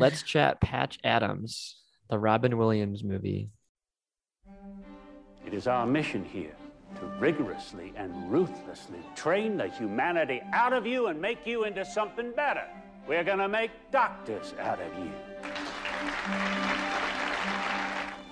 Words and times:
let's 0.00 0.22
chat 0.22 0.60
Patch 0.60 0.98
Adams, 1.04 1.76
the 2.08 2.18
Robin 2.18 2.56
Williams 2.56 3.04
movie. 3.04 3.50
It 5.46 5.52
is 5.52 5.66
our 5.66 5.86
mission 5.86 6.24
here 6.24 6.54
to 6.98 7.06
rigorously 7.18 7.92
and 7.96 8.32
ruthlessly 8.32 8.98
train 9.14 9.58
the 9.58 9.68
humanity 9.68 10.40
out 10.52 10.72
of 10.72 10.86
you 10.86 11.08
and 11.08 11.20
make 11.20 11.46
you 11.46 11.64
into 11.64 11.84
something 11.84 12.32
better. 12.32 12.64
We're 13.06 13.24
gonna 13.24 13.48
make 13.48 13.70
doctors 13.92 14.54
out 14.58 14.80
of 14.80 14.98
you. 14.98 15.10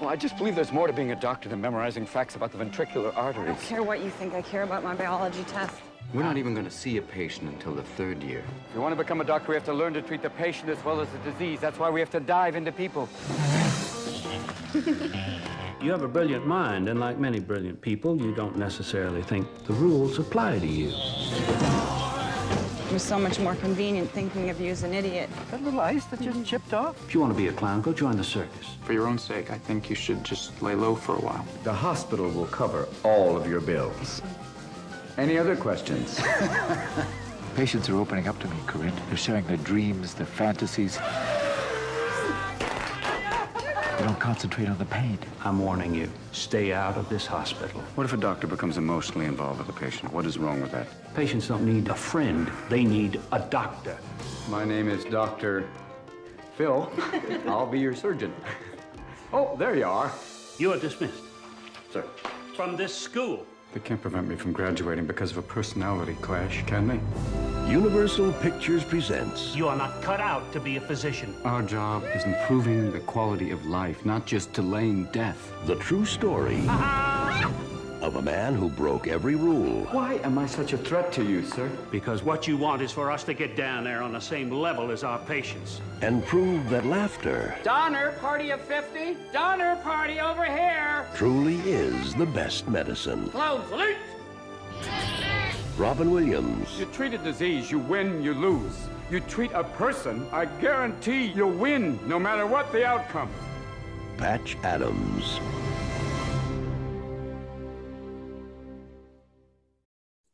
Well, 0.01 0.09
I 0.09 0.17
just 0.17 0.39
believe 0.39 0.55
there's 0.55 0.73
more 0.73 0.87
to 0.87 0.93
being 0.93 1.13
a 1.13 1.17
doctor 1.21 1.49
than 1.49 1.61
memorizing 1.61 2.07
facts 2.07 2.35
about 2.35 2.53
the 2.53 2.59
ventricular 2.59 3.15
arteries. 3.17 3.51
I 3.51 3.53
don't 3.53 3.63
care 3.63 3.83
what 3.83 4.03
you 4.03 4.11
think. 4.11 4.33
I 4.33 4.43
care 4.43 4.63
about 4.63 4.83
my 4.83 4.95
biology 4.95 5.45
test. 5.45 5.75
We're 6.15 6.23
not 6.23 6.39
even 6.39 6.55
going 6.55 6.65
to 6.65 6.71
see 6.71 6.97
a 6.97 7.03
patient 7.03 7.51
until 7.51 7.75
the 7.75 7.83
third 7.83 8.23
year. 8.23 8.43
If 8.71 8.75
you 8.75 8.81
want 8.81 8.93
to 8.93 8.97
become 8.97 9.21
a 9.21 9.25
doctor, 9.25 9.51
we 9.51 9.57
have 9.57 9.67
to 9.67 9.75
learn 9.75 9.93
to 9.93 10.01
treat 10.01 10.23
the 10.23 10.31
patient 10.31 10.71
as 10.71 10.83
well 10.83 11.03
as 11.03 11.09
the 11.11 11.19
disease. 11.19 11.61
That's 11.61 11.79
why 11.79 11.91
we 11.91 12.01
have 12.01 12.09
to 12.11 12.21
dive 12.21 12.57
into 12.57 12.73
people. 12.73 13.11
You 15.81 15.93
have 15.93 16.03
a 16.03 16.09
brilliant 16.09 16.45
mind, 16.45 16.89
and 16.89 16.99
like 16.99 17.19
many 17.19 17.39
brilliant 17.39 17.81
people, 17.81 18.21
you 18.21 18.35
don't 18.35 18.57
necessarily 18.57 19.23
think 19.23 19.47
the 19.65 19.75
rules 19.75 20.19
apply 20.19 20.59
to 20.59 20.67
you. 20.67 20.89
It 20.89 20.93
was 22.93 23.05
so 23.05 23.17
much 23.17 23.39
more 23.39 23.55
convenient 23.55 24.11
thinking 24.11 24.51
of 24.51 24.61
you 24.61 24.73
as 24.73 24.83
an 24.83 24.93
idiot. 24.93 25.31
That 25.53 25.63
little 25.63 25.81
ice 25.81 26.05
that 26.07 26.21
just 26.21 26.31
mm-hmm. 26.31 26.43
chipped 26.43 26.75
off? 26.75 27.01
If 27.07 27.15
you 27.15 27.21
want 27.21 27.33
to 27.33 27.37
be 27.37 27.47
a 27.47 27.53
clown, 27.53 27.81
go 27.81 27.93
join 27.93 28.17
the 28.17 28.25
circus. 28.25 28.77
For 28.83 28.93
your 28.93 29.07
own 29.07 29.19
sake, 29.19 29.53
I 29.53 29.59
think 29.59 29.89
you 29.89 29.95
should 29.95 30.25
just 30.25 30.61
lay 30.61 30.75
low 30.75 30.97
for 30.97 31.15
a 31.15 31.21
while. 31.21 31.47
The 31.63 31.73
hospital 31.73 32.29
will 32.29 32.47
cover 32.47 32.89
all 33.05 33.37
of 33.37 33.47
your 33.47 33.61
bills. 33.61 34.21
Any 35.19 35.37
other 35.37 35.57
questions? 35.57 36.21
Patients 37.57 37.89
are 37.89 37.97
opening 37.97 38.29
up 38.29 38.39
to 38.39 38.47
me, 38.47 38.57
Carin. 38.69 38.93
They're 39.09 39.17
sharing 39.17 39.45
their 39.49 39.57
dreams, 39.57 40.15
their 40.15 40.27
fantasies. 40.27 40.97
They 43.99 44.05
don't 44.05 44.21
concentrate 44.21 44.69
on 44.69 44.79
the 44.79 44.85
pain. 44.85 45.19
I'm 45.45 45.59
warning 45.59 45.93
you, 45.93 46.09
stay 46.31 46.73
out 46.73 46.97
of 46.97 47.09
this 47.09 47.27
hospital. 47.27 47.81
What 47.97 48.05
if 48.05 48.13
a 48.13 48.17
doctor 48.17 48.47
becomes 48.47 48.79
emotionally 48.79 49.27
involved 49.27 49.59
with 49.59 49.69
a 49.69 49.73
patient? 49.73 50.13
What 50.13 50.25
is 50.25 50.39
wrong 50.39 50.61
with 50.61 50.71
that? 50.71 50.87
Patients 51.17 51.49
don't 51.49 51.67
need 51.67 51.89
a 51.89 51.97
friend, 51.97 52.49
they 52.69 52.85
need 52.85 53.21
a 53.33 53.41
doctor. 53.41 53.99
My 54.49 54.65
name 54.65 54.89
is 54.89 55.05
Dr. 55.05 55.69
Phil. 56.57 56.93
I'll 57.49 57.67
be 57.67 57.81
your 57.81 57.97
surgeon. 57.97 58.33
Oh, 59.33 59.57
there 59.57 59.75
you 59.75 59.87
are. 59.87 60.13
You 60.59 60.75
are 60.75 60.79
dismissed 60.79 61.25
Sir. 61.93 62.05
from 62.55 62.77
this 62.77 62.95
school. 62.95 63.45
They 63.75 63.81
can't 63.81 64.01
prevent 64.01 64.29
me 64.29 64.35
from 64.35 64.53
graduating 64.53 65.07
because 65.07 65.31
of 65.31 65.39
a 65.39 65.43
personality 65.43 66.17
clash, 66.23 66.65
can 66.67 66.89
they? 66.89 67.01
Universal 67.71 68.33
Pictures 68.35 68.83
presents 68.83 69.55
You 69.55 69.69
are 69.69 69.77
not 69.77 70.01
cut 70.03 70.21
out 70.21 70.51
to 70.55 70.61
be 70.61 70.77
a 70.77 70.81
physician. 70.81 71.35
Our 71.45 71.63
job 71.63 72.03
is 72.15 72.25
improving 72.25 72.91
the 72.93 73.01
quality 73.01 73.51
of 73.51 73.67
life, 73.67 74.07
not 74.07 74.25
just 74.25 74.55
delaying 74.55 75.05
death. 75.13 75.53
the 75.67 75.77
true 75.77 76.07
story 76.07 76.63
of 78.01 78.17
a 78.17 78.23
man 78.23 78.55
who 78.55 78.69
broke 78.69 79.09
every 79.09 79.35
rule 79.35 79.85
Why 79.91 80.15
am 80.23 80.39
I 80.39 80.47
such 80.47 80.73
a 80.73 80.79
threat 80.79 81.13
to 81.13 81.25
you, 81.25 81.45
sir? 81.45 81.69
Because 81.91 82.23
what 82.23 82.47
you 82.47 82.57
want 82.57 82.81
is 82.83 82.93
for 82.93 83.11
us 83.11 83.25
to 83.25 83.35
get 83.35 83.57
down 83.57 83.85
there 83.85 84.03
on 84.03 84.13
the 84.13 84.21
same 84.21 84.51
level 84.51 84.91
as 84.91 85.03
our 85.05 85.19
patients. 85.21 85.81
and 86.03 86.25
prove 86.27 86.69
that 86.71 86.87
laughter 86.87 87.57
Donner, 87.65 88.13
party 88.21 88.51
of 88.51 88.61
50. 88.63 89.17
Donner, 89.33 89.77
party 89.83 90.21
over 90.21 90.45
here. 90.45 91.07
truly 91.15 91.57
is 91.61 92.15
the 92.15 92.27
best 92.27 92.69
medicine. 92.69 93.29
Close, 93.31 93.67
salute. 93.69 93.97
Robin 95.77 96.11
Williams, 96.11 96.79
You 96.79 96.87
treat 96.87 97.15
a 97.15 97.19
disease, 97.19 97.71
you 97.71 97.79
win, 97.79 98.23
you 98.23 98.35
lose. 98.35 98.77
You 99.11 99.21
treat 99.21 99.51
a 99.53 99.65
person, 99.65 100.27
I 100.33 100.45
guarantee 100.61 101.27
you'll 101.27 101.51
win, 101.53 101.99
no 102.07 102.19
matter 102.19 102.47
what 102.47 102.71
the 102.73 102.85
outcome. 102.85 103.31
Patch 104.19 104.57
Adams. 104.65 105.39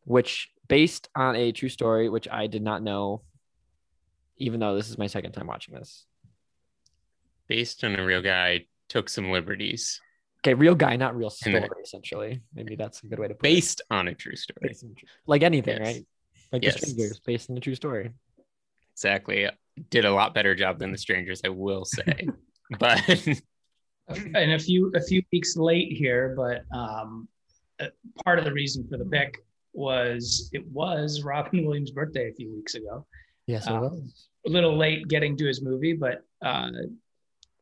Which 0.04 0.50
based 0.68 1.08
on 1.14 1.36
a 1.36 1.52
true 1.52 1.68
story, 1.68 2.08
which 2.08 2.28
I 2.28 2.46
did 2.46 2.62
not 2.62 2.82
know, 2.82 3.22
even 4.38 4.60
though 4.60 4.76
this 4.76 4.88
is 4.90 4.98
my 4.98 5.06
second 5.06 5.32
time 5.32 5.46
watching 5.46 5.74
this. 5.74 6.06
based 7.48 7.84
on 7.84 7.94
a 7.96 8.04
real 8.04 8.22
guy, 8.22 8.64
took 8.88 9.08
some 9.08 9.30
liberties 9.30 10.00
Okay, 10.40 10.52
real 10.54 10.74
guy, 10.74 10.96
not 10.96 11.16
real 11.16 11.30
story. 11.30 11.54
then- 11.60 11.68
Essentially, 11.82 12.42
maybe 12.54 12.76
that's 12.76 13.02
a 13.02 13.06
good 13.06 13.18
way 13.18 13.28
to 13.28 13.34
put 13.34 13.42
based 13.42 13.80
on 13.90 14.08
a 14.08 14.14
true 14.14 14.36
story. 14.36 14.58
Based 14.68 14.84
on 14.84 14.94
true- 14.94 15.08
like 15.26 15.42
anything, 15.42 15.78
Yes. 15.78 15.86
right? 15.86 16.06
Like 16.52 16.62
Yes. 16.64 16.74
the 16.80 16.86
strangers, 16.86 17.20
based 17.20 17.48
on 17.50 17.56
a 17.56 17.60
true 17.60 17.74
story. 17.74 18.10
Exactly. 18.92 19.48
Did 19.90 20.04
a 20.04 20.10
lot 20.12 20.34
better 20.34 20.54
job 20.54 20.78
than 20.78 20.92
the 20.92 20.98
strangers, 20.98 21.40
I 21.44 21.48
will 21.48 21.84
say. 21.86 22.28
but 22.78 23.00
And 24.34 24.52
a 24.52 24.58
few 24.58 24.92
a 24.94 25.00
few 25.00 25.22
weeks 25.32 25.56
late 25.56 25.92
here, 25.96 26.34
but 26.36 26.64
um, 26.76 27.26
uh, 27.80 27.86
part 28.22 28.38
of 28.38 28.44
the 28.44 28.52
reason 28.52 28.86
for 28.86 28.98
the 28.98 29.06
pick 29.06 29.42
was 29.74 30.48
it 30.52 30.66
was 30.68 31.22
Robin 31.22 31.64
Williams' 31.66 31.90
birthday 31.90 32.30
a 32.30 32.34
few 32.34 32.52
weeks 32.54 32.74
ago. 32.74 33.06
Yes, 33.46 33.66
it 33.66 33.72
Um, 33.72 33.80
was. 33.82 34.28
A 34.46 34.50
little 34.50 34.76
late 34.76 35.08
getting 35.08 35.36
to 35.38 35.46
his 35.46 35.62
movie, 35.62 35.94
but 35.94 36.22
uh, 36.44 36.70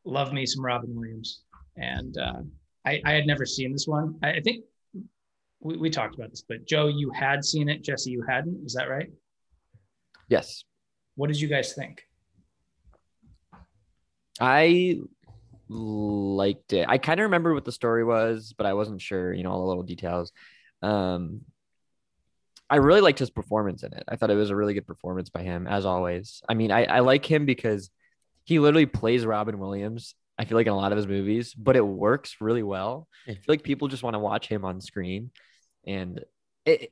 love 0.05 0.33
me 0.33 0.45
some 0.45 0.63
Robin 0.65 0.93
Williams. 0.95 1.43
And 1.77 2.17
uh, 2.17 2.41
I, 2.85 3.01
I 3.05 3.11
had 3.13 3.25
never 3.25 3.45
seen 3.45 3.71
this 3.71 3.87
one. 3.87 4.15
I, 4.21 4.31
I 4.33 4.41
think 4.41 4.65
we, 5.61 5.77
we 5.77 5.89
talked 5.89 6.15
about 6.15 6.29
this, 6.29 6.43
but 6.47 6.65
Joe, 6.65 6.87
you 6.87 7.09
had 7.11 7.43
seen 7.45 7.69
it. 7.69 7.83
Jesse, 7.83 8.11
you 8.11 8.21
hadn't. 8.27 8.65
Is 8.65 8.73
that 8.73 8.89
right? 8.89 9.09
Yes, 10.29 10.63
What 11.15 11.27
did 11.27 11.39
you 11.39 11.47
guys 11.47 11.73
think? 11.73 12.01
I 14.39 14.99
liked 15.69 16.73
it. 16.73 16.85
I 16.87 16.97
kind 16.97 17.19
of 17.19 17.25
remember 17.25 17.53
what 17.53 17.65
the 17.65 17.71
story 17.71 18.03
was, 18.03 18.53
but 18.57 18.65
I 18.65 18.73
wasn't 18.73 19.01
sure, 19.01 19.33
you 19.33 19.43
know, 19.43 19.51
all 19.51 19.61
the 19.61 19.67
little 19.67 19.83
details. 19.83 20.31
Um, 20.81 21.41
I 22.69 22.77
really 22.77 23.01
liked 23.01 23.19
his 23.19 23.29
performance 23.29 23.83
in 23.83 23.93
it. 23.93 24.03
I 24.07 24.15
thought 24.15 24.31
it 24.31 24.35
was 24.35 24.49
a 24.49 24.55
really 24.55 24.73
good 24.73 24.87
performance 24.87 25.29
by 25.29 25.43
him, 25.43 25.67
as 25.67 25.85
always. 25.85 26.41
I 26.47 26.53
mean, 26.53 26.71
I, 26.71 26.85
I 26.85 26.99
like 26.99 27.29
him 27.29 27.45
because 27.45 27.89
he 28.45 28.59
literally 28.59 28.85
plays 28.85 29.25
Robin 29.25 29.59
Williams. 29.59 30.15
I 30.37 30.45
feel 30.45 30.57
like 30.57 30.67
in 30.67 30.73
a 30.73 30.77
lot 30.77 30.91
of 30.91 30.97
his 30.97 31.07
movies, 31.07 31.53
but 31.53 31.75
it 31.75 31.85
works 31.85 32.37
really 32.39 32.63
well. 32.63 33.07
I 33.27 33.33
feel 33.33 33.41
like 33.47 33.63
people 33.63 33.87
just 33.87 34.01
want 34.01 34.15
to 34.15 34.19
watch 34.19 34.47
him 34.47 34.65
on 34.65 34.81
screen, 34.81 35.31
and 35.85 36.23
it. 36.65 36.91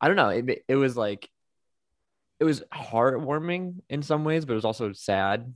I 0.00 0.08
don't 0.08 0.16
know. 0.16 0.28
It 0.28 0.64
it 0.68 0.76
was 0.76 0.96
like, 0.96 1.30
it 2.38 2.44
was 2.44 2.62
heartwarming 2.72 3.76
in 3.88 4.02
some 4.02 4.24
ways, 4.24 4.44
but 4.44 4.52
it 4.52 4.56
was 4.56 4.66
also 4.66 4.92
sad 4.92 5.54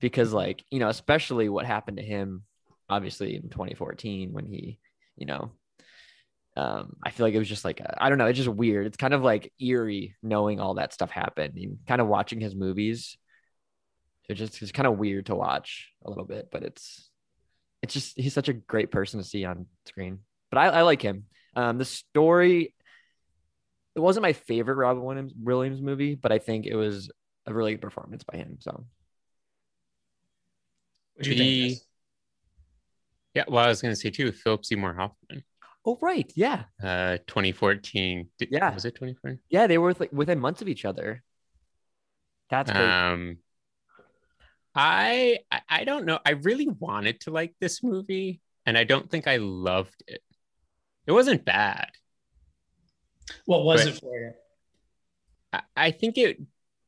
because 0.00 0.32
like 0.32 0.64
you 0.70 0.78
know 0.78 0.88
especially 0.88 1.48
what 1.48 1.66
happened 1.66 1.96
to 1.96 2.02
him 2.02 2.42
obviously 2.88 3.34
in 3.34 3.48
2014 3.48 4.32
when 4.32 4.46
he 4.46 4.78
you 5.16 5.26
know 5.26 5.52
um 6.56 6.96
i 7.04 7.10
feel 7.10 7.26
like 7.26 7.34
it 7.34 7.38
was 7.38 7.48
just 7.48 7.64
like 7.64 7.80
I 7.98 8.08
don't 8.08 8.18
know 8.18 8.26
it's 8.26 8.36
just 8.38 8.48
weird 8.48 8.86
it's 8.86 8.96
kind 8.96 9.14
of 9.14 9.22
like 9.22 9.52
eerie 9.60 10.16
knowing 10.22 10.60
all 10.60 10.74
that 10.74 10.92
stuff 10.92 11.10
happened 11.10 11.56
and 11.56 11.78
kind 11.86 12.00
of 12.00 12.06
watching 12.08 12.40
his 12.40 12.54
movies 12.54 13.16
it 14.28 14.34
just 14.34 14.60
it's 14.62 14.72
kind 14.72 14.86
of 14.86 14.98
weird 14.98 15.26
to 15.26 15.34
watch 15.34 15.92
a 16.04 16.08
little 16.08 16.24
bit 16.24 16.48
but 16.50 16.62
it's 16.62 17.10
it's 17.82 17.94
just 17.94 18.16
he's 18.16 18.34
such 18.34 18.48
a 18.48 18.54
great 18.54 18.90
person 18.90 19.20
to 19.20 19.26
see 19.26 19.44
on 19.44 19.66
screen 19.86 20.20
but 20.50 20.58
i, 20.58 20.66
I 20.66 20.82
like 20.82 21.02
him 21.02 21.24
um 21.54 21.78
the 21.78 21.84
story 21.84 22.74
it 23.94 24.00
wasn't 24.00 24.22
my 24.22 24.32
favorite 24.32 24.76
robin 24.76 25.02
williams 25.02 25.32
williams 25.40 25.80
movie 25.80 26.14
but 26.14 26.32
i 26.32 26.38
think 26.38 26.66
it 26.66 26.74
was 26.74 27.10
a 27.46 27.54
really 27.54 27.72
good 27.72 27.82
performance 27.82 28.24
by 28.24 28.38
him 28.38 28.56
so 28.60 28.84
What 31.14 31.24
do 31.24 31.30
you 31.30 31.36
think? 31.36 31.56
the 31.60 31.68
Jess? 31.68 31.80
yeah, 33.34 33.44
well, 33.48 33.64
I 33.64 33.68
was 33.68 33.82
going 33.82 33.92
to 33.92 33.96
say 34.00 34.10
too, 34.10 34.32
Philip 34.32 34.64
Seymour 34.64 34.94
Hoffman, 34.94 35.44
oh 35.86 35.96
right 36.02 36.30
yeah 36.34 36.64
uh, 36.82 37.18
2014. 37.26 38.28
Did, 38.38 38.48
Yeah. 38.50 38.74
was 38.74 38.84
it 38.84 38.94
2014? 38.96 39.38
Yeah, 39.48 39.66
they 39.68 39.78
were 39.78 39.94
like 39.98 40.12
within 40.12 40.38
months 40.40 40.60
of 40.62 40.68
each 40.68 40.84
other. 40.84 41.22
That's 42.50 42.70
great. 42.70 42.84
Um, 42.84 43.38
I 44.74 45.38
I- 45.50 45.62
I 45.68 45.84
don't 45.84 46.04
know. 46.04 46.18
I 46.24 46.30
really 46.32 46.68
wanted 46.68 47.20
to 47.22 47.30
like 47.30 47.54
this 47.60 47.82
movie, 47.82 48.40
and 48.66 48.76
I 48.76 48.84
don't 48.84 49.10
think 49.10 49.26
I 49.26 49.36
loved 49.36 50.02
it. 50.06 50.22
It 51.06 51.12
wasn't 51.12 51.44
bad. 51.44 51.90
What 53.46 53.64
was 53.64 53.84
but- 53.84 53.94
it 53.94 54.00
for 54.00 54.18
you? 54.18 54.32
I, 55.52 55.62
I 55.76 55.90
think 55.92 56.18
it 56.18 56.40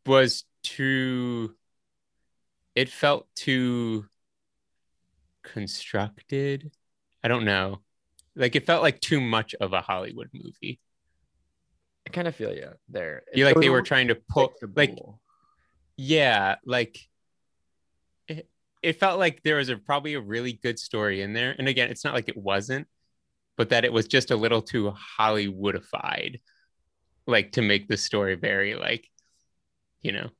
was 0.06 0.44
too. 0.62 1.54
It 2.74 2.88
felt 2.88 3.26
too 3.34 4.06
constructed. 5.42 6.70
I 7.24 7.28
don't 7.28 7.44
know. 7.44 7.80
Like 8.38 8.56
it 8.56 8.66
felt 8.66 8.82
like 8.82 9.00
too 9.00 9.20
much 9.20 9.54
of 9.60 9.72
a 9.72 9.80
Hollywood 9.80 10.30
movie. 10.32 10.80
I 12.06 12.10
kind 12.10 12.28
of 12.28 12.34
feel 12.34 12.54
you 12.54 12.70
there. 12.88 13.22
You 13.34 13.44
like 13.44 13.60
they 13.60 13.68
were 13.68 13.82
trying 13.82 14.08
to 14.08 14.14
pull 14.14 14.54
like 14.74 14.96
yeah, 15.96 16.56
like 16.64 16.98
it, 18.28 18.48
it 18.82 19.00
felt 19.00 19.18
like 19.18 19.42
there 19.42 19.56
was 19.56 19.68
a 19.68 19.76
probably 19.76 20.14
a 20.14 20.20
really 20.20 20.52
good 20.52 20.78
story 20.78 21.20
in 21.20 21.32
there. 21.32 21.54
And 21.58 21.68
again, 21.68 21.90
it's 21.90 22.04
not 22.04 22.14
like 22.14 22.28
it 22.28 22.36
wasn't, 22.36 22.86
but 23.56 23.70
that 23.70 23.84
it 23.84 23.92
was 23.92 24.06
just 24.06 24.30
a 24.30 24.36
little 24.36 24.62
too 24.62 24.94
Hollywoodified, 25.18 26.40
like 27.26 27.52
to 27.52 27.62
make 27.62 27.88
the 27.88 27.96
story 27.96 28.36
very 28.36 28.74
like, 28.76 29.08
you 30.00 30.12
know, 30.12 30.30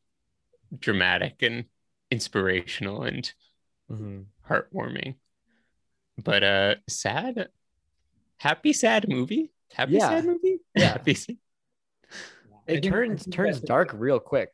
dramatic 0.79 1.43
and 1.43 1.65
inspirational 2.11 3.03
and 3.03 3.33
Mhm. 3.91 4.27
heartwarming. 4.49 5.17
But 6.23 6.43
uh 6.45 6.75
sad, 6.89 7.49
happy 8.39 8.73
sad 8.73 9.09
movie. 9.09 9.53
Happy 9.73 9.93
Yeah. 9.95 10.09
sad 10.09 10.25
movie. 10.25 10.59
Yeah. 10.75 10.85
Happy 10.93 11.15
sad. 11.15 11.37
I 12.69 12.73
It 12.73 12.83
turns 12.83 13.25
turns 13.31 13.57
that's- 13.57 13.61
dark 13.69 13.91
real 13.95 14.21
quick. 14.21 14.51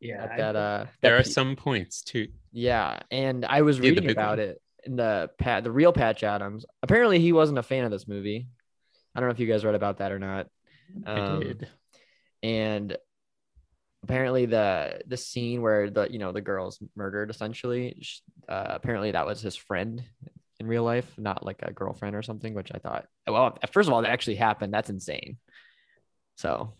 Yeah, 0.00 0.22
at 0.24 0.30
I- 0.32 0.36
that 0.36 0.56
uh 0.56 0.84
There 1.02 1.12
that 1.12 1.20
are 1.20 1.24
pe- 1.24 1.30
some 1.30 1.56
points 1.56 2.02
too. 2.02 2.28
Yeah, 2.52 3.00
and 3.10 3.44
I 3.44 3.62
was 3.62 3.78
Yeah, 3.78 3.90
reading 3.90 4.10
about 4.10 4.38
one. 4.38 4.48
it 4.48 4.62
in 4.84 4.96
the 4.96 5.30
Pat, 5.38 5.64
the 5.64 5.70
real 5.72 5.92
Patch 5.92 6.22
Adams. 6.22 6.64
Apparently, 6.82 7.18
he 7.18 7.32
wasn't 7.32 7.58
a 7.58 7.62
fan 7.62 7.84
of 7.84 7.90
this 7.90 8.06
movie. 8.08 8.48
I 9.14 9.20
don't 9.20 9.28
know 9.28 9.32
if 9.32 9.40
you 9.40 9.46
guys 9.48 9.64
read 9.64 9.74
about 9.74 9.98
that 9.98 10.12
or 10.12 10.18
not. 10.18 10.46
I 11.04 11.10
Um, 11.20 11.40
did. 11.40 11.68
and 12.42 12.96
apparently, 14.04 14.46
the 14.46 15.00
the 15.06 15.16
scene 15.16 15.60
where 15.62 15.90
the 15.90 16.06
you 16.10 16.18
know 16.18 16.32
the 16.32 16.40
girl's 16.40 16.80
murdered, 16.96 17.30
essentially, 17.30 18.00
uh, 18.48 18.66
apparently 18.68 19.10
that 19.10 19.26
was 19.26 19.40
his 19.40 19.56
friend 19.56 20.02
in 20.60 20.66
real 20.66 20.82
life, 20.82 21.06
not 21.16 21.44
like 21.44 21.60
a 21.62 21.72
girlfriend 21.72 22.16
or 22.16 22.22
something. 22.22 22.54
Which 22.54 22.70
I 22.74 22.78
thought, 22.78 23.06
well, 23.26 23.56
first 23.72 23.88
of 23.88 23.92
all, 23.92 24.02
that 24.02 24.10
actually 24.10 24.36
happened. 24.36 24.72
That's 24.72 24.90
insane. 24.90 25.38
So 26.36 26.74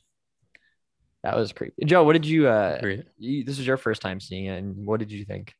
that 1.22 1.36
was 1.36 1.52
creepy. 1.52 1.84
Joe, 1.84 2.04
what 2.04 2.12
did 2.14 2.26
you? 2.26 2.48
uh 2.48 2.80
you, 3.18 3.44
This 3.44 3.58
was 3.58 3.66
your 3.66 3.76
first 3.76 4.02
time 4.02 4.20
seeing 4.20 4.46
it, 4.46 4.58
and 4.58 4.86
what 4.86 5.00
did 5.00 5.10
you 5.10 5.24
think? 5.24 5.54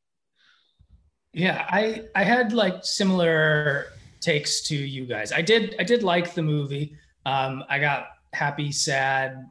Yeah, 1.33 1.67
I 1.69 2.05
I 2.15 2.25
had 2.25 2.53
like 2.53 2.85
similar 2.85 3.87
takes 4.21 4.63
to 4.63 4.77
you 4.77 5.07
guys. 5.07 5.33
I 5.33 5.43
did 5.43 5.77
I 5.79 5.85
did 5.85 6.03
like 6.03 6.35
the 6.35 6.43
movie. 6.43 6.97
Um, 7.27 7.65
I 7.69 7.79
got 7.79 8.09
happy, 8.33 8.73
sad, 8.73 9.45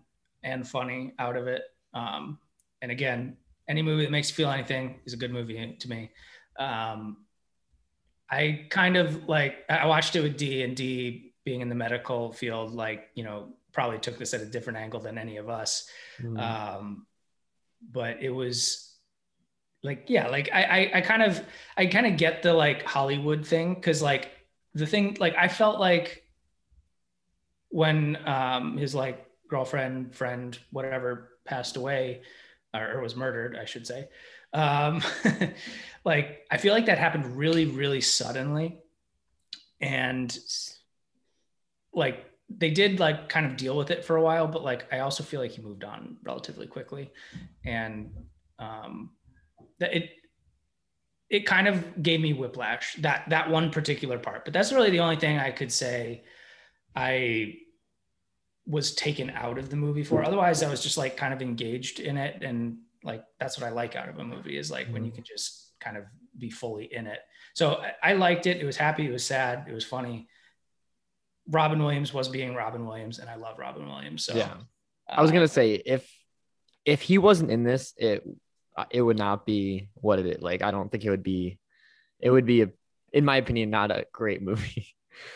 and 0.43 0.67
funny 0.67 1.13
out 1.19 1.35
of 1.35 1.47
it. 1.47 1.61
Um, 1.93 2.39
and 2.81 2.91
again, 2.91 3.37
any 3.67 3.81
movie 3.81 4.03
that 4.03 4.11
makes 4.11 4.29
you 4.29 4.35
feel 4.35 4.49
anything 4.49 4.99
is 5.05 5.13
a 5.13 5.17
good 5.17 5.31
movie 5.31 5.75
to 5.79 5.89
me. 5.89 6.11
Um, 6.57 7.17
I 8.29 8.65
kind 8.69 8.97
of 8.97 9.27
like 9.27 9.65
I 9.69 9.87
watched 9.87 10.15
it 10.15 10.21
with 10.21 10.37
D 10.37 10.63
and 10.63 10.75
D 10.75 11.33
being 11.45 11.61
in 11.61 11.69
the 11.69 11.75
medical 11.75 12.31
field, 12.33 12.73
like 12.73 13.09
you 13.15 13.23
know, 13.23 13.53
probably 13.71 13.99
took 13.99 14.17
this 14.17 14.33
at 14.33 14.41
a 14.41 14.45
different 14.45 14.79
angle 14.79 14.99
than 14.99 15.17
any 15.17 15.37
of 15.37 15.49
us. 15.49 15.89
Mm. 16.21 16.39
Um, 16.39 17.05
but 17.91 18.21
it 18.21 18.31
was 18.31 18.87
like 19.83 20.05
yeah 20.07 20.27
like 20.27 20.49
I, 20.51 20.63
I 20.63 20.91
i 20.95 21.01
kind 21.01 21.21
of 21.21 21.41
i 21.77 21.85
kind 21.85 22.07
of 22.07 22.17
get 22.17 22.41
the 22.41 22.53
like 22.53 22.83
hollywood 22.83 23.45
thing 23.45 23.75
because 23.75 24.01
like 24.01 24.31
the 24.73 24.87
thing 24.87 25.17
like 25.19 25.35
i 25.35 25.47
felt 25.47 25.79
like 25.79 26.23
when 27.69 28.17
um 28.27 28.77
his 28.77 28.95
like 28.95 29.25
girlfriend 29.49 30.15
friend 30.15 30.57
whatever 30.71 31.29
passed 31.45 31.77
away 31.77 32.21
or, 32.73 32.93
or 32.93 33.01
was 33.01 33.15
murdered 33.15 33.55
i 33.55 33.65
should 33.65 33.85
say 33.85 34.07
um 34.53 35.01
like 36.05 36.45
i 36.49 36.57
feel 36.57 36.73
like 36.73 36.85
that 36.85 36.97
happened 36.97 37.37
really 37.37 37.65
really 37.65 38.01
suddenly. 38.01 38.79
And 39.79 40.35
like 41.93 42.25
they 42.49 42.71
did 42.71 42.99
like 42.99 43.29
kind 43.29 43.45
of 43.45 43.57
deal 43.57 43.77
with 43.77 43.91
it 43.91 44.05
for 44.05 44.15
a 44.15 44.21
while 44.21 44.47
but 44.47 44.63
like 44.63 44.91
i 44.91 44.99
also 44.99 45.21
feel 45.23 45.41
like 45.41 45.51
he 45.51 45.61
moved 45.61 45.83
on 45.83 46.17
relatively 46.23 46.67
quickly. 46.67 47.11
And 47.65 48.11
um 48.59 49.11
that 49.79 49.95
it 49.95 50.09
it 51.29 51.45
kind 51.45 51.67
of 51.67 52.01
gave 52.01 52.21
me 52.21 52.33
whiplash 52.33 52.95
that 52.95 53.25
that 53.29 53.49
one 53.49 53.69
particular 53.69 54.17
part. 54.17 54.45
But 54.45 54.53
that's 54.53 54.71
really 54.71 54.89
the 54.89 55.01
only 55.01 55.17
thing 55.17 55.37
i 55.39 55.51
could 55.51 55.71
say 55.71 56.23
i 56.95 57.55
was 58.65 58.95
taken 58.95 59.29
out 59.29 59.57
of 59.57 59.69
the 59.69 59.75
movie 59.75 60.03
for. 60.03 60.23
Otherwise 60.23 60.63
i 60.63 60.69
was 60.69 60.81
just 60.81 60.97
like 60.97 61.17
kind 61.17 61.33
of 61.33 61.41
engaged 61.41 61.99
in 61.99 62.17
it 62.17 62.43
and 62.43 62.77
like 63.03 63.23
that's 63.39 63.59
what 63.59 63.67
i 63.67 63.69
like 63.69 63.95
out 63.95 64.09
of 64.09 64.17
a 64.19 64.23
movie 64.23 64.57
is 64.57 64.71
like 64.71 64.87
when 64.89 65.05
you 65.05 65.11
can 65.11 65.23
just 65.23 65.73
kind 65.79 65.97
of 65.97 66.03
be 66.37 66.49
fully 66.49 66.85
in 66.85 67.07
it 67.07 67.19
so 67.53 67.81
I, 68.03 68.11
I 68.11 68.13
liked 68.13 68.45
it 68.47 68.57
it 68.57 68.65
was 68.65 68.77
happy 68.77 69.05
it 69.05 69.11
was 69.11 69.25
sad 69.25 69.65
it 69.67 69.73
was 69.73 69.85
funny 69.85 70.27
robin 71.49 71.79
williams 71.79 72.13
was 72.13 72.27
being 72.27 72.53
robin 72.55 72.85
williams 72.85 73.19
and 73.19 73.29
i 73.29 73.35
love 73.35 73.57
robin 73.59 73.87
williams 73.87 74.25
so 74.25 74.35
yeah, 74.35 74.55
I 75.09 75.21
was 75.21 75.31
uh, 75.31 75.33
gonna 75.33 75.47
say 75.47 75.73
if 75.73 76.09
if 76.87 77.01
he 77.01 77.17
wasn't 77.17 77.51
in 77.51 77.63
this, 77.63 77.93
it 77.97 78.23
it 78.91 79.01
would 79.01 79.17
not 79.17 79.45
be 79.45 79.89
what 79.95 80.19
it 80.19 80.25
is. 80.25 80.41
Like 80.41 80.63
I 80.63 80.71
don't 80.71 80.91
think 80.91 81.03
it 81.03 81.09
would 81.09 81.23
be. 81.23 81.59
It 82.19 82.31
would 82.31 82.47
be, 82.47 82.63
a, 82.63 82.69
in 83.13 83.25
my 83.25 83.37
opinion, 83.37 83.69
not 83.69 83.91
a 83.91 84.07
great 84.11 84.41
movie. 84.41 84.87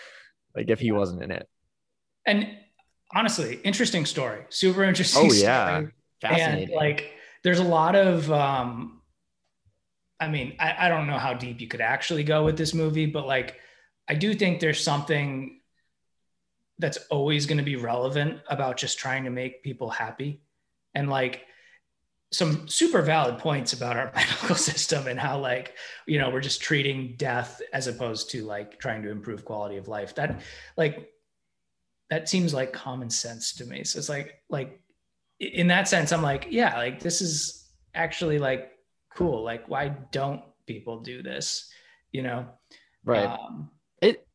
like 0.55 0.69
if 0.69 0.79
he 0.79 0.91
wasn't 0.91 1.21
in 1.21 1.31
it. 1.31 1.47
and 2.25 2.47
honestly 3.13 3.59
interesting 3.65 4.05
story 4.05 4.45
super 4.49 4.83
interesting 4.83 5.29
Oh 5.29 5.33
yeah, 5.33 5.67
story. 5.67 5.91
fascinating. 6.21 6.69
and 6.69 6.75
like 6.75 7.13
there's 7.43 7.59
a 7.59 7.63
lot 7.63 7.95
of 7.95 8.31
um 8.31 9.01
i 10.19 10.27
mean 10.27 10.55
I, 10.59 10.85
I 10.85 10.89
don't 10.89 11.07
know 11.07 11.17
how 11.17 11.33
deep 11.33 11.61
you 11.61 11.67
could 11.67 11.81
actually 11.81 12.23
go 12.23 12.45
with 12.45 12.57
this 12.57 12.73
movie 12.73 13.05
but 13.05 13.25
like 13.27 13.57
i 14.07 14.15
do 14.15 14.33
think 14.33 14.59
there's 14.59 14.83
something 14.83 15.61
that's 16.81 16.97
always 17.09 17.45
going 17.45 17.59
to 17.59 17.63
be 17.63 17.75
relevant 17.75 18.39
about 18.49 18.75
just 18.75 18.97
trying 18.97 19.23
to 19.23 19.29
make 19.29 19.63
people 19.63 19.89
happy. 19.89 20.41
And 20.95 21.09
like 21.09 21.45
some 22.31 22.67
super 22.67 23.01
valid 23.01 23.37
points 23.37 23.71
about 23.71 23.95
our 23.95 24.11
medical 24.15 24.55
system 24.55 25.07
and 25.07 25.19
how 25.19 25.39
like 25.39 25.75
you 26.07 26.17
know 26.17 26.29
we're 26.29 26.41
just 26.41 26.61
treating 26.61 27.15
death 27.17 27.61
as 27.71 27.87
opposed 27.87 28.31
to 28.31 28.43
like 28.45 28.79
trying 28.79 29.03
to 29.03 29.11
improve 29.11 29.45
quality 29.45 29.77
of 29.77 29.87
life. 29.87 30.15
That 30.15 30.41
like 30.75 31.09
that 32.09 32.27
seems 32.27 32.53
like 32.53 32.73
common 32.73 33.09
sense 33.09 33.53
to 33.55 33.65
me. 33.65 33.83
So 33.83 33.99
it's 33.99 34.09
like 34.09 34.41
like 34.49 34.81
in 35.41 35.67
that 35.67 35.87
sense 35.87 36.11
i'm 36.11 36.21
like 36.21 36.47
yeah 36.49 36.77
like 36.77 36.99
this 36.99 37.21
is 37.21 37.67
actually 37.95 38.39
like 38.39 38.71
cool 39.15 39.43
like 39.43 39.67
why 39.67 39.89
don't 40.11 40.41
people 40.67 40.99
do 40.99 41.21
this 41.21 41.69
you 42.11 42.21
know 42.21 42.45
right. 43.03 43.25
um, 43.25 43.69
it 44.01 44.25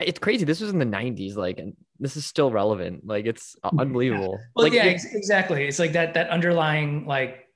it's 0.00 0.18
crazy. 0.18 0.44
This 0.44 0.60
was 0.60 0.70
in 0.70 0.78
the 0.78 0.86
'90s. 0.86 1.36
Like, 1.36 1.58
and 1.58 1.76
this 1.98 2.16
is 2.16 2.24
still 2.24 2.50
relevant. 2.50 3.06
Like, 3.06 3.26
it's 3.26 3.56
unbelievable. 3.78 4.38
well 4.56 4.64
like, 4.64 4.72
yeah 4.72 4.86
it- 4.86 5.02
exactly 5.12 5.66
it's 5.66 5.78
like 5.78 5.92
that 5.92 6.14
that 6.14 6.30
underlying 6.30 7.06
like 7.06 7.46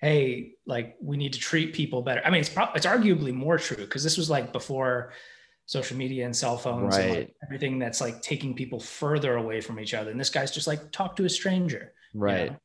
hey 0.00 0.52
like 0.66 0.96
we 1.00 1.16
need 1.16 1.32
to 1.32 1.40
treat 1.40 1.74
people 1.74 2.02
better 2.02 2.22
i 2.24 2.30
mean 2.30 2.40
it's 2.40 2.48
probably 2.48 2.76
it's 2.76 2.86
arguably 2.86 3.34
more 3.34 3.58
true 3.58 3.76
because 3.76 4.04
this 4.04 4.16
was 4.16 4.30
like 4.30 4.52
before 4.52 5.12
social 5.68 5.96
media 5.96 6.24
and 6.24 6.34
cell 6.34 6.56
phones 6.56 6.96
and 6.96 7.10
like 7.10 7.34
everything 7.44 7.78
that's 7.78 8.00
like 8.00 8.20
taking 8.22 8.54
people 8.54 8.80
further 8.80 9.36
away 9.36 9.60
from 9.60 9.78
each 9.78 9.92
other 9.92 10.10
and 10.10 10.18
this 10.18 10.30
guy's 10.30 10.50
just 10.50 10.66
like 10.66 10.90
talk 10.90 11.14
to 11.14 11.24
a 11.24 11.28
stranger 11.28 11.92
you 12.14 12.20
right. 12.20 12.50
know? 12.50 12.56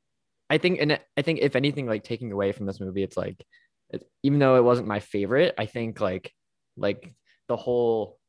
I 0.49 0.57
think, 0.57 0.79
and 0.81 0.99
I 1.17 1.21
think 1.21 1.39
if 1.39 1.55
anything, 1.55 1.85
like 1.87 2.03
taking 2.03 2.31
away 2.31 2.51
from 2.51 2.65
this 2.65 2.79
movie, 2.79 3.03
it's 3.03 3.17
like, 3.17 3.43
it, 3.89 4.03
even 4.21 4.39
though 4.39 4.55
it 4.55 4.63
wasn't 4.63 4.87
my 4.87 4.99
favorite, 4.99 5.53
I 5.57 5.65
think 5.65 5.99
like, 5.99 6.31
like 6.77 7.13
the 7.47 7.57
whole 7.57 8.19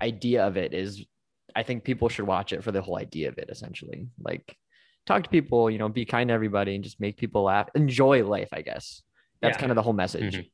idea 0.00 0.46
of 0.46 0.56
it 0.56 0.74
is, 0.74 1.04
I 1.54 1.62
think 1.62 1.84
people 1.84 2.08
should 2.08 2.26
watch 2.26 2.52
it 2.52 2.62
for 2.62 2.72
the 2.72 2.82
whole 2.82 2.98
idea 2.98 3.28
of 3.28 3.38
it. 3.38 3.50
Essentially, 3.50 4.08
like, 4.22 4.56
talk 5.06 5.24
to 5.24 5.30
people, 5.30 5.70
you 5.70 5.78
know, 5.78 5.88
be 5.88 6.04
kind 6.04 6.28
to 6.28 6.34
everybody, 6.34 6.74
and 6.74 6.84
just 6.84 7.00
make 7.00 7.16
people 7.16 7.42
laugh, 7.42 7.68
enjoy 7.74 8.24
life. 8.24 8.48
I 8.52 8.62
guess 8.62 9.02
that's 9.40 9.56
Yeah. 9.56 9.60
kind 9.60 9.72
of 9.72 9.76
the 9.76 9.82
whole 9.82 9.92
message. 9.92 10.36
Mhm. 10.36 10.50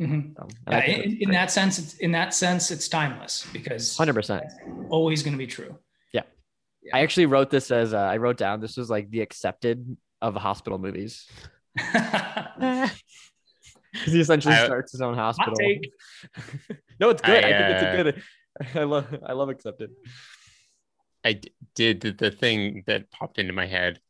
Mhm. 0.00 0.34
So, 0.36 0.48
Yeah, 0.70 0.84
in, 0.84 1.18
in 1.20 1.30
that 1.30 1.50
sense 1.50 1.78
it's 1.78 1.94
in 1.94 2.12
that 2.12 2.32
sense 2.34 2.70
it's 2.70 2.88
timeless 2.88 3.46
because 3.52 3.96
hundred 3.96 4.14
percent. 4.14 4.44
always 4.88 5.22
going 5.22 5.34
to 5.34 5.38
be 5.38 5.46
true 5.46 5.76
Yeah. 6.12 6.22
I 6.94 7.00
actually 7.02 7.26
wrote 7.26 7.50
this 7.50 7.70
as 7.70 7.92
uh, 7.92 7.98
I 7.98 8.16
wrote 8.16 8.38
down 8.38 8.60
this 8.60 8.76
was 8.78 8.88
like 8.88 9.10
the 9.10 9.20
accepted 9.20 9.96
of 10.22 10.34
hospital 10.34 10.78
movies 10.78 11.28
he 14.04 14.20
essentially 14.20 14.54
I- 14.54 14.64
starts 14.64 14.92
his 14.92 15.00
own 15.00 15.14
hospital. 15.14 15.54
take. 15.54 15.90
no, 17.00 17.10
it's 17.10 17.22
good. 17.22 17.44
I, 17.44 17.48
I, 17.48 17.52
think 17.52 17.70
it's 17.70 17.82
a 17.82 17.88
uh, 17.90 18.02
good. 18.02 18.22
I 18.74 18.84
love 18.84 19.06
I 19.26 19.32
love 19.32 19.48
accepted. 19.48 19.90
I 21.24 21.34
d- 21.34 21.52
did 21.74 22.00
the, 22.00 22.12
the 22.12 22.30
thing 22.30 22.84
that 22.86 23.10
popped 23.10 23.38
into 23.38 23.52
my 23.52 23.66
head. 23.66 24.00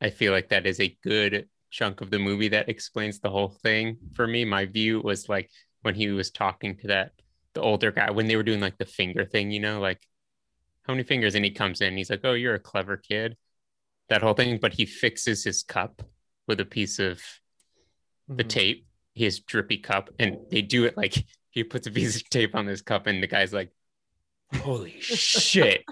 I 0.00 0.10
feel 0.10 0.32
like 0.32 0.48
that 0.50 0.66
is 0.66 0.80
a 0.80 0.96
good 1.02 1.48
chunk 1.70 2.00
of 2.00 2.10
the 2.10 2.18
movie 2.18 2.48
that 2.48 2.68
explains 2.68 3.20
the 3.20 3.30
whole 3.30 3.48
thing 3.48 3.96
for 4.14 4.26
me. 4.26 4.44
My 4.44 4.66
view 4.66 5.00
was 5.00 5.28
like 5.28 5.50
when 5.82 5.94
he 5.94 6.08
was 6.08 6.30
talking 6.30 6.76
to 6.78 6.88
that 6.88 7.12
the 7.54 7.60
older 7.60 7.90
guy 7.90 8.10
when 8.10 8.26
they 8.28 8.36
were 8.36 8.42
doing 8.44 8.60
like 8.60 8.78
the 8.78 8.84
finger 8.84 9.24
thing, 9.24 9.50
you 9.50 9.60
know, 9.60 9.80
like 9.80 10.06
how 10.84 10.92
many 10.94 11.02
fingers? 11.04 11.34
And 11.34 11.44
he 11.44 11.50
comes 11.50 11.80
in, 11.80 11.96
he's 11.96 12.10
like, 12.10 12.20
"Oh, 12.24 12.32
you're 12.32 12.54
a 12.54 12.58
clever 12.60 12.96
kid." 12.96 13.36
That 14.08 14.22
whole 14.22 14.34
thing, 14.34 14.58
but 14.60 14.72
he 14.72 14.86
fixes 14.86 15.44
his 15.44 15.62
cup 15.62 16.02
with 16.46 16.60
a 16.60 16.64
piece 16.64 16.98
of 16.98 17.22
the 18.28 18.44
Mhm. 18.44 18.48
tape, 18.48 18.86
his 19.14 19.40
drippy 19.40 19.78
cup, 19.78 20.10
and 20.18 20.38
they 20.50 20.62
do 20.62 20.84
it 20.84 20.96
like 20.96 21.14
he 21.50 21.64
puts 21.64 21.86
a 21.86 21.90
piece 21.90 22.16
of 22.16 22.28
tape 22.30 22.54
on 22.54 22.66
this 22.66 22.82
cup, 22.82 23.06
and 23.06 23.22
the 23.22 23.26
guy's 23.26 23.52
like, 23.52 23.72
"Holy 24.54 24.96
shit, 25.00 25.84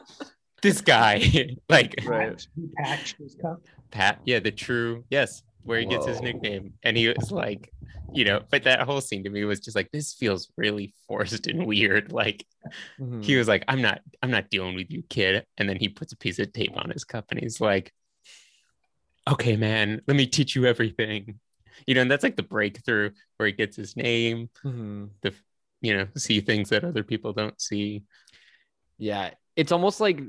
this 0.63 0.81
guy!" 0.81 1.19
like 1.69 1.95
Right. 2.05 2.47
Patched 2.77 3.17
his 3.19 3.35
cup. 3.35 3.61
Pat, 3.91 4.21
yeah, 4.25 4.39
the 4.41 4.51
true, 4.53 5.05
yes, 5.11 5.43
where 5.69 5.81
he 5.81 5.87
gets 5.87 6.07
his 6.07 6.23
nickname, 6.23 6.75
and 6.85 6.97
he 6.97 7.09
was 7.09 7.31
like, 7.33 7.73
you 8.13 8.25
know, 8.25 8.43
but 8.51 8.65
that 8.65 8.83
whole 8.83 9.01
scene 9.03 9.25
to 9.25 9.31
me 9.31 9.45
was 9.45 9.61
just 9.61 9.77
like, 9.77 9.91
this 9.93 10.15
feels 10.15 10.51
really 10.57 10.95
forced 11.09 11.47
and 11.49 11.67
weird. 11.67 12.13
Like 12.19 12.47
Mhm. 12.99 13.23
he 13.23 13.37
was 13.37 13.49
like, 13.49 13.65
I'm 13.69 13.83
not, 13.83 14.01
I'm 14.23 14.31
not 14.33 14.51
dealing 14.51 14.75
with 14.77 14.91
you, 14.91 15.03
kid, 15.11 15.47
and 15.59 15.69
then 15.69 15.79
he 15.79 15.89
puts 15.89 16.13
a 16.13 16.17
piece 16.19 16.39
of 16.41 16.53
tape 16.53 16.77
on 16.77 16.91
his 16.91 17.05
cup, 17.05 17.27
and 17.31 17.41
he's 17.41 17.61
like, 17.61 17.93
okay, 19.31 19.57
man, 19.57 20.01
let 20.07 20.17
me 20.17 20.27
teach 20.27 20.57
you 20.57 20.67
everything. 20.67 21.41
you 21.87 21.95
know, 21.95 22.01
and 22.03 22.11
that's 22.11 22.25
like 22.25 22.37
the 22.37 22.43
breakthrough 22.43 23.11
where 23.37 23.47
he 23.47 23.53
gets 23.53 23.77
his 23.77 23.97
name, 23.97 24.51
Mhm. 24.65 25.11
the 25.23 25.35
you 25.81 25.97
know, 25.97 26.09
see 26.17 26.41
things 26.41 26.71
that 26.71 26.85
other 26.85 27.05
people 27.05 27.33
don't 27.33 27.61
see. 27.61 28.03
Yeah, 28.99 29.31
it's 29.57 29.73
almost 29.73 30.01
like 30.01 30.21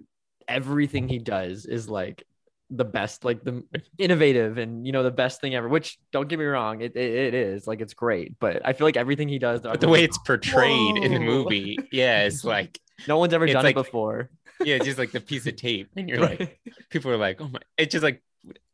everything 0.48 1.08
he 1.08 1.20
does 1.20 1.66
is 1.66 1.90
like 1.90 2.24
the 2.72 2.86
best, 2.86 3.26
like 3.26 3.44
the 3.44 3.64
innovative 3.98 4.58
and 4.58 4.86
you 4.86 4.92
know 4.92 5.04
the 5.04 5.12
best 5.12 5.42
thing 5.42 5.56
ever. 5.56 5.68
Which 5.68 5.98
don't 6.12 6.28
get 6.28 6.40
me 6.40 6.46
wrong, 6.46 6.82
it 6.82 6.96
it, 6.96 7.12
it 7.14 7.34
is 7.34 7.66
like 7.68 7.82
it's 7.82 7.94
great, 7.94 8.40
but 8.40 8.62
I 8.66 8.74
feel 8.74 8.86
like 8.88 8.98
everything 8.98 9.28
he 9.30 9.40
does, 9.40 9.62
But 9.62 9.82
the 9.82 9.88
way 9.88 10.04
it's 10.04 10.18
portrayed 10.26 10.98
in 10.98 11.12
the 11.14 11.20
movie, 11.20 11.78
yeah, 11.92 12.24
it's 12.24 12.44
like 12.44 12.80
no 13.08 13.18
one's 13.18 13.34
ever 13.34 13.48
done 13.48 13.64
like- 13.64 13.76
it 13.76 13.84
before. 13.84 14.30
yeah, 14.64 14.76
it's 14.76 14.86
just 14.86 14.98
like 15.00 15.12
the 15.12 15.22
piece 15.22 15.48
of 15.48 15.56
tape, 15.56 15.90
and 15.96 16.08
you're 16.10 16.20
like, 16.20 16.60
people 16.90 17.12
are 17.12 17.18
like, 17.18 17.40
oh 17.42 17.48
my, 17.48 17.60
it's 17.78 17.92
just 17.92 18.04
like, 18.04 18.22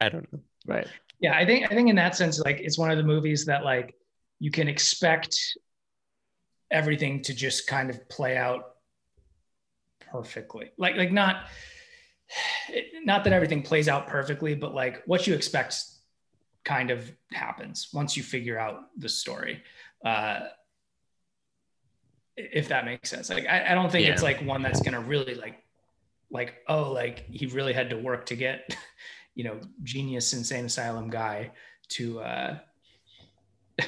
I 0.02 0.10
don't 0.10 0.32
know. 0.34 0.40
right. 0.68 0.88
yeah 1.20 1.36
i 1.38 1.46
think 1.46 1.66
i 1.72 1.76
think 1.76 1.90
in 1.90 1.96
that 1.96 2.16
sense 2.16 2.40
like 2.40 2.60
it's 2.60 2.78
one 2.78 2.92
of 2.92 2.98
the 2.98 3.04
movies 3.04 3.46
that 3.46 3.64
like 3.64 3.96
you 4.40 4.52
can 4.52 4.68
expect 4.68 5.36
everything 6.72 7.22
to 7.24 7.34
just 7.34 7.66
kind 7.68 7.90
of 7.90 7.98
play 8.10 8.36
out 8.38 8.76
perfectly 10.12 10.72
like 10.78 10.96
like 10.98 11.12
not 11.12 11.48
not 13.04 13.24
that 13.24 13.34
everything 13.34 13.62
plays 13.62 13.88
out 13.88 14.08
perfectly 14.08 14.56
but 14.56 14.74
like 14.74 15.04
what 15.06 15.28
you 15.28 15.34
expect 15.34 15.76
kind 16.64 16.90
of 16.90 17.12
happens 17.32 17.90
once 17.94 18.18
you 18.18 18.24
figure 18.24 18.58
out 18.58 18.86
the 18.98 19.10
story 19.10 19.62
uh 20.04 20.40
if 22.36 22.68
that 22.68 22.86
makes 22.86 23.10
sense 23.10 23.30
like 23.30 23.48
i, 23.48 23.72
I 23.72 23.76
don't 23.76 23.92
think 23.92 24.08
it's 24.08 24.24
like 24.24 24.42
one 24.42 24.62
that's 24.62 24.82
gonna 24.82 25.02
really 25.02 25.36
like 25.36 25.64
like 26.32 26.56
oh 26.68 26.92
like 26.92 27.26
he 27.30 27.46
really 27.46 27.74
had 27.74 27.90
to 27.92 27.98
work 27.98 28.26
to 28.28 28.36
get 28.36 28.76
you 29.36 29.44
know 29.44 29.60
genius 29.84 30.34
insane 30.34 30.66
asylum 30.66 31.10
guy 31.10 31.52
to 31.90 32.20
uh 32.20 32.58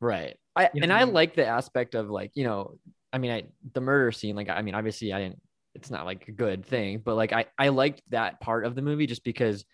Right. 0.00 0.36
I 0.56 0.70
You 0.74 0.82
and 0.82 0.88
know? 0.88 0.96
I 0.96 1.04
like 1.04 1.34
the 1.34 1.46
aspect 1.46 1.94
of 1.94 2.10
like, 2.10 2.32
you 2.34 2.44
know, 2.44 2.78
I 3.12 3.18
mean, 3.18 3.30
I 3.30 3.44
the 3.74 3.80
murder 3.80 4.10
scene, 4.12 4.34
like 4.34 4.48
I 4.48 4.62
mean, 4.62 4.74
obviously 4.74 5.12
I 5.12 5.20
didn't 5.20 5.40
it's 5.74 5.90
not 5.90 6.06
like 6.06 6.28
a 6.28 6.32
good 6.32 6.64
thing, 6.66 7.02
but 7.04 7.16
like 7.16 7.32
I 7.32 7.46
I 7.58 7.68
liked 7.68 8.02
that 8.10 8.40
part 8.40 8.64
of 8.64 8.74
the 8.74 8.82
movie 8.82 9.06
just 9.06 9.24
because 9.24 9.64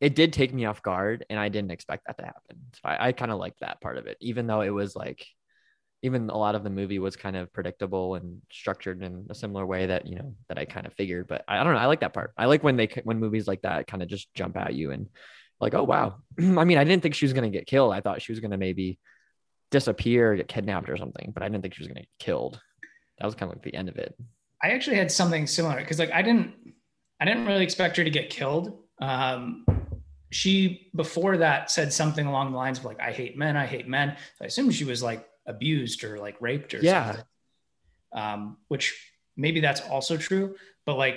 it 0.00 0.16
did 0.16 0.32
take 0.32 0.52
me 0.52 0.64
off 0.64 0.82
guard 0.82 1.24
and 1.30 1.38
I 1.38 1.48
didn't 1.48 1.70
expect 1.70 2.06
that 2.06 2.18
to 2.18 2.24
happen. 2.24 2.56
So 2.74 2.80
I, 2.84 3.08
I 3.08 3.12
kind 3.12 3.30
of 3.30 3.38
liked 3.38 3.60
that 3.60 3.80
part 3.80 3.98
of 3.98 4.06
it, 4.06 4.16
even 4.20 4.46
though 4.46 4.62
it 4.62 4.70
was 4.70 4.96
like 4.96 5.24
even 6.02 6.28
a 6.30 6.36
lot 6.36 6.56
of 6.56 6.64
the 6.64 6.70
movie 6.70 6.98
was 6.98 7.14
kind 7.14 7.36
of 7.36 7.52
predictable 7.52 8.16
and 8.16 8.42
structured 8.50 9.02
in 9.02 9.26
a 9.30 9.34
similar 9.34 9.64
way 9.64 9.86
that 9.86 10.06
you 10.06 10.16
know 10.16 10.34
that 10.48 10.58
I 10.58 10.64
kind 10.64 10.86
of 10.86 10.92
figured. 10.94 11.28
But 11.28 11.44
I, 11.46 11.60
I 11.60 11.64
don't 11.64 11.74
know. 11.74 11.78
I 11.78 11.86
like 11.86 12.00
that 12.00 12.14
part. 12.14 12.32
I 12.36 12.46
like 12.46 12.64
when 12.64 12.76
they 12.76 12.88
when 13.04 13.20
movies 13.20 13.46
like 13.46 13.62
that 13.62 13.86
kind 13.86 14.02
of 14.02 14.08
just 14.08 14.32
jump 14.34 14.56
at 14.56 14.74
you 14.74 14.90
and 14.90 15.08
like, 15.60 15.74
oh 15.74 15.84
wow. 15.84 16.16
I 16.38 16.64
mean, 16.64 16.78
I 16.78 16.84
didn't 16.84 17.02
think 17.02 17.14
she 17.14 17.24
was 17.24 17.32
gonna 17.32 17.50
get 17.50 17.66
killed. 17.66 17.92
I 17.92 18.00
thought 18.00 18.22
she 18.22 18.32
was 18.32 18.40
gonna 18.40 18.58
maybe 18.58 18.98
disappear, 19.70 20.34
get 20.34 20.48
kidnapped 20.48 20.90
or 20.90 20.96
something, 20.96 21.30
but 21.32 21.42
I 21.42 21.48
didn't 21.48 21.62
think 21.62 21.74
she 21.74 21.82
was 21.82 21.88
gonna 21.88 22.00
get 22.00 22.18
killed. 22.18 22.60
That 23.18 23.26
was 23.26 23.36
kind 23.36 23.50
of 23.50 23.56
like 23.56 23.64
the 23.64 23.74
end 23.74 23.88
of 23.88 23.96
it. 23.96 24.16
I 24.62 24.70
actually 24.70 24.96
had 24.96 25.10
something 25.10 25.46
similar 25.46 25.76
because 25.76 25.98
like 25.98 26.12
I 26.12 26.22
didn't 26.22 26.54
I 27.20 27.24
didn't 27.24 27.46
really 27.46 27.62
expect 27.64 27.96
her 27.96 28.04
to 28.04 28.10
get 28.10 28.30
killed. 28.30 28.78
Um, 29.00 29.64
she 30.30 30.90
before 30.94 31.36
that 31.38 31.70
said 31.70 31.92
something 31.92 32.26
along 32.26 32.52
the 32.52 32.56
lines 32.56 32.78
of 32.78 32.84
like 32.84 33.00
I 33.00 33.12
hate 33.12 33.36
men, 33.36 33.56
I 33.56 33.66
hate 33.66 33.86
men. 33.88 34.16
So 34.38 34.44
I 34.44 34.46
assumed 34.46 34.74
she 34.74 34.84
was 34.84 35.02
like 35.02 35.28
abused 35.46 36.04
or 36.04 36.18
like 36.18 36.36
raped 36.40 36.74
or 36.74 36.78
Yeah. 36.78 37.06
something. 37.06 37.24
Um, 38.14 38.58
which 38.68 38.94
maybe 39.36 39.60
that's 39.60 39.80
also 39.80 40.16
true, 40.16 40.56
but 40.86 40.96
like 40.96 41.16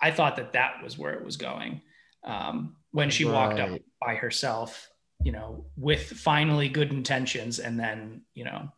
I 0.00 0.10
thought 0.10 0.36
that 0.36 0.52
that 0.52 0.82
was 0.82 0.96
where 0.96 1.12
it 1.14 1.24
was 1.24 1.36
going. 1.36 1.80
Um, 2.24 2.76
when 2.92 3.10
she 3.10 3.24
walked 3.24 3.58
up 3.58 3.78
by 4.00 4.14
herself, 4.14 4.88
you 5.22 5.32
know, 5.32 5.66
with 5.76 6.02
finally 6.10 6.68
good 6.68 6.90
intentions, 6.90 7.58
and 7.58 7.78
then 7.78 8.22
you 8.34 8.44
know 8.44 8.68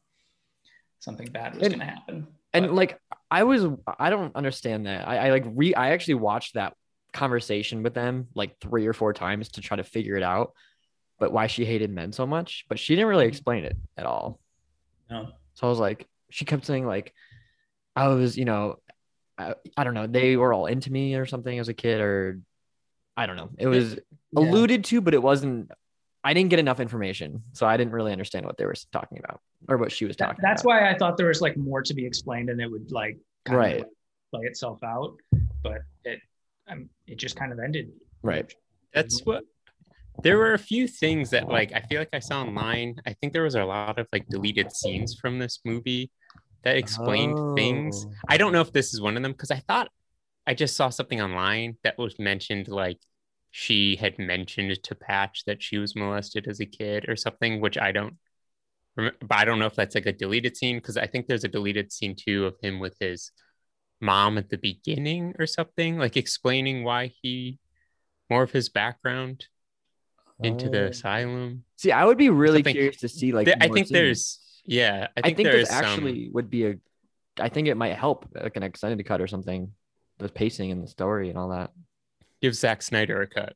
something 1.01 1.29
bad 1.31 1.55
was 1.57 1.69
going 1.69 1.79
to 1.81 1.85
happen. 1.85 2.27
and 2.53 2.67
But- 2.67 2.75
like 2.75 3.01
i 3.31 3.45
was 3.45 3.67
i 3.99 4.11
don't 4.11 4.35
understand 4.37 4.87
that 4.87 5.07
I, 5.07 5.27
I 5.29 5.31
like 5.31 5.45
re 5.47 5.75
i 5.75 5.91
actually 5.91 6.15
watched 6.15 6.55
that 6.55 6.75
conversation 7.13 7.83
with 7.83 7.95
them 7.95 8.29
like 8.35 8.59
three 8.61 8.87
or 8.87 8.93
four 8.93 9.13
times 9.13 9.51
to 9.51 9.61
try 9.61 9.77
to 9.77 9.85
figure 9.85 10.17
it 10.17 10.23
out 10.23 10.53
but 11.19 11.33
why 11.33 11.47
she 11.47 11.65
hated 11.65 11.91
men 11.91 12.13
so 12.13 12.27
much 12.27 12.67
but 12.69 12.79
she 12.79 12.95
didn't 12.95 13.09
really 13.09 13.25
mm-hmm. 13.25 13.31
explain 13.31 13.65
it 13.65 13.77
at 13.97 14.07
all 14.07 14.39
No. 15.11 15.29
so 15.55 15.67
i 15.67 15.71
was 15.71 15.79
like 15.79 16.07
she 16.31 16.45
kept 16.45 16.67
saying 16.67 16.87
like 16.87 17.13
i 17.97 18.09
was 18.09 18.37
you 18.37 18.45
know 18.45 18.77
I, 19.39 19.55
I 19.77 19.85
don't 19.85 19.95
know 19.95 20.07
they 20.07 20.37
were 20.37 20.53
all 20.53 20.67
into 20.67 20.93
me 20.93 21.15
or 21.15 21.27
something 21.27 21.59
as 21.59 21.69
a 21.69 21.75
kid 21.75 22.01
or 22.01 22.41
i 23.17 23.27
don't 23.27 23.37
know 23.37 23.51
it 23.59 23.67
was 23.67 23.95
Yeah. 23.95 24.41
alluded 24.41 24.85
to 24.85 25.01
but 25.01 25.15
it 25.15 25.23
wasn't 25.23 25.71
i 26.29 26.33
didn't 26.35 26.51
get 26.51 26.59
enough 26.67 26.81
information 26.87 27.43
so 27.59 27.63
i 27.67 27.75
didn't 27.79 27.93
really 27.99 28.13
understand 28.13 28.45
what 28.49 28.57
they 28.59 28.67
were 28.71 28.75
talking 28.99 29.19
about 29.23 29.39
or 29.69 29.77
what 29.83 29.91
she 29.97 30.05
was 30.05 30.17
That- 30.17 30.27
talking 30.27 30.43
that's 30.47 30.63
about 30.63 30.69
why 30.71 30.91
I 30.91 30.95
thought 30.99 31.17
there 31.21 31.31
was 31.35 31.41
like 31.47 31.57
more 31.57 31.83
to 31.89 31.95
be 32.01 32.05
explained 32.11 32.49
and 32.51 32.59
it 32.65 32.71
would 32.75 32.89
like 33.01 33.17
kind 33.45 33.57
of, 33.57 33.61
Right. 33.65 33.79
like, 33.79 33.89
play 34.33 34.43
itself 34.53 34.79
out, 34.95 35.13
but 35.67 35.79
it 36.05 36.19
um, 36.71 36.81
it 37.07 37.17
just 37.25 37.35
kind 37.41 37.51
of 37.55 37.59
ended. 37.67 37.87
right 38.23 38.49
That's 38.95 39.17
what 39.29 39.43
there 40.27 40.37
were 40.43 40.53
a 40.55 40.59
few 40.73 40.85
things 41.03 41.31
that 41.31 41.45
like 41.49 41.71
I 41.79 41.81
feel 41.89 41.99
like 42.05 42.11
I 42.13 42.19
saw 42.29 42.37
online. 42.43 42.91
I 43.07 43.13
think 43.19 43.33
there 43.33 43.45
was 43.51 43.55
a 43.55 43.65
lot 43.65 43.99
of 43.99 44.07
like 44.13 44.27
deleted 44.29 44.69
scenes 44.81 45.11
from 45.21 45.39
this 45.39 45.55
movie 45.65 46.11
that 46.65 46.77
explained 46.77 47.39
things. 47.57 48.05
Oh. 48.07 48.13
I 48.29 48.37
don't 48.41 48.53
know 48.55 48.61
if 48.61 48.73
this 48.73 48.93
is 48.95 49.01
one 49.01 49.17
of 49.17 49.23
them 49.23 49.33
because 49.33 49.53
I 49.59 49.61
thought 49.69 49.89
I 50.47 50.53
just 50.55 50.75
saw 50.77 50.89
something 50.91 51.21
online 51.23 51.77
that 51.85 51.97
was 51.99 52.19
mentioned 52.19 52.67
like 52.69 52.99
she 53.51 53.97
had 53.97 54.19
mentioned 54.19 54.83
to 54.83 54.95
Patch 54.95 55.45
that 55.47 55.63
she 55.63 55.79
was 55.79 55.97
molested 55.97 56.47
as 56.47 56.61
a 56.61 56.67
kid 56.67 57.09
or 57.09 57.17
something, 57.17 57.61
which 57.61 57.79
I 57.79 57.93
don't 57.93 58.17
remember. 58.97 59.17
But 59.21 59.39
I 59.39 59.45
don't 59.45 59.59
know 59.59 59.67
if 59.67 59.75
that's 59.75 59.95
like 59.95 60.07
a 60.07 60.13
deleted 60.13 60.57
scene 60.57 60.77
because 60.77 60.97
I 60.97 61.07
think 61.07 61.27
there's 61.27 61.45
a 61.45 61.49
deleted 61.49 61.93
scene 61.93 62.15
too 62.17 62.47
of 62.47 62.57
him 62.63 62.79
with 62.79 62.97
his 63.01 63.31
mom 64.01 64.39
at 64.39 64.51
the 64.51 64.59
beginning 64.59 65.35
or 65.39 65.47
something, 65.47 65.99
like 65.99 66.17
explaining 66.17 66.85
why 66.85 67.13
he 67.23 67.59
more 68.31 68.43
of 68.43 68.53
his 68.53 68.69
background 68.69 69.47
into 70.43 70.69
the 70.69 70.83
Oh. 70.85 70.89
asylum. 70.89 71.65
See, 71.77 71.91
I 71.91 72.05
would 72.05 72.19
be 72.19 72.29
really 72.31 72.59
Something- 72.59 72.75
curious 72.75 72.97
to 72.99 73.09
see 73.09 73.33
like. 73.33 73.47
There- 73.47 73.57
I 73.61 73.67
think 73.69 73.87
scenes. 73.87 73.91
there's 73.91 74.61
yeah, 74.67 75.09
I 75.17 75.21
I 75.21 75.23
think, 75.33 75.39
there 75.49 75.57
is 75.57 75.69
this 75.69 75.77
some- 75.77 75.85
actually 75.85 76.29
would 76.31 76.51
be 76.51 76.67
a. 76.67 76.75
I 77.41 77.49
think 77.49 77.69
it 77.69 77.77
might 77.77 77.95
help 77.95 78.29
like 78.35 78.57
an 78.57 78.63
extended 78.63 79.05
cut 79.07 79.21
or 79.23 79.27
something, 79.27 79.73
the 80.19 80.29
pacing 80.29 80.71
and 80.71 80.83
the 80.83 80.89
story 80.89 81.31
and 81.31 81.39
all 81.39 81.49
that. 81.49 81.71
Give 82.41 82.55
Zack 82.55 82.83
Snyder 82.83 83.23
a 83.23 83.27
cut. 83.27 83.55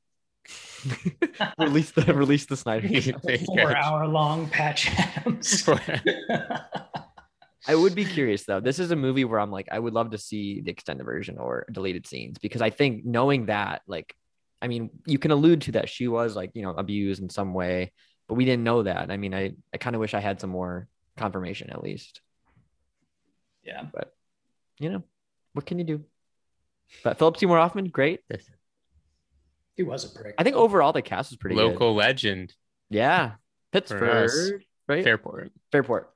release 1.58 1.92
the 1.92 2.14
release 2.14 2.46
the 2.46 2.56
Snyder. 2.56 2.88
Cut. 3.12 3.22
There 3.22 3.36
you 3.36 3.44
Four 3.46 3.76
hour 3.76 4.08
long 4.08 4.48
Patch 4.48 4.90
I 7.68 7.76
would 7.76 7.94
be 7.94 8.04
curious 8.04 8.44
though. 8.44 8.58
This 8.60 8.80
is 8.80 8.90
a 8.90 8.96
movie 8.96 9.24
where 9.24 9.38
I'm 9.38 9.52
like, 9.52 9.68
I 9.70 9.78
would 9.78 9.94
love 9.94 10.10
to 10.10 10.18
see 10.18 10.60
the 10.60 10.72
extended 10.72 11.04
version 11.04 11.38
or 11.38 11.64
deleted 11.70 12.08
scenes 12.08 12.38
because 12.38 12.60
I 12.60 12.70
think 12.70 13.04
knowing 13.04 13.46
that, 13.46 13.82
like, 13.86 14.16
I 14.60 14.66
mean, 14.66 14.90
you 15.06 15.18
can 15.18 15.30
allude 15.30 15.62
to 15.62 15.72
that 15.72 15.88
she 15.88 16.08
was 16.08 16.34
like, 16.34 16.50
you 16.54 16.62
know, 16.62 16.70
abused 16.70 17.22
in 17.22 17.30
some 17.30 17.54
way, 17.54 17.92
but 18.28 18.34
we 18.34 18.44
didn't 18.44 18.64
know 18.64 18.82
that. 18.82 19.12
I 19.12 19.16
mean, 19.16 19.34
I 19.34 19.52
I 19.72 19.78
kind 19.78 19.94
of 19.94 20.00
wish 20.00 20.14
I 20.14 20.20
had 20.20 20.40
some 20.40 20.50
more 20.50 20.88
confirmation 21.16 21.70
at 21.70 21.82
least. 21.82 22.20
yeah. 23.62 23.84
But 23.92 24.12
you 24.78 24.90
know, 24.90 25.04
what 25.52 25.66
can 25.66 25.78
you 25.78 25.84
do? 25.84 26.04
But 27.04 27.18
Philip 27.18 27.36
Seymour 27.36 27.58
Hoffman, 27.58 27.88
great. 27.88 28.20
He 29.76 29.82
was 29.82 30.04
a 30.04 30.18
prick. 30.18 30.34
I 30.38 30.44
think 30.44 30.56
overall 30.56 30.92
the 30.92 31.02
cast 31.02 31.30
was 31.30 31.36
pretty 31.38 31.56
good. 31.56 31.64
Local 31.64 31.94
legend, 31.94 32.54
Yeah, 32.90 33.32
Pittsburgh, 33.72 34.30
right? 34.88 35.02
Fairport. 35.04 35.50
Fairport. 35.70 36.10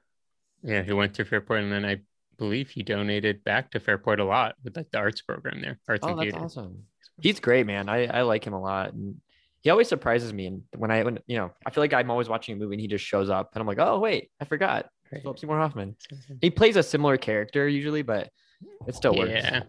Yeah, 0.63 0.83
he 0.83 0.93
went 0.93 1.15
to 1.15 1.25
Fairport, 1.25 1.61
and 1.61 1.73
then 1.73 1.85
I 1.85 2.01
believe 2.39 2.69
he 2.71 2.83
donated 2.83 3.45
back 3.45 3.71
to 3.71 3.81
Fairport 3.81 4.21
a 4.21 4.25
lot 4.25 4.57
with 4.63 4.77
like 4.77 4.91
the 4.91 4.99
arts 4.99 5.23
program 5.23 5.61
there, 5.63 5.79
arts 5.89 6.01
Oh, 6.05 6.09
and 6.11 6.19
that's 6.19 6.31
theater. 6.33 6.45
awesome. 6.45 6.83
He's 7.21 7.41
great, 7.41 7.67
man. 7.67 7.89
I, 7.89 8.07
I 8.07 8.23
like 8.23 8.47
him 8.47 8.53
a 8.53 8.61
lot. 8.61 8.93
And 8.93 9.21
he 9.63 9.71
always 9.71 9.89
surprises 9.89 10.35
me. 10.35 10.47
And 10.49 10.63
when 10.77 10.91
I, 10.91 11.03
when, 11.03 11.19
you 11.27 11.39
know, 11.39 11.51
I 11.65 11.71
feel 11.71 11.83
like 11.83 11.95
I'm 11.95 12.11
always 12.11 12.29
watching 12.29 12.55
a 12.55 12.59
movie 12.59 12.75
and 12.75 12.81
he 12.81 12.89
just 12.89 13.05
shows 13.07 13.31
up 13.31 13.53
and 13.55 13.61
I'm 13.63 13.67
like, 13.67 13.79
oh, 13.79 13.99
wait, 14.01 14.31
I 14.39 14.45
forgot. 14.45 14.91
Right. 15.11 15.23
Philip 15.23 15.39
Seymour 15.39 15.57
Hoffman. 15.57 15.97
He 16.43 16.51
plays 16.51 16.77
a 16.77 16.83
similar 16.83 17.17
character 17.17 17.67
usually, 17.67 18.03
but 18.03 18.29
it 18.87 18.95
still 18.95 19.15
works. 19.17 19.31
Yeah, 19.33 19.63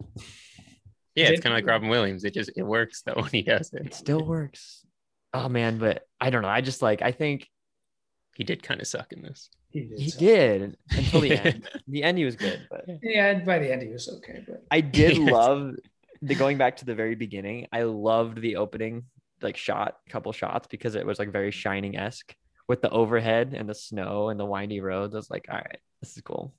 yeah, 1.17 1.29
it's 1.29 1.41
kind 1.41 1.53
of 1.53 1.57
like 1.57 1.67
Robin 1.67 1.89
Williams. 1.89 2.23
It 2.23 2.33
just 2.33 2.51
it 2.55 2.63
works 2.63 3.01
though 3.01 3.13
when 3.15 3.29
he 3.31 3.41
does 3.41 3.73
It 3.73 3.87
it. 3.87 3.93
still 3.93 4.23
works. 4.23 4.85
Oh, 5.33 5.49
man. 5.49 5.77
But 5.77 6.07
I 6.19 6.29
don't 6.29 6.41
know. 6.41 6.47
I 6.49 6.61
just 6.61 6.81
like, 6.81 7.01
I 7.01 7.11
think 7.11 7.47
He 8.35 8.43
did 8.43 8.63
kind 8.63 8.79
of 8.81 8.87
suck 8.87 9.11
in 9.13 9.21
this. 9.21 9.49
He 9.69 9.81
did. 9.81 9.99
he 9.99 10.11
did 10.11 10.77
until 10.91 11.21
the 11.21 11.31
end. 11.45 11.69
The 11.87 12.03
end, 12.03 12.17
he 12.17 12.25
was 12.25 12.35
good. 12.35 12.65
But 12.69 12.85
Yeah, 13.01 13.39
by 13.43 13.59
the 13.59 13.71
end 13.71 13.81
he 13.81 13.89
was 13.89 14.07
okay, 14.17 14.43
but 14.47 14.63
I 14.71 14.81
did 14.81 15.17
Yes. 15.17 15.17
love 15.17 15.75
the 16.21 16.35
going 16.35 16.57
back 16.57 16.77
to 16.77 16.85
the 16.85 16.95
very 16.95 17.15
beginning. 17.15 17.67
I 17.71 17.83
loved 17.83 18.41
the 18.41 18.55
opening 18.55 19.03
like 19.41 19.57
shot, 19.57 19.97
couple 20.09 20.31
shots 20.31 20.67
because 20.69 20.95
it 20.95 21.05
was 21.05 21.19
like 21.19 21.31
very 21.31 21.51
shining 21.51 21.95
esque 21.97 22.33
with 22.67 22.81
the 22.81 22.89
overhead 22.89 23.53
and 23.55 23.69
the 23.69 23.75
snow 23.75 24.29
and 24.29 24.39
the 24.39 24.45
windy 24.45 24.79
roads. 24.81 25.13
I 25.13 25.17
was 25.17 25.29
like, 25.29 25.45
all 25.49 25.57
right, 25.57 25.77
this 26.01 26.15
is 26.15 26.21
cool. 26.23 26.53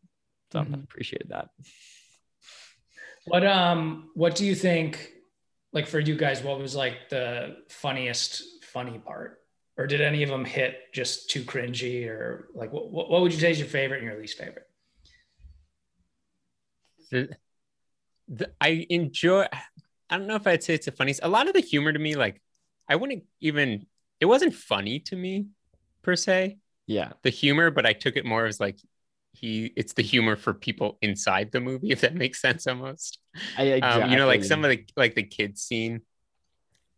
So 0.53 0.61
I 0.61 0.65
Mhm. 0.65 0.85
appreciated 0.85 1.31
that. 1.31 1.49
What 3.29 3.47
um 3.47 4.11
what 4.15 4.35
do 4.35 4.45
you 4.45 4.55
think 4.55 5.13
like 5.73 5.87
for 5.87 6.01
you 6.01 6.17
guys 6.17 6.43
what 6.43 6.59
was 6.59 6.75
like 6.75 7.09
the 7.09 7.57
funniest 7.69 8.43
funny 8.65 8.99
part 8.99 9.39
or 9.79 9.87
did 9.87 10.01
any 10.01 10.25
of 10.25 10.29
them 10.29 10.45
hit 10.45 10.93
just 10.93 11.31
too 11.31 11.43
cringy, 11.43 12.09
or 12.09 12.49
like 12.53 12.73
what 12.73 12.91
what 12.91 13.09
what 13.09 13.23
would 13.23 13.33
you 13.33 13.39
say 13.39 13.53
is 13.53 13.61
your 13.61 13.69
favorite 13.69 13.99
and 13.99 14.11
your 14.11 14.21
least 14.21 14.37
favorite? 14.37 14.67
the, 17.11 17.29
the, 18.29 18.51
I 18.61 18.87
enjoy. 18.91 19.47
I 20.11 20.19
don't 20.19 20.27
know 20.27 20.35
if 20.35 20.47
I'd 20.47 20.63
say 20.63 20.75
it's 20.75 20.87
the 20.87 20.93
funniest. 20.93 21.21
A 21.23 21.29
lot 21.29 21.49
of 21.49 21.55
the 21.55 21.61
humor 21.61 21.93
to 21.93 21.99
me, 21.99 22.17
like 22.17 22.43
I 22.89 22.97
wouldn't 22.97 23.25
even. 23.41 23.87
It 24.21 24.27
wasn't 24.27 24.55
funny 24.55 24.99
to 25.01 25.17
me, 25.17 25.47
per 26.03 26.17
se. 26.17 26.59
Yeah. 26.87 27.13
The 27.23 27.31
humor, 27.31 27.71
but 27.71 27.87
I 27.87 27.93
took 27.93 28.17
it 28.17 28.25
more 28.25 28.47
as 28.47 28.59
like 28.59 28.79
he. 29.33 29.73
It's 29.77 29.93
the 29.93 30.03
humor 30.03 30.37
for 30.37 30.55
people 30.55 30.99
inside 31.03 31.53
the 31.53 31.61
movie, 31.61 31.91
if 31.91 32.01
that 32.03 32.15
makes 32.15 32.41
sense, 32.41 32.67
almost. 32.67 33.19
I, 33.57 33.65
exactly. 33.65 34.03
Um, 34.03 34.11
you 34.11 34.17
know, 34.17 34.27
like 34.27 34.45
some 34.45 34.65
of 34.65 34.71
the 34.71 34.85
like 34.97 35.15
the 35.15 35.23
kids 35.23 35.63
scene. 35.63 36.03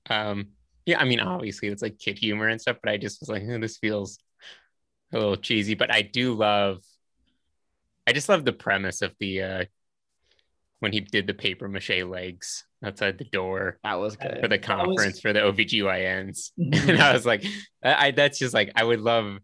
Um. 0.08 0.48
Yeah, 0.86 0.98
I 0.98 1.04
mean, 1.04 1.20
obviously 1.20 1.68
it's 1.68 1.82
like 1.82 1.98
kid 1.98 2.18
humor 2.18 2.48
and 2.48 2.60
stuff, 2.60 2.78
but 2.82 2.90
I 2.90 2.96
just 2.96 3.20
was 3.20 3.28
like, 3.28 3.42
oh, 3.48 3.58
this 3.60 3.76
feels 3.76 4.18
a 5.12 5.18
little 5.18 5.36
cheesy. 5.36 5.74
But 5.74 5.92
I 5.92 6.02
do 6.02 6.34
love. 6.34 6.82
I 8.06 8.12
just 8.12 8.28
love 8.28 8.44
the 8.44 8.52
premise 8.52 9.02
of 9.02 9.12
the 9.20 9.42
uh 9.42 9.64
when 10.80 10.92
he 10.92 11.00
did 11.00 11.26
the 11.26 11.34
paper 11.34 11.68
mache 11.68 12.02
legs 12.04 12.64
outside 12.82 13.18
the 13.18 13.24
door. 13.24 13.78
That 13.84 14.00
was 14.00 14.16
good. 14.16 14.38
For 14.40 14.48
the 14.48 14.58
conference 14.58 15.14
was... 15.14 15.20
for 15.20 15.32
the 15.32 15.40
OBGYNs. 15.40 16.50
and 16.58 17.00
I 17.00 17.12
was 17.12 17.24
like, 17.24 17.44
I 17.82 18.10
that's 18.10 18.38
just 18.38 18.54
like 18.54 18.72
I 18.74 18.82
would 18.82 19.00
love 19.00 19.38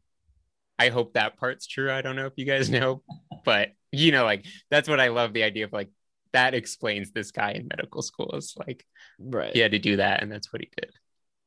I 0.79 0.89
hope 0.89 1.15
that 1.15 1.39
part's 1.39 1.67
true. 1.67 1.91
I 1.91 2.03
don't 2.03 2.17
know 2.17 2.27
if 2.27 2.35
you 2.37 2.45
guys 2.45 2.71
know, 2.71 3.03
but 3.45 3.71
you 3.93 4.13
know, 4.13 4.25
like 4.25 4.45
that's 4.71 4.89
what 4.89 5.01
I 5.01 5.09
love 5.09 5.33
the 5.33 5.43
idea 5.43 5.65
of 5.65 5.73
like 5.73 5.91
that 6.33 6.55
explains 6.55 7.13
this 7.13 7.31
guy 7.31 7.53
in 7.53 7.69
medical 7.69 8.03
school 8.03 8.33
is 8.37 8.55
like 8.67 8.85
right. 9.19 9.53
He 9.53 9.61
had 9.61 9.73
to 9.73 9.79
do 9.79 9.97
that 9.97 10.23
and 10.23 10.31
that's 10.31 10.53
what 10.53 10.61
he 10.63 10.71
did. 10.77 10.93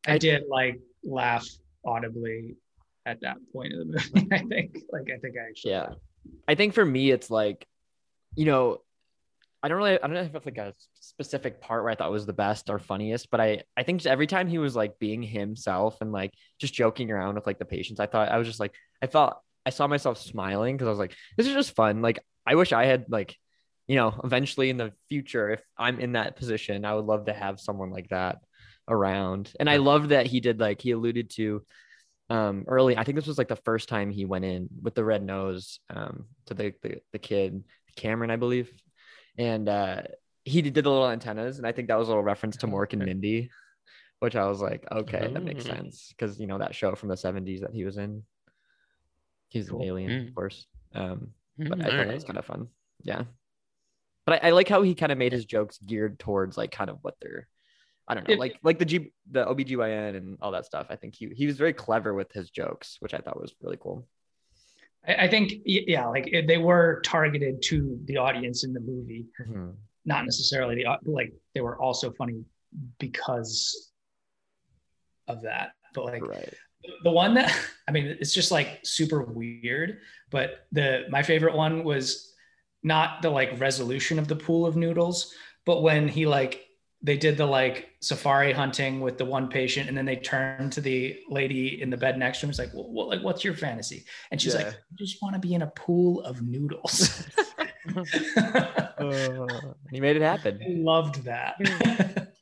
I 0.07 0.17
did 0.17 0.43
like 0.49 0.79
laugh 1.03 1.47
audibly 1.85 2.55
at 3.05 3.21
that 3.21 3.37
point 3.53 3.73
of 3.73 3.79
the 3.79 3.85
movie. 3.85 4.27
I 4.31 4.39
think 4.39 4.77
like 4.91 5.09
I 5.13 5.17
think 5.19 5.35
I 5.37 5.49
actually 5.49 5.71
Yeah. 5.71 5.89
I 6.47 6.55
think 6.55 6.73
for 6.73 6.85
me 6.85 7.11
it's 7.11 7.29
like 7.29 7.67
you 8.35 8.45
know 8.45 8.79
I 9.61 9.67
don't 9.67 9.77
really 9.77 9.95
I 9.95 10.07
don't 10.07 10.13
know 10.13 10.21
if 10.21 10.33
it's 10.33 10.45
like 10.45 10.57
a 10.57 10.73
specific 11.01 11.59
part 11.59 11.83
where 11.83 11.91
I 11.91 11.95
thought 11.95 12.11
was 12.11 12.25
the 12.25 12.33
best 12.33 12.69
or 12.69 12.79
funniest, 12.79 13.29
but 13.29 13.41
I 13.41 13.63
I 13.75 13.83
think 13.83 13.99
just 13.99 14.07
every 14.07 14.27
time 14.27 14.47
he 14.47 14.57
was 14.57 14.75
like 14.75 14.99
being 14.99 15.21
himself 15.21 15.97
and 16.01 16.11
like 16.11 16.33
just 16.59 16.73
joking 16.73 17.11
around 17.11 17.35
with 17.35 17.45
like 17.45 17.59
the 17.59 17.65
patients, 17.65 17.99
I 17.99 18.05
thought 18.05 18.29
I 18.29 18.37
was 18.37 18.47
just 18.47 18.59
like 18.59 18.73
I 19.01 19.07
thought 19.07 19.39
I 19.65 19.69
saw 19.71 19.87
myself 19.87 20.17
smiling 20.17 20.75
because 20.75 20.87
I 20.87 20.91
was 20.91 20.99
like, 20.99 21.15
this 21.37 21.47
is 21.47 21.53
just 21.53 21.75
fun. 21.75 22.01
Like 22.01 22.19
I 22.45 22.55
wish 22.55 22.73
I 22.73 22.85
had 22.85 23.05
like, 23.09 23.35
you 23.87 23.95
know, 23.95 24.19
eventually 24.23 24.69
in 24.69 24.77
the 24.77 24.93
future, 25.09 25.49
if 25.51 25.61
I'm 25.77 25.99
in 25.99 26.13
that 26.13 26.35
position, 26.35 26.85
I 26.85 26.93
would 26.95 27.05
love 27.05 27.25
to 27.25 27.33
have 27.33 27.59
someone 27.59 27.91
like 27.91 28.09
that 28.09 28.39
around. 28.87 29.53
And 29.59 29.69
I 29.69 29.77
love 29.77 30.09
that 30.09 30.25
he 30.27 30.39
did 30.39 30.59
like 30.59 30.81
he 30.81 30.91
alluded 30.91 31.29
to 31.31 31.63
um 32.29 32.65
early. 32.67 32.97
I 32.97 33.03
think 33.03 33.15
this 33.15 33.27
was 33.27 33.37
like 33.37 33.47
the 33.47 33.55
first 33.55 33.89
time 33.89 34.11
he 34.11 34.25
went 34.25 34.45
in 34.45 34.69
with 34.81 34.93
the 34.95 35.03
red 35.03 35.23
nose 35.23 35.79
um 35.89 36.25
to 36.45 36.53
the 36.53 36.73
the, 36.81 37.01
the 37.11 37.19
kid 37.19 37.63
Cameron, 37.95 38.31
I 38.31 38.35
believe 38.37 38.71
and 39.37 39.69
uh, 39.69 40.01
he 40.43 40.61
did 40.61 40.73
the 40.73 40.81
little 40.81 41.09
antennas, 41.09 41.57
and 41.57 41.67
I 41.67 41.71
think 41.71 41.87
that 41.87 41.97
was 41.97 42.07
a 42.07 42.11
little 42.11 42.23
reference 42.23 42.57
to 42.57 42.67
Mork 42.67 42.93
and 42.93 43.03
Mindy, 43.05 43.49
which 44.19 44.35
I 44.35 44.47
was 44.47 44.61
like, 44.61 44.85
okay, 44.91 45.19
that 45.19 45.43
makes 45.43 45.63
Mm. 45.65 45.77
sense 45.77 46.13
because 46.17 46.39
you 46.39 46.47
know 46.47 46.57
that 46.57 46.75
show 46.75 46.93
from 46.95 47.09
the 47.09 47.15
'70s 47.15 47.61
that 47.61 47.73
he 47.73 47.85
was 47.85 47.97
in. 47.97 48.23
He's 49.49 49.69
Cool. 49.69 49.81
an 49.81 49.87
alien, 49.87 50.11
Mm. 50.11 50.27
of 50.29 50.35
course. 50.35 50.65
Um, 50.93 51.33
Mm, 51.59 51.69
but 51.69 51.79
I 51.81 51.83
thought 51.83 52.07
that 52.07 52.13
was 52.13 52.23
kind 52.23 52.39
of 52.39 52.45
fun. 52.45 52.67
Yeah, 53.03 53.23
but 54.25 54.41
I, 54.43 54.47
I 54.47 54.51
like 54.51 54.69
how 54.69 54.81
he 54.81 54.95
kind 54.95 55.11
of 55.11 55.17
made 55.17 55.33
his 55.33 55.43
jokes 55.45 55.77
geared 55.77 56.17
towards 56.19 56.57
like 56.57 56.71
kind 56.71 56.89
of 56.89 56.99
what 57.01 57.15
they're. 57.21 57.47
I 58.07 58.13
don't 58.15 58.27
know, 58.27 58.33
If- 58.33 58.39
like 58.39 58.57
like 58.63 58.79
the 58.79 58.85
G 58.85 59.11
the 59.29 59.45
OBGYN 59.45 60.15
and 60.15 60.37
all 60.41 60.51
that 60.51 60.65
stuff. 60.65 60.87
I 60.89 60.95
think 60.95 61.15
he 61.15 61.27
he 61.35 61.45
was 61.47 61.57
very 61.57 61.73
clever 61.73 62.13
with 62.13 62.31
his 62.31 62.49
jokes, 62.49 62.95
which 63.01 63.13
I 63.13 63.17
thought 63.19 63.39
was 63.39 63.53
really 63.61 63.77
cool. 63.77 64.07
I, 65.07 65.25
I 65.25 65.27
think 65.27 65.53
yeah, 65.65 66.05
like 66.07 66.27
it, 66.27 66.47
they 66.47 66.57
were 66.57 67.01
targeted 67.05 67.61
to 67.63 67.99
the 68.05 68.17
audience 68.17 68.63
in 68.63 68.73
the 68.73 68.79
movie, 68.79 69.27
not 70.05 70.23
necessarily 70.25 70.75
the 70.75 70.97
like 71.11 71.33
they 71.53 71.61
were 71.61 71.77
also 71.79 72.09
funny 72.11 72.43
because 72.99 73.91
of 75.27 75.41
that. 75.43 75.73
But 75.93 76.05
like 76.05 76.25
Right. 76.25 76.53
The 77.03 77.11
one 77.11 77.33
that 77.35 77.55
I 77.87 77.91
mean, 77.91 78.05
it's 78.19 78.33
just 78.33 78.51
like 78.51 78.79
super 78.83 79.23
weird. 79.23 79.99
But 80.29 80.65
the 80.71 81.05
my 81.09 81.23
favorite 81.23 81.55
one 81.55 81.83
was 81.83 82.33
not 82.83 83.21
the 83.21 83.29
like 83.29 83.59
resolution 83.59 84.19
of 84.19 84.27
the 84.27 84.35
pool 84.35 84.65
of 84.65 84.75
noodles, 84.75 85.33
but 85.65 85.81
when 85.81 86.07
he 86.07 86.25
like 86.25 86.65
they 87.01 87.15
did 87.17 87.37
the 87.37 87.45
like 87.45 87.89
safari 88.01 88.51
hunting 88.51 88.99
with 88.99 89.17
the 89.17 89.23
one 89.25 89.47
patient, 89.47 89.87
and 89.87 89.97
then 89.97 90.05
they 90.05 90.17
turned 90.17 90.73
to 90.73 90.81
the 90.81 91.17
lady 91.29 91.81
in 91.81 91.89
the 91.89 91.95
bed 91.95 92.17
next 92.17 92.39
to 92.39 92.45
him. 92.45 92.49
It's 92.49 92.59
like, 92.59 92.73
well, 92.73 92.91
what, 92.91 93.07
like, 93.07 93.21
what's 93.23 93.41
your 93.43 93.53
fantasy? 93.53 94.03
And 94.31 94.41
she's 94.41 94.53
Yeah. 94.53 94.63
like, 94.63 94.73
I 94.73 94.95
just 94.97 95.21
want 95.21 95.33
to 95.35 95.39
be 95.39 95.53
in 95.53 95.61
a 95.61 95.67
pool 95.67 96.21
of 96.23 96.41
noodles. 96.41 97.25
Uh, 98.99 99.47
he 99.91 100.01
made 100.01 100.17
it 100.17 100.21
happen. 100.21 100.59
I 100.61 100.71
loved 100.71 101.23
that. 101.23 101.55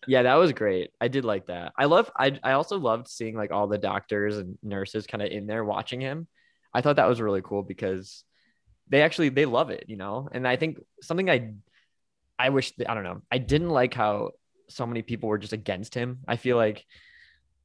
Yeah, 0.08 0.24
that 0.24 0.36
was 0.36 0.54
great. 0.54 0.92
I 1.02 1.08
did 1.10 1.26
like 1.26 1.48
that. 1.48 1.74
I 1.78 1.86
love 1.86 2.10
I 2.18 2.40
I 2.44 2.54
also 2.54 2.78
loved 2.80 3.08
seeing 3.08 3.36
like 3.36 3.52
all 3.52 3.68
the 3.68 3.78
doctors 3.78 4.38
and 4.38 4.58
nurses 4.64 5.06
kind 5.08 5.22
of 5.22 5.30
in 5.30 5.48
there 5.48 5.64
watching 5.66 6.00
him. 6.02 6.28
I 6.74 6.82
thought 6.82 6.96
that 6.98 7.10
was 7.10 7.22
really 7.22 7.42
cool 7.42 7.64
because 7.64 8.24
they 8.90 9.02
actually 9.02 9.30
they 9.30 9.46
love 9.46 9.70
it, 9.70 9.86
you 9.88 9.98
know. 9.98 10.30
And 10.32 10.48
I 10.48 10.56
think 10.56 10.80
something 11.02 11.30
I 11.30 11.54
I 12.40 12.50
wish 12.50 12.74
I 12.88 12.94
don't 12.94 13.04
know. 13.04 13.22
I 13.32 13.38
didn't 13.38 13.70
like 13.70 13.94
how 13.94 14.32
so 14.70 14.86
many 14.86 15.02
people 15.02 15.30
were 15.30 15.38
just 15.38 15.54
against 15.54 15.94
him. 15.94 16.20
I 16.28 16.36
feel 16.38 16.56
like 16.58 16.86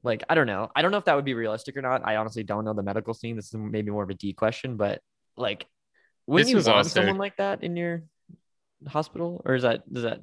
like 0.03 0.25
I 0.29 0.35
don't 0.35 0.49
know. 0.49 0.69
I 0.75 0.83
don't 0.83 0.91
know 0.91 0.99
if 0.99 1.05
that 1.05 1.15
would 1.15 1.25
be 1.25 1.35
realistic 1.35 1.77
or 1.77 1.83
not. 1.83 2.03
I 2.05 2.17
honestly 2.17 2.43
don't 2.43 2.65
know 2.65 2.75
the 2.75 2.83
medical 2.83 3.15
scene. 3.15 3.37
This 3.37 3.47
is 3.49 3.55
maybe 3.55 3.91
more 3.91 4.03
of 4.03 4.11
a 4.11 4.15
D 4.15 4.33
question, 4.33 4.77
but 4.77 5.01
like 5.37 5.67
wouldn't 6.27 6.47
This 6.47 6.51
you 6.51 6.57
was 6.57 6.67
want 6.67 6.79
also- 6.79 7.01
someone 7.01 7.19
like 7.19 7.37
that 7.37 7.63
in 7.63 7.77
your 7.77 8.03
hospital 8.89 9.43
or 9.45 9.55
is 9.55 9.63
that 9.63 9.91
does 9.93 10.03
that 10.05 10.21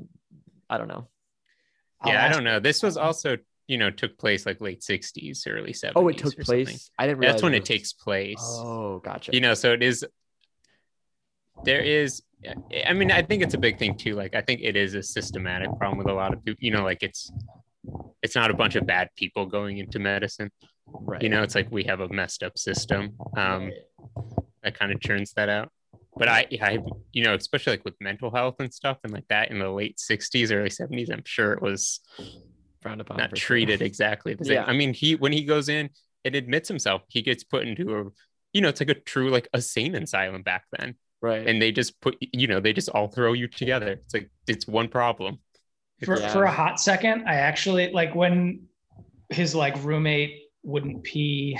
I 0.69 0.77
don't 0.77 0.87
know. 0.89 1.07
I'll 2.01 2.11
yeah, 2.13 2.25
I 2.25 2.29
don't 2.29 2.43
know. 2.43 2.59
This 2.59 2.81
was 2.83 2.97
also, 2.97 3.37
you 3.67 3.77
know, 3.77 3.89
took 3.91 4.17
place 4.17 4.45
like 4.45 4.61
late 4.61 4.81
60s, 4.81 5.45
early 5.47 5.73
70s. 5.73 5.91
Oh, 5.95 6.07
it 6.07 6.17
took 6.17 6.35
place. 6.37 6.67
something. 6.69 6.79
I 6.97 7.05
didn't 7.07 7.19
realize 7.19 7.35
That's 7.35 7.43
when 7.43 7.53
it 7.53 7.59
was- 7.61 7.67
takes 7.67 7.93
place. 7.93 8.37
Oh, 8.41 8.99
gotcha. 8.99 9.31
You 9.33 9.41
know, 9.41 9.53
so 9.53 9.73
it 9.73 9.83
is 9.83 10.05
there 11.65 11.81
is 11.81 12.21
I 12.87 12.93
mean, 12.93 13.11
I 13.11 13.21
think 13.21 13.43
it's 13.43 13.53
a 13.53 13.57
big 13.57 13.77
thing 13.77 13.97
too. 13.97 14.15
Like 14.15 14.33
I 14.33 14.41
think 14.41 14.61
it 14.63 14.75
is 14.77 14.93
a 14.93 15.03
systematic 15.03 15.69
problem 15.77 15.97
with 15.97 16.07
a 16.07 16.13
lot 16.13 16.33
of 16.33 16.43
people, 16.45 16.57
you 16.61 16.71
know, 16.71 16.83
like 16.83 17.03
it's 17.03 17.29
it's 18.23 18.35
not 18.35 18.49
a 18.49 18.53
bunch 18.53 18.75
of 18.75 18.85
bad 18.85 19.09
people 19.15 19.45
going 19.45 19.77
into 19.77 19.99
medicine. 19.99 20.51
right. 20.87 21.21
You 21.21 21.29
know, 21.29 21.43
it's 21.43 21.55
like 21.55 21.69
we 21.69 21.83
have 21.85 21.99
a 21.99 22.07
messed 22.09 22.43
up 22.43 22.57
system. 22.57 23.17
Um 23.35 23.71
that 24.63 24.77
kind 24.79 24.91
of 24.93 24.99
churns 25.01 25.33
that 25.33 25.49
out. 25.49 25.71
But 26.19 26.27
I, 26.27 26.45
I, 26.61 26.79
you 27.13 27.23
know, 27.23 27.33
especially 27.33 27.73
like 27.73 27.85
with 27.85 27.95
mental 27.99 28.29
health 28.29 28.55
and 28.59 28.71
stuff 28.73 28.97
and 29.03 29.11
like 29.13 29.27
that 29.29 29.49
in 29.51 29.59
the 29.59 29.69
late 29.69 29.97
60s, 29.97 30.51
early 30.55 30.69
70s, 30.69 31.11
I'm 31.11 31.23
sure 31.25 31.53
it 31.53 31.61
was 31.61 32.01
frowned 32.81 33.01
upon. 33.01 33.17
not 33.17 33.31
for 33.31 33.35
sure. 33.35 33.47
treated 33.47 33.81
exactly 33.81 34.33
the 34.35 34.45
same. 34.45 34.53
Yeah. 34.55 34.65
I 34.65 34.73
mean, 34.73 34.93
he 34.93 35.15
when 35.15 35.31
he 35.31 35.43
goes 35.43 35.69
in 35.69 35.89
and 36.25 36.35
admits 36.35 36.67
himself, 36.67 37.01
he 37.07 37.21
gets 37.21 37.43
put 37.43 37.67
into 37.67 37.97
a, 37.97 38.03
you 38.53 38.61
know, 38.61 38.69
it's 38.69 38.79
like 38.81 38.89
a 38.89 38.93
true 38.95 39.29
like 39.29 39.47
a 39.53 39.61
sane 39.61 39.95
asylum 39.95 40.43
back 40.43 40.63
then, 40.77 40.95
Right. 41.21 41.47
and 41.47 41.61
they 41.61 41.71
just 41.71 41.99
put, 42.01 42.17
you 42.19 42.47
know, 42.47 42.59
they 42.59 42.73
just 42.73 42.89
all 42.89 43.07
throw 43.07 43.33
you 43.33 43.47
together. 43.47 43.91
It's 44.03 44.13
like 44.13 44.29
it's 44.47 44.67
one 44.67 44.87
problem. 44.89 45.39
for, 46.03 46.19
Yeah. 46.19 46.31
for 46.33 46.43
a 46.45 46.51
hot 46.51 46.79
second 46.79 47.23
i 47.27 47.33
actually 47.35 47.91
like 47.91 48.15
when 48.15 48.61
his 49.29 49.53
like 49.53 49.75
roommate 49.83 50.33
wouldn't 50.63 51.03
pee 51.03 51.57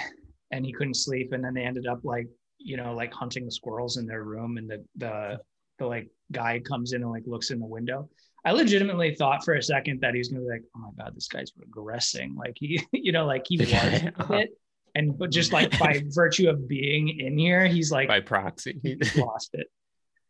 and 0.52 0.66
he 0.66 0.72
couldn't 0.72 0.96
sleep 0.96 1.34
and 1.34 1.44
then 1.44 1.54
they 1.54 1.64
ended 1.64 1.86
up 1.88 2.00
like 2.04 2.28
you 2.60 2.78
know 2.78 2.94
like 2.94 3.14
hunting 3.14 3.46
the 3.46 3.52
squirrels 3.52 3.98
in 3.98 4.06
their 4.06 4.24
room 4.24 4.58
and 4.58 4.70
the 4.70 4.84
the 4.98 5.40
the 5.80 5.88
like 5.88 6.10
guy 6.32 6.60
comes 6.60 6.94
in 6.94 7.02
and 7.02 7.10
like 7.10 7.24
looks 7.26 7.50
in 7.52 7.60
the 7.60 7.66
window. 7.66 8.10
I 8.46 8.52
legitimately 8.52 9.16
thought 9.16 9.44
for 9.44 9.56
a 9.56 9.64
second 9.64 10.02
that 10.02 10.14
he's 10.14 10.30
gonna 10.30 10.44
be 10.44 10.50
like 10.50 10.64
oh 10.76 10.80
my 10.80 11.04
god 11.04 11.16
this 11.16 11.28
guy's 11.28 11.52
regressing. 11.54 12.36
Like 12.36 12.56
he 12.56 12.86
you 12.92 13.12
know 13.12 13.26
like 13.26 13.46
he 13.48 13.58
was 13.60 13.72
it. 13.72 14.50
And 14.96 15.18
but 15.18 15.32
just 15.32 15.54
like 15.54 15.78
by 15.80 16.02
virtue 16.10 16.50
of 16.50 16.68
being 16.68 17.20
in 17.20 17.38
here 17.38 17.66
he's 17.66 17.92
like 17.92 18.08
by 18.08 18.20
proxy. 18.20 18.80
he's 18.84 19.16
lost 19.16 19.52
it. 19.54 19.68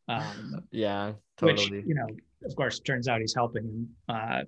Um 0.07 0.61
yeah, 0.71 1.13
which 1.41 1.69
you 1.69 1.95
know 1.95 2.07
of 2.45 2.55
course 2.55 2.79
turns 2.79 3.07
out 3.07 3.19
he's 3.19 3.35
helping 3.35 3.63
him 3.63 3.89
uh 4.07 4.41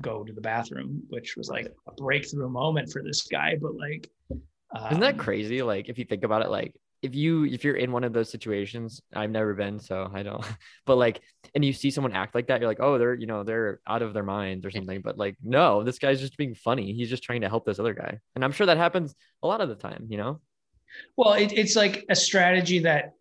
go 0.00 0.22
to 0.22 0.32
the 0.32 0.40
bathroom 0.40 1.02
which 1.08 1.36
was 1.36 1.48
like 1.48 1.74
a 1.88 1.92
breakthrough 1.92 2.48
moment 2.48 2.88
for 2.92 3.02
this 3.02 3.22
guy 3.22 3.56
but 3.60 3.74
like 3.74 4.08
Isn't 4.30 5.00
that 5.00 5.14
um, 5.14 5.18
crazy? 5.18 5.62
Like 5.62 5.88
if 5.88 5.98
you 5.98 6.04
think 6.04 6.22
about 6.22 6.42
it, 6.42 6.50
like 6.50 6.74
if 7.02 7.14
you 7.14 7.44
if 7.44 7.64
you're 7.64 7.76
in 7.76 7.92
one 7.92 8.04
of 8.04 8.12
those 8.12 8.30
situations, 8.30 9.00
I've 9.14 9.30
never 9.30 9.54
been, 9.54 9.78
so 9.78 10.10
I 10.12 10.22
don't. 10.22 10.44
But 10.86 10.96
like, 10.96 11.20
and 11.54 11.64
you 11.64 11.72
see 11.72 11.90
someone 11.90 12.12
act 12.12 12.34
like 12.34 12.46
that, 12.48 12.60
you're 12.60 12.68
like, 12.68 12.80
oh, 12.80 12.98
they're 12.98 13.14
you 13.14 13.26
know 13.26 13.44
they're 13.44 13.80
out 13.86 14.02
of 14.02 14.14
their 14.14 14.22
minds 14.22 14.64
or 14.64 14.70
something. 14.70 15.00
But 15.02 15.18
like, 15.18 15.36
no, 15.42 15.82
this 15.82 15.98
guy's 15.98 16.20
just 16.20 16.36
being 16.36 16.54
funny. 16.54 16.92
He's 16.92 17.10
just 17.10 17.22
trying 17.22 17.42
to 17.42 17.48
help 17.48 17.66
this 17.66 17.78
other 17.78 17.94
guy, 17.94 18.18
and 18.34 18.44
I'm 18.44 18.52
sure 18.52 18.66
that 18.66 18.78
happens 18.78 19.14
a 19.42 19.46
lot 19.46 19.60
of 19.60 19.68
the 19.68 19.74
time. 19.74 20.06
You 20.08 20.18
know? 20.18 20.40
well 21.16 21.34
it, 21.34 21.52
it's 21.52 21.76
like 21.76 22.04
a 22.08 22.16
strategy 22.16 22.80
that 22.80 23.14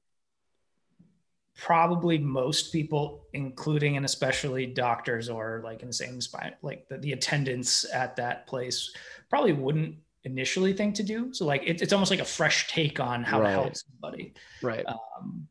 probably 1.56 2.18
most 2.18 2.72
people 2.72 3.26
including 3.34 3.98
and 3.98 4.06
especially 4.06 4.66
doctors 4.66 5.28
or 5.30 5.62
like 5.63 5.82
insane 5.82 6.22
spine 6.22 6.54
like 6.62 6.88
the, 6.88 6.98
the 7.00 7.13
attendants 7.13 7.86
at 7.94 8.16
that 8.16 8.46
place 8.46 8.92
probably 9.30 9.54
wouldn't 9.54 9.96
initially 10.32 10.74
think 10.74 10.96
to 10.96 11.04
do. 11.04 11.34
So 11.34 11.46
like 11.46 11.63
it's 11.66 11.82
it's 11.82 11.94
almost 11.94 12.12
like 12.12 12.20
a 12.20 12.26
fresh 12.40 12.68
take 12.68 13.00
on 13.00 13.24
how 13.24 13.40
Right. 13.42 13.48
to 13.56 13.62
help 13.62 13.76
somebody. 13.76 14.34
Right. 14.62 14.86
Um, 14.86 15.48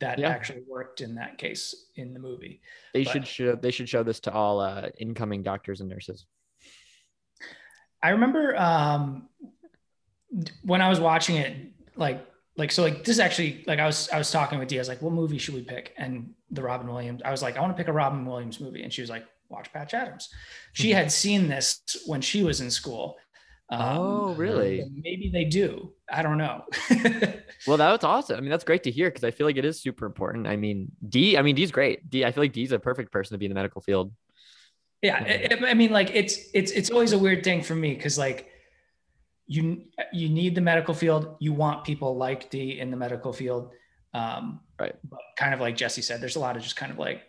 that 0.00 0.18
Yeah. 0.18 0.28
actually 0.30 0.62
worked 0.68 1.00
in 1.00 1.14
that 1.14 1.38
case 1.38 1.64
in 1.94 2.12
the 2.12 2.20
movie. 2.20 2.60
They 2.92 3.04
but- 3.04 3.12
should 3.12 3.26
show 3.26 3.54
they 3.56 3.70
should 3.70 3.88
show 3.88 4.02
this 4.02 4.20
to 4.20 4.32
all 4.32 4.60
uh, 4.60 4.88
incoming 4.98 5.42
doctors 5.42 5.80
and 5.80 5.88
nurses. 5.88 6.26
I 8.02 8.10
remember 8.10 8.56
um, 8.56 9.28
when 10.64 10.80
I 10.82 10.88
was 10.88 10.98
watching 11.00 11.36
it, 11.36 11.56
like 11.96 12.26
like 12.56 12.72
so 12.72 12.82
like 12.82 12.98
this 13.04 13.10
is 13.16 13.20
actually 13.20 13.64
like 13.66 13.78
I 13.78 13.86
was 13.86 14.08
I 14.10 14.18
was 14.18 14.30
talking 14.30 14.58
with 14.58 14.68
Diaz 14.68 14.88
like 14.88 15.00
what 15.00 15.12
movie 15.12 15.38
should 15.38 15.54
we 15.54 15.62
pick 15.62 15.94
and 15.96 16.34
the 16.50 16.62
Robin 16.62 16.86
Williams 16.92 17.22
I 17.24 17.30
was 17.30 17.40
like 17.42 17.56
I 17.56 17.60
want 17.60 17.74
to 17.74 17.80
pick 17.80 17.88
a 17.88 17.92
Robin 17.92 18.26
Williams 18.26 18.60
movie 18.60 18.82
and 18.82 18.92
she 18.92 19.00
was 19.00 19.08
like 19.10 19.24
watch 19.48 19.72
Patch 19.72 19.94
Adams. 19.94 20.28
She 20.72 20.88
Mm-hmm. 20.88 20.96
had 20.98 21.12
seen 21.12 21.48
this 21.48 21.80
when 22.06 22.20
she 22.22 22.42
was 22.42 22.60
in 22.60 22.70
school. 22.70 23.16
Um, 23.72 23.80
Oh, 23.98 24.34
really? 24.34 24.84
Maybe 25.02 25.30
they 25.32 25.44
do. 25.44 25.92
I 26.10 26.22
don't 26.22 26.38
know. 26.38 26.64
Well, 27.66 27.76
that 27.76 27.92
was 27.92 28.02
awesome. 28.02 28.36
I 28.36 28.40
mean, 28.40 28.50
that's 28.50 28.64
great 28.64 28.82
to 28.82 28.90
hear 28.90 29.08
because 29.08 29.22
I 29.22 29.30
feel 29.30 29.46
like 29.46 29.56
it 29.56 29.64
is 29.64 29.80
super 29.80 30.04
important. 30.04 30.48
I 30.48 30.56
mean, 30.56 30.90
D, 31.08 31.38
I 31.38 31.42
mean, 31.42 31.54
D's 31.54 31.70
great. 31.70 32.10
D, 32.10 32.24
I 32.24 32.32
feel 32.32 32.42
like 32.42 32.52
D's 32.52 32.72
a 32.72 32.78
perfect 32.80 33.12
person 33.12 33.34
to 33.34 33.38
be 33.38 33.46
in 33.46 33.50
the 33.50 33.54
medical 33.54 33.80
field. 33.80 34.12
yeah 35.00 35.16
I, 35.62 35.70
I 35.70 35.74
mean 35.74 35.92
like 35.92 36.10
it's 36.12 36.38
it's 36.54 36.72
it's 36.72 36.90
always 36.90 37.12
a 37.12 37.18
weird 37.18 37.44
thing 37.44 37.62
for 37.62 37.74
me 37.76 37.94
because 37.94 38.18
like 38.18 38.48
you 39.46 39.84
you 40.12 40.28
need 40.28 40.54
the 40.54 40.60
medical 40.60 40.94
field 40.94 41.36
you 41.40 41.52
want 41.52 41.84
people 41.84 42.16
like 42.16 42.50
d 42.50 42.78
in 42.80 42.90
the 42.90 42.96
medical 42.96 43.32
field 43.32 43.70
um 44.14 44.60
Right. 44.78 44.94
but 45.08 45.20
kind 45.38 45.54
of 45.54 45.60
like 45.60 45.76
jesse 45.76 46.02
said 46.02 46.20
there's 46.20 46.36
a 46.36 46.40
lot 46.40 46.56
of 46.56 46.62
just 46.62 46.76
kind 46.76 46.90
of 46.92 46.98
like 46.98 47.22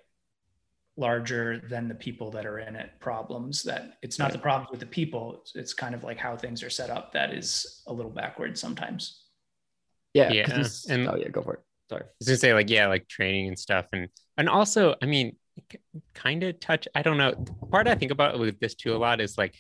larger 0.96 1.60
than 1.70 1.88
the 1.88 1.96
people 1.96 2.30
that 2.30 2.46
are 2.46 2.60
in 2.60 2.76
it 2.76 2.92
problems 3.00 3.64
that 3.64 3.98
it's 4.04 4.20
not 4.20 4.32
the 4.32 4.38
problems 4.38 4.70
with 4.70 4.80
the 4.80 4.86
people 4.86 5.40
it's, 5.42 5.56
it's 5.56 5.74
kind 5.74 5.96
of 5.96 6.04
like 6.04 6.20
how 6.20 6.38
things 6.38 6.62
are 6.62 6.70
set 6.70 6.92
up 6.92 7.12
that 7.12 7.34
is 7.34 7.82
a 7.88 7.94
little 7.94 8.12
backward 8.12 8.56
sometimes 8.56 9.24
yeah 10.14 10.32
Yeah, 10.32 10.64
and- 10.90 11.08
oh 11.08 11.16
yeah, 11.16 11.30
go 11.30 11.42
for 11.42 11.56
it. 11.56 11.60
Sorry. 11.90 12.04
I 12.04 12.10
was 12.20 12.28
gonna 12.28 12.38
say 12.38 12.54
like 12.54 12.70
yeah, 12.70 12.88
like 12.88 13.08
training 13.08 13.48
and 13.48 13.60
stuff, 13.60 13.88
and 13.92 14.08
and 14.38 14.48
also 14.48 14.96
I 15.02 15.06
mean, 15.06 15.36
kind 16.14 16.44
of 16.44 16.60
touch. 16.60 16.88
I 16.96 17.02
don't 17.02 17.18
know. 17.18 17.32
The 17.32 17.68
part 17.68 17.88
I 17.88 17.96
think 17.96 18.12
about 18.12 18.40
with 18.40 18.60
this 18.60 18.76
too 18.76 18.96
a 18.96 18.98
lot 18.98 19.22
is 19.22 19.38
like 19.38 19.56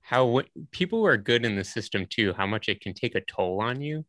how 0.00 0.24
w- 0.24 0.48
people 0.70 1.00
who 1.00 1.06
are 1.06 1.16
good 1.16 1.44
in 1.44 1.56
the 1.56 1.64
system 1.64 2.06
too, 2.06 2.32
how 2.32 2.46
much 2.46 2.68
it 2.68 2.80
can 2.80 2.94
take 2.94 3.14
a 3.14 3.20
toll 3.20 3.60
on 3.60 3.80
you. 3.80 4.04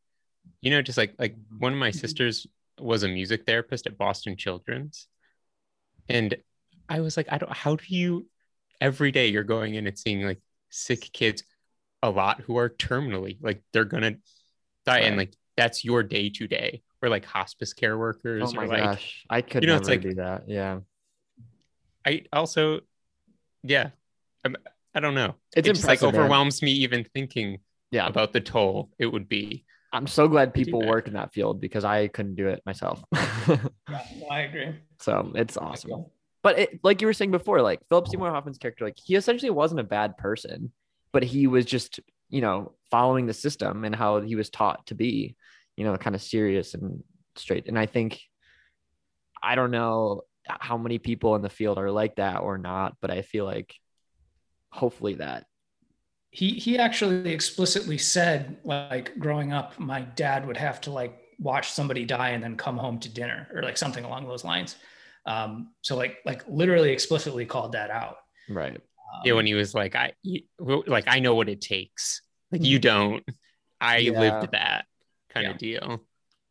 You 0.61 0.71
know, 0.71 0.81
just 0.81 0.97
like 0.97 1.15
like 1.17 1.35
mm-hmm. 1.35 1.59
one 1.59 1.73
of 1.73 1.79
my 1.79 1.89
mm-hmm. 1.89 1.97
sisters 1.97 2.45
was 2.79 3.03
a 3.03 3.07
music 3.07 3.45
therapist 3.45 3.87
at 3.87 3.97
Boston 3.97 4.37
Children's, 4.37 5.07
and 6.07 6.35
I 6.89 7.01
was 7.01 7.15
like, 7.17 7.27
I 7.31 7.37
don't. 7.37 7.51
How 7.51 7.75
do 7.75 7.83
you? 7.87 8.27
Every 8.81 9.11
day 9.11 9.27
you're 9.27 9.43
going 9.43 9.75
in 9.75 9.87
and 9.87 9.97
seeing 9.97 10.21
like 10.23 10.41
sick 10.69 11.09
kids, 11.13 11.43
a 12.01 12.09
lot 12.09 12.41
who 12.41 12.57
are 12.57 12.69
terminally 12.69 13.37
like 13.41 13.61
they're 13.73 13.85
gonna 13.85 14.15
die, 14.85 14.99
and 14.99 15.17
like 15.17 15.35
that's 15.57 15.85
your 15.85 16.03
day 16.03 16.29
to 16.29 16.47
day. 16.47 16.81
Or 17.01 17.07
like 17.07 17.23
hospice 17.23 17.71
care 17.71 17.97
workers, 17.97 18.51
Oh 18.51 18.53
my 18.57 18.63
or 18.65 18.67
like 18.67 18.83
gosh, 18.83 19.23
I 19.29 19.41
could 19.41 19.63
you 19.63 19.67
know, 19.67 19.75
never 19.75 19.81
it's 19.83 19.89
like- 19.89 20.01
do 20.01 20.13
that. 20.15 20.49
Yeah, 20.49 20.79
I 22.05 22.23
also, 22.33 22.81
yeah, 23.63 23.91
I'm, 24.43 24.57
I 24.93 24.99
don't 24.99 25.15
know. 25.15 25.35
It's 25.55 25.67
it 25.67 25.73
just 25.75 25.87
like 25.87 25.99
impressive, 25.99 26.13
man. 26.13 26.21
overwhelms 26.23 26.61
me 26.61 26.71
even 26.71 27.05
thinking 27.13 27.59
yeah. 27.91 28.07
about 28.07 28.33
the 28.33 28.41
toll 28.41 28.89
it 28.99 29.05
would 29.05 29.29
be. 29.29 29.63
I'm 29.93 30.07
so 30.07 30.27
glad 30.27 30.53
people 30.53 30.85
work 30.85 31.07
in 31.07 31.13
that 31.13 31.33
field 31.33 31.61
because 31.61 31.85
I 31.85 32.09
couldn't 32.09 32.35
do 32.35 32.47
it 32.49 32.61
myself. 32.65 33.01
yeah 33.13 33.57
no, 33.89 33.99
i 34.29 34.41
agree 34.41 34.75
so 34.99 35.31
it's 35.35 35.57
awesome. 35.57 36.05
But 36.41 36.59
it, 36.59 36.79
like 36.83 37.01
you 37.01 37.07
were 37.07 37.13
saying 37.13 37.31
before, 37.31 37.61
like 37.61 37.81
Philip 37.89 38.07
Seymour 38.07 38.31
Hoffman's 38.31 38.57
character, 38.57 38.85
like 38.85 38.97
he 38.97 39.15
essentially 39.15 39.49
wasn't 39.49 39.81
a 39.81 39.83
bad 39.83 40.17
person, 40.17 40.71
but 41.11 41.23
he 41.23 41.47
was 41.47 41.65
just, 41.65 41.99
you 42.29 42.41
know, 42.41 42.73
following 42.91 43.25
the 43.25 43.33
system 43.33 43.83
and 43.83 43.95
how 43.95 44.21
he 44.21 44.35
was 44.35 44.49
taught 44.49 44.87
to 44.87 44.95
be, 44.95 45.35
you 45.75 45.83
know, 45.83 45.95
kind 45.97 46.15
of 46.15 46.21
serious 46.21 46.73
and 46.73 47.03
straight. 47.35 47.67
And 47.67 47.77
I 47.77 47.85
think, 47.85 48.21
I 49.41 49.55
don't 49.55 49.71
know 49.71 50.21
how 50.47 50.77
many 50.77 50.97
people 50.97 51.35
in 51.35 51.41
the 51.41 51.49
field 51.49 51.77
are 51.77 51.91
like 51.91 52.15
that 52.15 52.37
or 52.37 52.57
not, 52.57 52.95
but 53.01 53.11
I 53.11 53.21
feel 53.21 53.45
like 53.45 53.75
hopefully 54.71 55.15
that. 55.15 55.45
he 56.31 56.51
he 56.53 56.77
actually 56.77 57.33
explicitly 57.33 57.97
said 57.97 58.57
like 58.63 59.17
growing 59.17 59.51
up 59.51 59.79
my 59.79 60.01
dad 60.01 60.45
would 60.45 60.57
have 60.57 60.79
to 60.79 60.91
like 60.91 61.17
watch 61.39 61.71
somebody 61.71 62.05
die 62.05 62.29
and 62.29 62.43
then 62.43 62.55
come 62.55 62.77
home 62.77 62.99
to 62.99 63.09
dinner 63.09 63.47
or 63.53 63.63
like 63.63 63.77
something 63.77 64.05
along 64.05 64.27
those 64.27 64.43
lines 64.43 64.75
um 65.29 65.71
so 65.81 65.95
like 65.95 66.17
like 66.25 66.41
literally 66.47 66.91
explicitly 66.91 67.45
called 67.45 67.71
that 67.73 67.89
out 67.91 68.17
Right. 68.49 68.75
um, 68.75 69.21
Yeah, 69.25 69.33
when 69.33 69.45
he 69.45 69.53
was 69.53 69.73
like, 69.75 69.95
I 69.95 70.13
you- 70.23 70.43
like 70.59 71.05
I 71.07 71.19
know 71.19 71.35
what 71.35 71.49
it 71.49 71.61
takes. 71.61 72.21
Like 72.51 72.63
you 72.65 72.79
don't. 72.79 73.23
I 73.79 73.97
Yeah. 73.97 74.19
lived 74.19 74.51
that 74.53 74.85
kind 75.29 75.45
Yeah. 75.45 75.51
of 75.51 75.57
deal. 75.59 76.01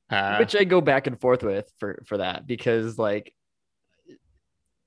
Uh, 0.09 0.37
which 0.39 0.55
I 0.55 0.63
go 0.65 0.81
back 0.81 1.07
and 1.09 1.21
forth 1.21 1.43
with 1.43 1.69
for 1.81 2.03
for 2.07 2.19
that 2.19 2.47
because 2.47 2.97
like 2.99 3.35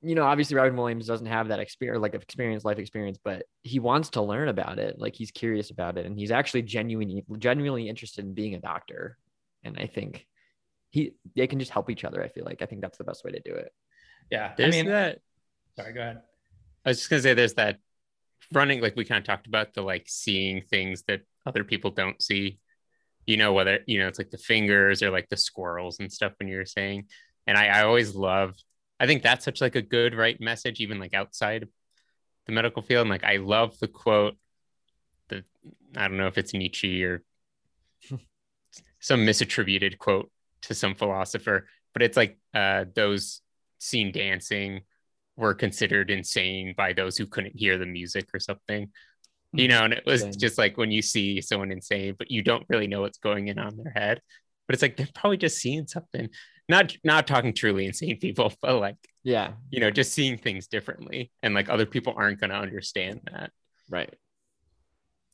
you 0.01 0.15
know 0.15 0.23
obviously 0.23 0.55
Robin 0.55 0.75
Williams 0.75 1.05
doesn't 1.05 1.27
have 1.27 1.49
that 1.49 1.59
experience 1.59 2.01
like 2.01 2.15
experience 2.15 2.63
life 2.65 2.79
experience 2.79 3.19
but 3.23 3.43
he 3.61 3.79
wants 3.79 4.09
to 4.11 4.21
learn 4.21 4.47
about 4.47 4.79
it 4.79 4.97
like 4.97 5.15
he's 5.15 5.29
curious 5.31 5.69
about 5.69 5.97
it 5.97 6.05
and 6.07 6.17
he's 6.17 6.31
actually 6.31 6.63
genuinely 6.63 7.23
genuinely 7.37 7.87
interested 7.87 8.25
in 8.25 8.33
being 8.33 8.55
a 8.55 8.59
doctor 8.59 9.17
and 9.63 9.77
I 9.77 9.85
think 9.85 10.25
he 10.91 11.13
they 11.35 11.47
can 11.47 11.59
just 11.59 11.71
help 11.71 11.89
each 11.89 12.03
other 12.05 12.23
I 12.23 12.27
feel 12.29 12.45
like 12.45 12.61
I 12.61 12.65
think 12.65 12.81
that's 12.81 12.97
the 12.97 13.03
best 13.03 13.25
way 13.25 13.31
to 13.31 13.41
do 13.43 13.53
it 13.53 13.73
yeah 14.29 14.51
i 14.51 14.53
there's 14.55 14.75
mean 14.75 14.85
that. 14.85 15.19
sorry 15.75 15.93
go 15.93 16.01
ahead 16.01 16.21
I 16.85 16.89
was 16.89 16.97
just 16.99 17.09
gonna 17.09 17.21
say 17.21 17.33
there's 17.33 17.55
that 17.55 17.77
running 18.51 18.81
like 18.81 18.95
we 18.95 19.05
kind 19.05 19.19
of 19.19 19.25
talked 19.25 19.47
about 19.47 19.73
the 19.73 19.81
like 19.81 20.05
seeing 20.07 20.61
things 20.61 21.03
that 21.03 21.21
other 21.45 21.63
people 21.63 21.91
don't 21.91 22.21
see. 22.21 22.59
You 23.25 23.37
know 23.37 23.53
whether 23.53 23.79
you 23.85 23.99
know 23.99 24.07
it's 24.07 24.17
like 24.17 24.31
the 24.31 24.37
fingers 24.37 25.03
or 25.03 25.11
like 25.11 25.29
the 25.29 25.37
squirrels 25.37 25.99
and 25.99 26.11
stuff 26.11 26.33
when 26.39 26.49
you 26.49 26.57
were 26.57 26.65
saying. 26.65 27.05
And 27.47 27.57
I, 27.57 27.67
I 27.67 27.83
always 27.83 28.15
love. 28.15 28.55
I 28.99 29.07
think 29.07 29.23
that's 29.23 29.45
such 29.45 29.61
like 29.61 29.75
a 29.75 29.81
good 29.81 30.15
right 30.15 30.39
message 30.39 30.79
even 30.79 30.99
like 30.99 31.13
outside 31.13 31.67
the 32.45 32.51
medical 32.51 32.81
field. 32.81 33.01
And 33.01 33.09
like 33.09 33.23
I 33.23 33.37
love 33.37 33.77
the 33.79 33.87
quote. 33.87 34.37
The 35.29 35.43
I 35.95 36.07
don't 36.07 36.17
know 36.17 36.27
if 36.27 36.37
it's 36.37 36.53
Nietzsche 36.53 37.03
or 37.03 37.23
some 38.99 39.25
misattributed 39.25 39.97
quote 39.97 40.31
to 40.63 40.73
some 40.73 40.95
philosopher, 40.95 41.67
but 41.93 42.01
it's 42.01 42.17
like 42.17 42.37
uh, 42.53 42.85
those 42.95 43.41
seen 43.79 44.11
dancing 44.11 44.81
were 45.37 45.53
considered 45.53 46.11
insane 46.11 46.73
by 46.77 46.93
those 46.93 47.17
who 47.17 47.25
couldn't 47.25 47.57
hear 47.57 47.77
the 47.77 47.85
music 47.85 48.29
or 48.33 48.39
something. 48.39 48.89
You 49.53 49.67
know, 49.67 49.83
and 49.83 49.93
it 49.93 50.05
was 50.05 50.23
just 50.37 50.57
like 50.57 50.77
when 50.77 50.91
you 50.91 51.01
see 51.01 51.41
someone 51.41 51.71
insane, 51.71 52.15
but 52.17 52.31
you 52.31 52.41
don't 52.41 52.65
really 52.69 52.87
know 52.87 53.01
what's 53.01 53.17
going 53.17 53.49
in 53.49 53.59
on 53.59 53.75
their 53.75 53.91
head. 53.91 54.21
But 54.67 54.75
it's 54.75 54.81
like 54.81 54.95
they're 54.95 55.09
probably 55.13 55.37
just 55.37 55.57
seeing 55.57 55.87
something. 55.87 56.29
Not 56.69 56.95
not 57.03 57.27
talking 57.27 57.53
truly 57.53 57.85
insane 57.85 58.17
people, 58.19 58.53
but 58.61 58.79
like, 58.79 58.95
yeah 59.23 59.53
you 59.69 59.81
know, 59.81 59.91
just 59.91 60.13
seeing 60.13 60.37
things 60.37 60.67
differently. 60.67 61.31
And 61.43 61.53
like 61.53 61.69
other 61.69 61.85
people 61.85 62.13
aren't 62.15 62.39
gonna 62.39 62.53
understand 62.55 63.21
that. 63.31 63.51
right 63.89 64.13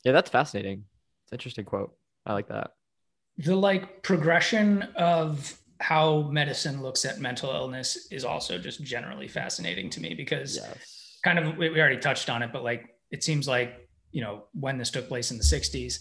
yeah 0.03 0.11
that's 0.11 0.29
fascinating 0.29 0.85
it's 1.23 1.31
an 1.31 1.35
interesting 1.35 1.65
quote 1.65 1.95
I 2.25 2.33
like 2.33 2.47
that 2.47 2.71
the 3.37 3.55
like 3.55 4.01
progression 4.03 4.83
of 4.95 5.57
how 5.79 6.21
medicine 6.23 6.81
looks 6.81 7.05
at 7.05 7.19
mental 7.19 7.51
illness 7.51 8.07
is 8.11 8.25
also 8.25 8.57
just 8.57 8.83
generally 8.83 9.27
fascinating 9.27 9.89
to 9.91 10.01
me 10.01 10.13
because 10.13 10.57
yes. 10.57 11.19
kind 11.23 11.37
of 11.37 11.57
we 11.57 11.69
we 11.69 11.79
already 11.79 11.97
touched 11.97 12.29
on 12.29 12.41
it 12.41 12.51
but 12.51 12.63
like 12.63 12.95
it 13.11 13.23
seems 13.23 13.47
like 13.47 13.87
you 14.11 14.21
know 14.21 14.45
when 14.53 14.77
this 14.77 14.89
took 14.89 15.07
place 15.07 15.29
in 15.29 15.37
the 15.37 15.43
60s 15.43 15.99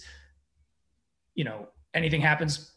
you 1.35 1.45
know 1.45 1.69
anything 1.93 2.23
happens 2.23 2.73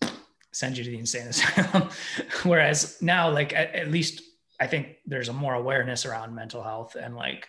send 0.51 0.77
you 0.77 0.83
to 0.83 0.89
the 0.89 0.97
insane 0.97 1.27
asylum. 1.27 1.89
Whereas 2.43 2.97
now 3.01 3.29
like 3.29 3.53
at, 3.53 3.73
at 3.75 3.91
least 3.91 4.21
i 4.59 4.67
think 4.67 4.97
there's 5.05 5.29
a 5.29 5.33
more 5.33 5.53
awareness 5.53 6.05
around 6.05 6.35
mental 6.35 6.63
health 6.63 6.95
and 6.95 7.15
like 7.15 7.47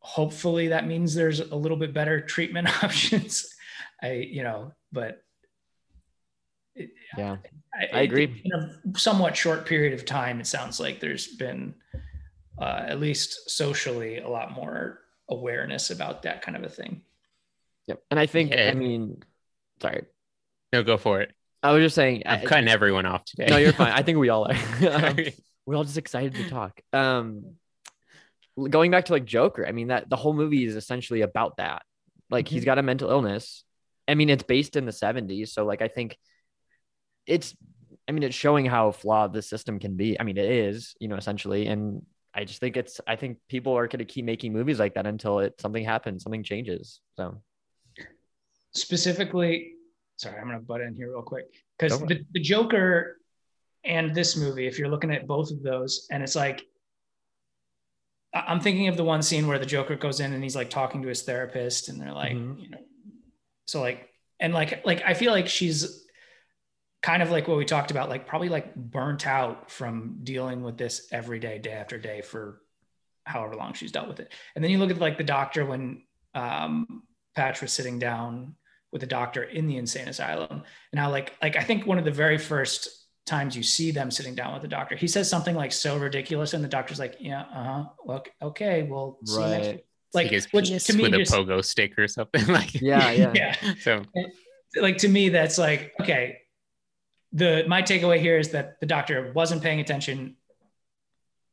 hopefully 0.00 0.68
that 0.68 0.86
means 0.86 1.14
there's 1.14 1.40
a 1.40 1.56
little 1.56 1.76
bit 1.76 1.94
better 1.94 2.20
treatment 2.20 2.68
options. 2.84 3.54
I 4.02 4.12
you 4.12 4.42
know 4.42 4.72
but 4.92 5.22
yeah 7.16 7.36
I, 7.74 7.98
I 7.98 8.00
agree. 8.02 8.42
In 8.44 8.52
a 8.52 8.98
somewhat 8.98 9.36
short 9.36 9.64
period 9.66 9.92
of 9.92 10.04
time, 10.04 10.40
it 10.40 10.46
sounds 10.46 10.80
like 10.80 10.98
there's 11.00 11.28
been, 11.28 11.74
uh, 12.60 12.82
at 12.86 12.98
least 13.00 13.48
socially, 13.50 14.18
a 14.18 14.28
lot 14.28 14.52
more 14.52 15.00
awareness 15.28 15.90
about 15.90 16.22
that 16.22 16.42
kind 16.42 16.56
of 16.56 16.64
a 16.64 16.68
thing. 16.68 17.02
yep 17.86 18.02
and 18.10 18.18
I 18.18 18.26
think 18.26 18.50
Yeah. 18.52 18.70
I 18.70 18.74
mean 18.74 19.22
sorry 19.80 20.04
No, 20.72 20.82
go 20.82 20.96
for 20.96 21.20
it. 21.20 21.32
I 21.62 21.72
was 21.72 21.82
just 21.84 21.94
saying 21.94 22.22
I'm 22.26 22.40
I- 22.40 22.44
cutting 22.44 22.68
everyone 22.68 23.06
off 23.06 23.24
today. 23.24 23.46
no 23.48 23.56
you're 23.56 23.72
fine 23.72 23.92
I 23.92 24.02
think 24.02 24.18
we 24.18 24.28
all 24.30 24.44
are 24.50 24.54
Um, 24.90 25.16
we're 25.66 25.76
all 25.76 25.84
just 25.84 25.98
excited 25.98 26.34
to 26.34 26.48
talk. 26.50 26.80
Um, 26.92 27.54
going 28.68 28.90
back 28.90 29.04
to 29.06 29.12
like 29.12 29.24
Joker, 29.24 29.66
I 29.66 29.72
mean 29.72 29.88
that 29.88 30.10
the 30.10 30.16
whole 30.16 30.32
movie 30.34 30.64
is 30.64 30.74
essentially 30.74 31.20
about 31.22 31.58
that. 31.58 31.82
Like 32.30 32.48
he's 32.48 32.64
got 32.64 32.78
a 32.78 32.82
mental 32.82 33.10
illness. 33.10 33.62
I 34.08 34.14
mean, 34.14 34.28
it's 34.30 34.42
based 34.42 34.74
in 34.76 34.84
the 34.86 34.92
70s, 34.92 35.48
so 35.50 35.64
like 35.64 35.82
I 35.82 35.88
think 35.88 36.16
it's 37.30 37.56
I 38.08 38.12
mean, 38.12 38.24
it's 38.24 38.34
showing 38.34 38.66
how 38.66 38.90
flawed 38.90 39.32
the 39.32 39.40
system 39.40 39.78
can 39.78 39.96
be. 39.96 40.18
I 40.18 40.24
mean, 40.24 40.36
it 40.36 40.50
is, 40.50 40.96
you 40.98 41.06
know, 41.06 41.14
essentially. 41.14 41.68
And 41.68 42.04
I 42.34 42.44
just 42.44 42.58
think 42.58 42.76
it's 42.76 43.00
I 43.06 43.14
think 43.16 43.38
people 43.48 43.72
are 43.74 43.86
gonna 43.86 44.04
keep 44.04 44.24
making 44.24 44.52
movies 44.52 44.78
like 44.80 44.94
that 44.94 45.06
until 45.06 45.38
it 45.38 45.60
something 45.60 45.84
happens, 45.84 46.24
something 46.24 46.42
changes. 46.42 47.00
So 47.16 47.40
specifically, 48.74 49.74
sorry, 50.16 50.38
I'm 50.40 50.46
gonna 50.46 50.60
butt 50.60 50.80
in 50.80 50.94
here 50.94 51.10
real 51.12 51.22
quick 51.22 51.46
because 51.78 52.00
the, 52.00 52.24
the 52.32 52.40
Joker 52.40 53.18
and 53.84 54.14
this 54.14 54.36
movie, 54.36 54.66
if 54.66 54.78
you're 54.78 54.88
looking 54.88 55.12
at 55.12 55.26
both 55.26 55.50
of 55.50 55.62
those, 55.62 56.06
and 56.10 56.22
it's 56.22 56.36
like 56.36 56.62
I'm 58.34 58.60
thinking 58.60 58.88
of 58.88 58.96
the 58.96 59.04
one 59.04 59.22
scene 59.22 59.46
where 59.46 59.58
the 59.58 59.66
Joker 59.66 59.96
goes 59.96 60.20
in 60.20 60.32
and 60.32 60.42
he's 60.42 60.54
like 60.54 60.70
talking 60.70 61.02
to 61.02 61.08
his 61.08 61.22
therapist, 61.22 61.88
and 61.88 62.00
they're 62.00 62.12
like, 62.12 62.32
Mhm. 62.36 62.62
you 62.62 62.68
know, 62.70 62.78
so 63.66 63.80
like, 63.80 64.08
and 64.38 64.54
like, 64.54 64.84
like 64.84 65.02
I 65.04 65.14
feel 65.14 65.32
like 65.32 65.48
she's 65.48 66.06
kind 67.02 67.22
of 67.22 67.30
like 67.30 67.48
what 67.48 67.56
we 67.56 67.64
talked 67.64 67.90
about, 67.90 68.08
like 68.08 68.26
probably 68.26 68.48
like 68.48 68.74
burnt 68.74 69.26
out 69.26 69.70
from 69.70 70.18
dealing 70.22 70.62
with 70.62 70.76
this 70.76 71.08
every 71.12 71.38
day, 71.38 71.58
day 71.58 71.72
after 71.72 71.98
day 71.98 72.20
for 72.20 72.60
however 73.24 73.54
long 73.54 73.72
she's 73.72 73.92
dealt 73.92 74.08
with 74.08 74.20
it. 74.20 74.32
And 74.54 74.62
then 74.62 74.70
you 74.70 74.78
look 74.78 74.90
at 74.90 74.98
like 74.98 75.16
the 75.18 75.24
doctor 75.24 75.64
when 75.64 76.02
um, 76.34 77.02
Patch 77.34 77.62
was 77.62 77.72
sitting 77.72 77.98
down 77.98 78.54
with 78.92 79.00
the 79.00 79.06
doctor 79.06 79.44
in 79.44 79.66
the 79.66 79.76
insane 79.76 80.08
asylum, 80.08 80.62
and 80.92 81.00
how 81.00 81.10
like 81.10 81.34
like 81.40 81.56
I 81.56 81.62
think 81.62 81.86
one 81.86 81.98
of 81.98 82.04
the 82.04 82.10
very 82.10 82.38
first 82.38 82.88
times 83.24 83.56
you 83.56 83.62
see 83.62 83.92
them 83.92 84.10
sitting 84.10 84.34
down 84.34 84.52
with 84.52 84.62
the 84.62 84.68
doctor, 84.68 84.96
he 84.96 85.06
says 85.06 85.30
something 85.30 85.54
like 85.54 85.70
so 85.72 85.96
ridiculous, 85.96 86.54
and 86.54 86.64
the 86.64 86.68
doctor's 86.68 86.98
like, 86.98 87.16
"Yeah, 87.20 87.42
uh 87.42 87.64
huh, 87.64 87.84
look, 88.04 88.30
okay, 88.42 88.82
we'll 88.82 89.18
see 89.24 89.38
next 89.42 89.66
Right. 89.66 89.74
week." 89.76 89.84
Like 90.12 90.24
Like 90.24 90.32
his 90.32 90.46
which 90.50 90.66
penis 90.66 90.84
to 90.86 90.92
me 90.94 91.02
with 91.04 91.12
just, 91.12 91.32
a 91.32 91.36
pogo 91.36 91.64
stick 91.64 91.96
or 91.98 92.08
something 92.08 92.44
like 92.48 92.74
Yeah, 92.80 93.12
yeah. 93.12 93.32
yeah, 93.34 93.74
so 93.80 94.02
like 94.76 94.98
to 94.98 95.08
me 95.08 95.28
that's 95.28 95.56
like 95.56 95.92
okay 96.00 96.38
the 97.32 97.64
my 97.68 97.82
takeaway 97.82 98.18
here 98.18 98.38
is 98.38 98.50
that 98.50 98.80
the 98.80 98.86
doctor 98.86 99.32
wasn't 99.34 99.62
paying 99.62 99.80
attention 99.80 100.36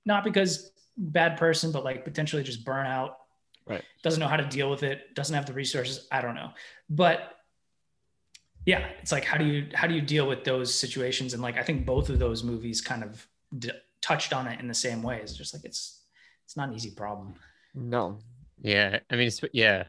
not 0.05 0.23
because 0.23 0.71
bad 0.97 1.37
person 1.37 1.71
but 1.71 1.83
like 1.83 2.03
potentially 2.03 2.43
just 2.43 2.65
burnout. 2.65 3.11
Right. 3.67 3.83
doesn't 4.01 4.19
know 4.21 4.27
how 4.29 4.37
to 4.37 4.45
deal 4.45 4.69
with 4.69 4.83
it 4.83 5.13
doesn't 5.13 5.35
have 5.35 5.45
the 5.45 5.53
resources 5.53 6.07
i 6.11 6.21
don't 6.21 6.35
know. 6.35 6.51
But 6.89 7.33
yeah 8.65 8.87
it's 9.01 9.11
like 9.11 9.23
how 9.25 9.37
do 9.37 9.45
you 9.45 9.67
how 9.73 9.87
do 9.87 9.93
you 9.93 10.01
deal 10.01 10.27
with 10.27 10.43
those 10.43 10.73
situations? 10.73 11.33
And 11.33 11.41
like 11.41 11.57
i 11.57 11.63
think 11.63 11.85
both 11.85 12.09
of 12.09 12.17
those 12.19 12.43
movies 12.43 12.81
kind 12.81 13.03
of 13.03 13.27
d- 13.57 13.71
touched 14.01 14.33
on 14.33 14.47
it 14.47 14.59
in 14.59 14.67
the 14.67 14.73
same 14.73 15.03
way. 15.03 15.19
It's 15.21 15.35
just 15.35 15.53
like 15.53 15.65
it's 15.65 16.01
it's 16.45 16.55
not 16.55 16.69
an 16.69 16.75
easy 16.75 16.91
problem. 16.91 17.33
No. 17.75 18.19
Yeah, 18.61 18.99
I 19.11 19.15
mean, 19.15 19.27
it's- 19.27 19.49
yeah, 19.53 19.83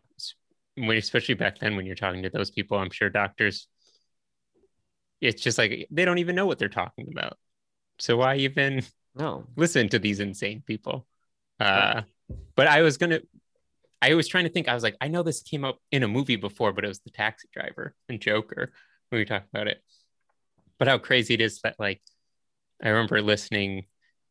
when 0.77 0.97
especially 0.97 1.35
back 1.35 1.59
then 1.59 1.77
when 1.77 1.87
you're 1.87 1.95
talking 1.95 2.23
to 2.25 2.31
those 2.31 2.51
people, 2.51 2.77
I'm 2.79 2.91
sure 2.91 3.09
doctors, 3.09 3.69
it's 5.21 5.43
just 5.43 5.59
like 5.59 5.87
they 5.91 6.05
don't 6.05 6.19
even 6.19 6.37
know 6.37 6.47
what 6.47 6.59
they're 6.59 6.69
talking 6.69 7.09
about. 7.11 7.39
So 7.99 8.17
why 8.17 8.37
even 8.37 8.83
No. 9.15 9.47
listen 9.57 9.89
to 9.91 9.99
these 9.99 10.21
insane 10.21 10.63
people? 10.67 11.07
Uh, 11.59 12.03
but 12.55 12.69
I 12.69 12.83
was 12.83 12.99
gonna, 12.99 13.21
I 14.01 14.15
was 14.15 14.29
trying 14.29 14.45
to 14.45 14.51
think. 14.51 14.69
I 14.69 14.75
was 14.75 14.83
like, 14.83 14.97
I 15.01 15.09
know 15.09 15.23
this 15.23 15.43
came 15.43 15.65
up 15.65 15.79
in 15.91 16.03
a 16.03 16.09
movie 16.09 16.37
before, 16.37 16.73
but 16.73 16.85
it 16.85 16.89
was 16.89 17.01
the 17.01 17.11
Taxi 17.11 17.49
Driver 17.53 17.95
and 18.09 18.21
Joker 18.21 18.73
when 19.09 19.19
we 19.19 19.25
talked 19.25 19.49
about 19.53 19.67
it. 19.67 19.83
But 20.79 20.89
how 20.89 20.99
crazy 20.99 21.35
it 21.35 21.41
is 21.41 21.61
that 21.63 21.77
like, 21.79 22.01
I 22.83 22.91
remember 22.91 23.21
listening. 23.21 23.87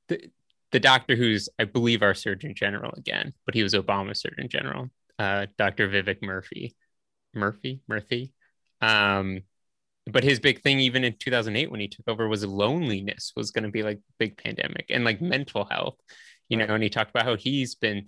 The, 0.08 0.32
the 0.72 0.80
doctor 0.80 1.16
who's 1.16 1.50
I 1.60 1.66
believe 1.66 2.02
our 2.02 2.14
Surgeon 2.14 2.54
General 2.56 2.94
again, 2.96 3.34
but 3.46 3.56
he 3.56 3.64
was 3.64 3.74
Obama's 3.74 4.20
Surgeon 4.20 4.50
General, 4.50 4.90
uh, 5.20 5.48
Dr. 5.58 5.90
Vivek 5.90 6.22
Murthy, 6.22 6.76
Murthy, 7.36 7.80
Murthy. 7.90 8.32
Um, 8.82 9.42
but 10.12 10.24
his 10.24 10.40
big 10.40 10.62
thing, 10.62 10.80
even 10.80 11.04
in 11.04 11.14
2008 11.18 11.70
when 11.72 11.80
he 11.80 11.88
took 11.88 12.08
over, 12.08 12.28
was 12.28 12.46
loneliness 12.46 13.34
was 13.36 13.52
going 13.52 13.64
to 13.64 13.72
be 13.72 13.84
like 13.84 14.00
big 14.18 14.38
pandemic 14.38 14.88
and 14.90 15.04
like 15.04 15.22
mental 15.22 15.66
health, 15.66 15.96
you 16.50 16.58
know. 16.58 16.66
And 16.66 16.84
he 16.84 16.90
talked 16.90 17.10
about 17.10 17.26
how 17.26 17.36
he's 17.36 17.76
been 17.76 18.08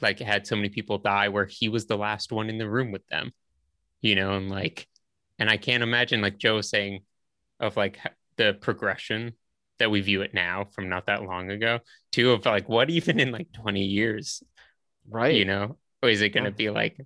like 0.00 0.18
had 0.18 0.46
so 0.46 0.56
many 0.56 0.68
people 0.68 0.98
die 0.98 1.28
where 1.28 1.46
he 1.46 1.68
was 1.68 1.86
the 1.86 1.96
last 1.96 2.32
one 2.32 2.48
in 2.48 2.58
the 2.58 2.68
room 2.68 2.92
with 2.92 3.06
them, 3.08 3.32
you 4.00 4.14
know, 4.14 4.34
and 4.34 4.50
like, 4.50 4.88
and 5.38 5.48
I 5.48 5.56
can't 5.56 5.82
imagine 5.82 6.20
like 6.20 6.38
Joe 6.38 6.60
saying 6.60 7.00
of 7.60 7.76
like 7.76 7.98
the 8.36 8.54
progression 8.60 9.32
that 9.78 9.90
we 9.90 10.00
view 10.00 10.22
it 10.22 10.34
now 10.34 10.66
from 10.72 10.88
not 10.88 11.06
that 11.06 11.22
long 11.22 11.50
ago 11.50 11.80
to 12.12 12.32
of 12.32 12.44
like 12.46 12.68
what 12.68 12.90
even 12.90 13.18
in 13.18 13.32
like 13.32 13.50
20 13.52 13.82
years 13.82 14.42
Right. 15.08 15.34
you 15.34 15.44
know 15.44 15.76
or 16.02 16.08
is 16.08 16.20
it 16.20 16.28
going 16.30 16.44
to 16.44 16.50
Yeah. 16.50 16.56
be 16.56 16.70
like 16.70 17.00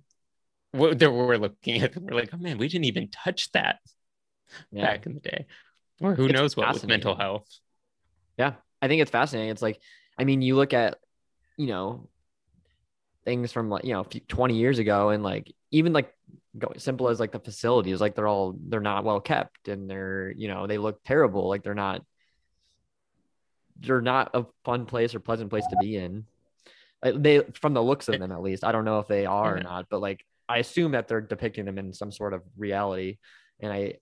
what 0.71 0.99
we're 1.01 1.37
looking 1.37 1.81
at 1.81 1.95
we're 1.97 2.13
like 2.13 2.29
oh 2.33 2.37
man 2.37 2.57
we 2.59 2.67
didn't 2.67 2.85
even 2.85 3.09
touch 3.09 3.51
that 3.53 3.79
Yeah. 4.71 4.85
back 4.85 5.05
in 5.05 5.13
the 5.13 5.19
day 5.19 5.45
or 6.01 6.15
who 6.15 6.25
It's 6.25 6.33
knows 6.33 6.55
what 6.55 6.73
with 6.73 6.87
mental 6.87 7.15
health 7.15 7.47
Yeah, 8.37 8.53
I 8.81 8.87
think 8.87 9.01
it's 9.01 9.11
fascinating. 9.11 9.51
It's 9.51 9.61
like, 9.61 9.81
I 10.17 10.23
mean, 10.23 10.41
you 10.41 10.55
look 10.55 10.73
at, 10.73 10.97
you 11.57 11.67
know, 11.67 12.07
things 13.25 13.51
from 13.51 13.69
like, 13.69 13.83
you 13.83 13.93
know, 13.93 14.03
20 14.03 14.55
years 14.55 14.79
ago 14.79 15.09
and 15.09 15.23
like, 15.23 15.53
even 15.71 15.91
like 15.91 16.13
go 16.57 16.71
simple 16.77 17.09
as 17.09 17.19
like 17.19 17.31
the 17.31 17.39
facilities, 17.39 17.99
like 17.99 18.15
they're 18.15 18.27
all, 18.27 18.55
they're 18.67 18.79
not 18.79 19.03
well 19.03 19.19
kept 19.19 19.67
and 19.67 19.89
they're, 19.89 20.31
you 20.31 20.47
know, 20.47 20.67
they 20.67 20.77
look 20.77 21.03
terrible. 21.03 21.47
Like 21.49 21.63
they're 21.63 21.73
not, 21.73 22.03
they're 23.79 24.01
not 24.01 24.31
a 24.33 24.45
fun 24.63 24.85
place 24.85 25.13
or 25.13 25.19
pleasant 25.19 25.49
place 25.49 25.67
to 25.67 25.77
be 25.77 25.97
in. 25.97 26.25
They, 27.03 27.41
from 27.53 27.73
the 27.73 27.83
looks 27.83 28.07
of 28.07 28.19
them 28.19 28.31
at 28.31 28.41
least, 28.41 28.63
I 28.63 28.71
don't 28.71 28.85
know 28.85 28.99
if 28.99 29.07
they 29.07 29.25
are 29.25 29.57
or 29.57 29.61
not, 29.61 29.87
but 29.89 30.01
like, 30.01 30.23
I 30.49 30.59
assume 30.59 30.93
that 30.93 31.07
they're 31.07 31.21
depicting 31.21 31.65
them 31.65 31.77
in 31.77 31.93
some 31.93 32.11
sort 32.11 32.33
of 32.33 32.41
reality. 32.57 33.17
And 33.59 33.71
I, 33.71 33.95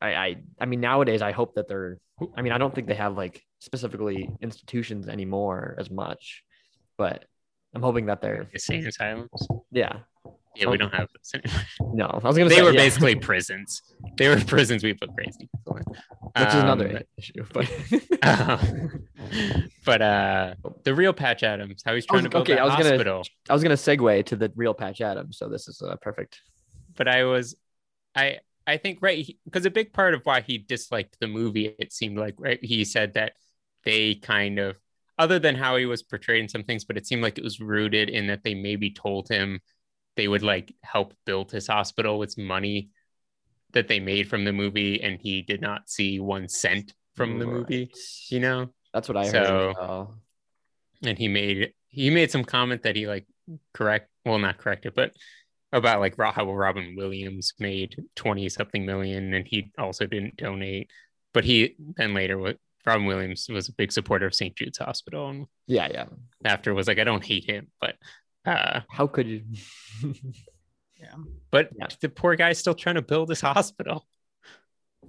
I, 0.00 0.14
I, 0.14 0.36
I 0.60 0.64
mean, 0.66 0.80
nowadays, 0.80 1.22
I 1.22 1.32
hope 1.32 1.54
that 1.56 1.68
they're. 1.68 1.98
I 2.36 2.42
mean, 2.42 2.52
I 2.52 2.58
don't 2.58 2.74
think 2.74 2.86
they 2.86 2.94
have 2.94 3.16
like 3.16 3.42
specifically 3.60 4.28
institutions 4.40 5.08
anymore 5.08 5.74
as 5.78 5.90
much, 5.90 6.42
but 6.98 7.24
I'm 7.74 7.82
hoping 7.82 8.06
that 8.06 8.20
they're. 8.22 8.46
insane 8.52 8.86
asylums 8.86 9.30
Yeah. 9.70 9.98
yeah 10.56 10.68
we 10.68 10.76
don't 10.78 10.94
have 10.94 11.08
this 11.16 11.32
anymore. 11.34 11.62
No, 11.94 12.06
I 12.06 12.26
was 12.26 12.36
gonna 12.36 12.48
they 12.50 12.56
say 12.56 12.62
were 12.62 12.72
yeah, 12.72 12.78
basically 12.86 13.14
prisons 13.14 13.82
they 14.18 14.28
were 14.28 14.36
prisons 14.54 14.82
we 14.82 14.92
put 14.94 15.10
crazy 15.14 15.48
people 15.54 15.76
in 15.76 15.84
which 15.84 16.48
is 16.48 16.54
another 16.54 16.88
Um, 16.96 17.02
issue. 17.18 17.44
But 17.52 17.66
um, 18.22 19.06
but 19.84 20.02
uh 20.02 20.54
the 20.84 20.94
real 20.94 21.12
patch 21.12 21.42
adams 21.42 21.82
how 21.84 21.94
he's 21.94 22.04
I 22.10 22.14
was- 22.14 22.22
trying 22.22 22.24
to 22.24 22.30
build 22.30 22.42
okay, 22.42 22.54
that 22.54 22.62
I 22.62 22.64
was 22.64 22.76
gonna- 23.04 23.22
I 23.48 23.52
was 23.52 23.62
gonna 23.62 23.74
segue 23.74 24.26
to 24.26 24.36
the 24.36 24.52
real 24.56 24.74
Patch 24.74 25.00
Adams, 25.00 25.38
so 25.38 25.48
this 25.48 25.68
is 25.68 25.82
uh, 25.82 25.96
perfect. 26.02 26.40
but 26.96 27.06
I 27.08 27.24
was, 27.24 27.54
I 28.14 28.38
I 28.66 28.76
think 28.76 28.98
right 29.00 29.26
because 29.44 29.66
a 29.66 29.70
big 29.70 29.92
part 29.92 30.14
of 30.14 30.20
why 30.24 30.40
he 30.42 30.58
disliked 30.58 31.18
the 31.20 31.26
movie, 31.26 31.74
it 31.78 31.92
seemed 31.92 32.18
like 32.18 32.34
right 32.38 32.58
he 32.62 32.84
said 32.84 33.14
that 33.14 33.32
they 33.84 34.14
kind 34.16 34.58
of 34.58 34.76
other 35.18 35.38
than 35.38 35.54
how 35.54 35.76
he 35.76 35.86
was 35.86 36.02
portrayed 36.02 36.40
in 36.42 36.48
some 36.48 36.64
things, 36.64 36.84
but 36.84 36.96
it 36.96 37.06
seemed 37.06 37.22
like 37.22 37.36
it 37.38 37.44
was 37.44 37.60
rooted 37.60 38.08
in 38.08 38.26
that 38.28 38.42
they 38.42 38.54
maybe 38.54 38.90
told 38.90 39.28
him 39.28 39.60
they 40.16 40.28
would 40.28 40.42
like 40.42 40.74
help 40.82 41.14
build 41.26 41.50
his 41.50 41.66
hospital 41.66 42.18
with 42.18 42.36
money 42.38 42.88
that 43.72 43.86
they 43.86 44.00
made 44.00 44.28
from 44.28 44.44
the 44.44 44.52
movie, 44.52 45.00
and 45.02 45.20
he 45.20 45.42
did 45.42 45.60
not 45.60 45.88
see 45.88 46.18
one 46.20 46.48
cent 46.48 46.94
from 47.14 47.38
the 47.38 47.46
movie, 47.46 47.90
you 48.28 48.40
know. 48.40 48.70
That's 48.94 49.08
what 49.08 49.16
I 49.18 49.28
So- 49.30 49.74
heard. 49.78 51.08
and 51.08 51.18
he 51.18 51.28
made 51.28 51.72
he 51.88 52.10
made 52.10 52.30
some 52.30 52.44
comment 52.44 52.82
that 52.82 52.96
he 52.96 53.06
like 53.06 53.26
correct 53.74 54.08
well 54.24 54.38
not 54.38 54.58
corrected 54.58 54.94
but 54.94 55.12
about 55.72 56.00
like 56.00 56.18
Ro- 56.18 56.32
how 56.32 56.52
Robin 56.52 56.94
Williams 56.96 57.52
made 57.58 57.96
20 58.16 58.48
something 58.48 58.84
million 58.84 59.34
and 59.34 59.46
he 59.46 59.70
also 59.78 60.06
didn't 60.06 60.36
donate 60.36 60.90
but 61.32 61.44
he 61.44 61.76
then 61.96 62.12
later 62.14 62.38
what 62.38 62.58
Robin 62.86 63.06
Williams 63.06 63.46
was 63.48 63.68
a 63.68 63.72
big 63.72 63.92
supporter 63.92 64.26
of 64.26 64.34
St. 64.34 64.56
Jude's 64.56 64.78
Hospital 64.78 65.28
and 65.28 65.46
yeah, 65.66 65.88
yeah. 65.90 66.06
after 66.44 66.74
was 66.74 66.88
like 66.88 66.98
I 66.98 67.04
don't 67.04 67.24
hate 67.24 67.44
him 67.44 67.68
but 67.80 67.94
uh 68.44 68.80
How 68.90 69.06
could 69.06 69.28
you? 69.28 69.42
yeah 70.98 71.14
but 71.50 71.70
Yeah. 71.78 71.86
the 72.00 72.08
poor 72.08 72.34
guy's 72.36 72.58
still 72.58 72.74
trying 72.74 72.96
to 72.96 73.02
build 73.02 73.28
his 73.28 73.40
hospital 73.40 74.06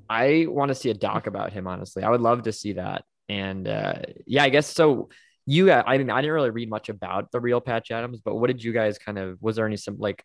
I 0.09 0.45
want 0.49 0.69
to 0.69 0.75
see 0.75 0.89
a 0.89 0.93
doc 0.93 1.27
about 1.27 1.53
him. 1.53 1.67
Honestly, 1.67 2.03
I 2.03 2.09
would 2.09 2.21
love 2.21 2.43
to 2.43 2.51
see 2.51 2.73
that. 2.73 3.03
And 3.29 3.67
uh, 3.67 3.95
yeah, 4.25 4.43
I 4.43 4.49
guess 4.49 4.67
so. 4.67 5.09
You, 5.45 5.71
I 5.71 5.97
mean, 5.97 6.09
I 6.09 6.21
didn't 6.21 6.33
really 6.33 6.49
read 6.49 6.69
much 6.69 6.89
about 6.89 7.31
the 7.31 7.39
real 7.39 7.61
Patch 7.61 7.91
Adams, 7.91 8.19
but 8.23 8.35
what 8.35 8.47
did 8.47 8.63
you 8.63 8.73
guys 8.73 8.97
kind 8.97 9.17
of? 9.17 9.37
Was 9.41 9.55
there 9.55 9.65
any 9.65 9.77
some 9.77 9.97
like, 9.97 10.23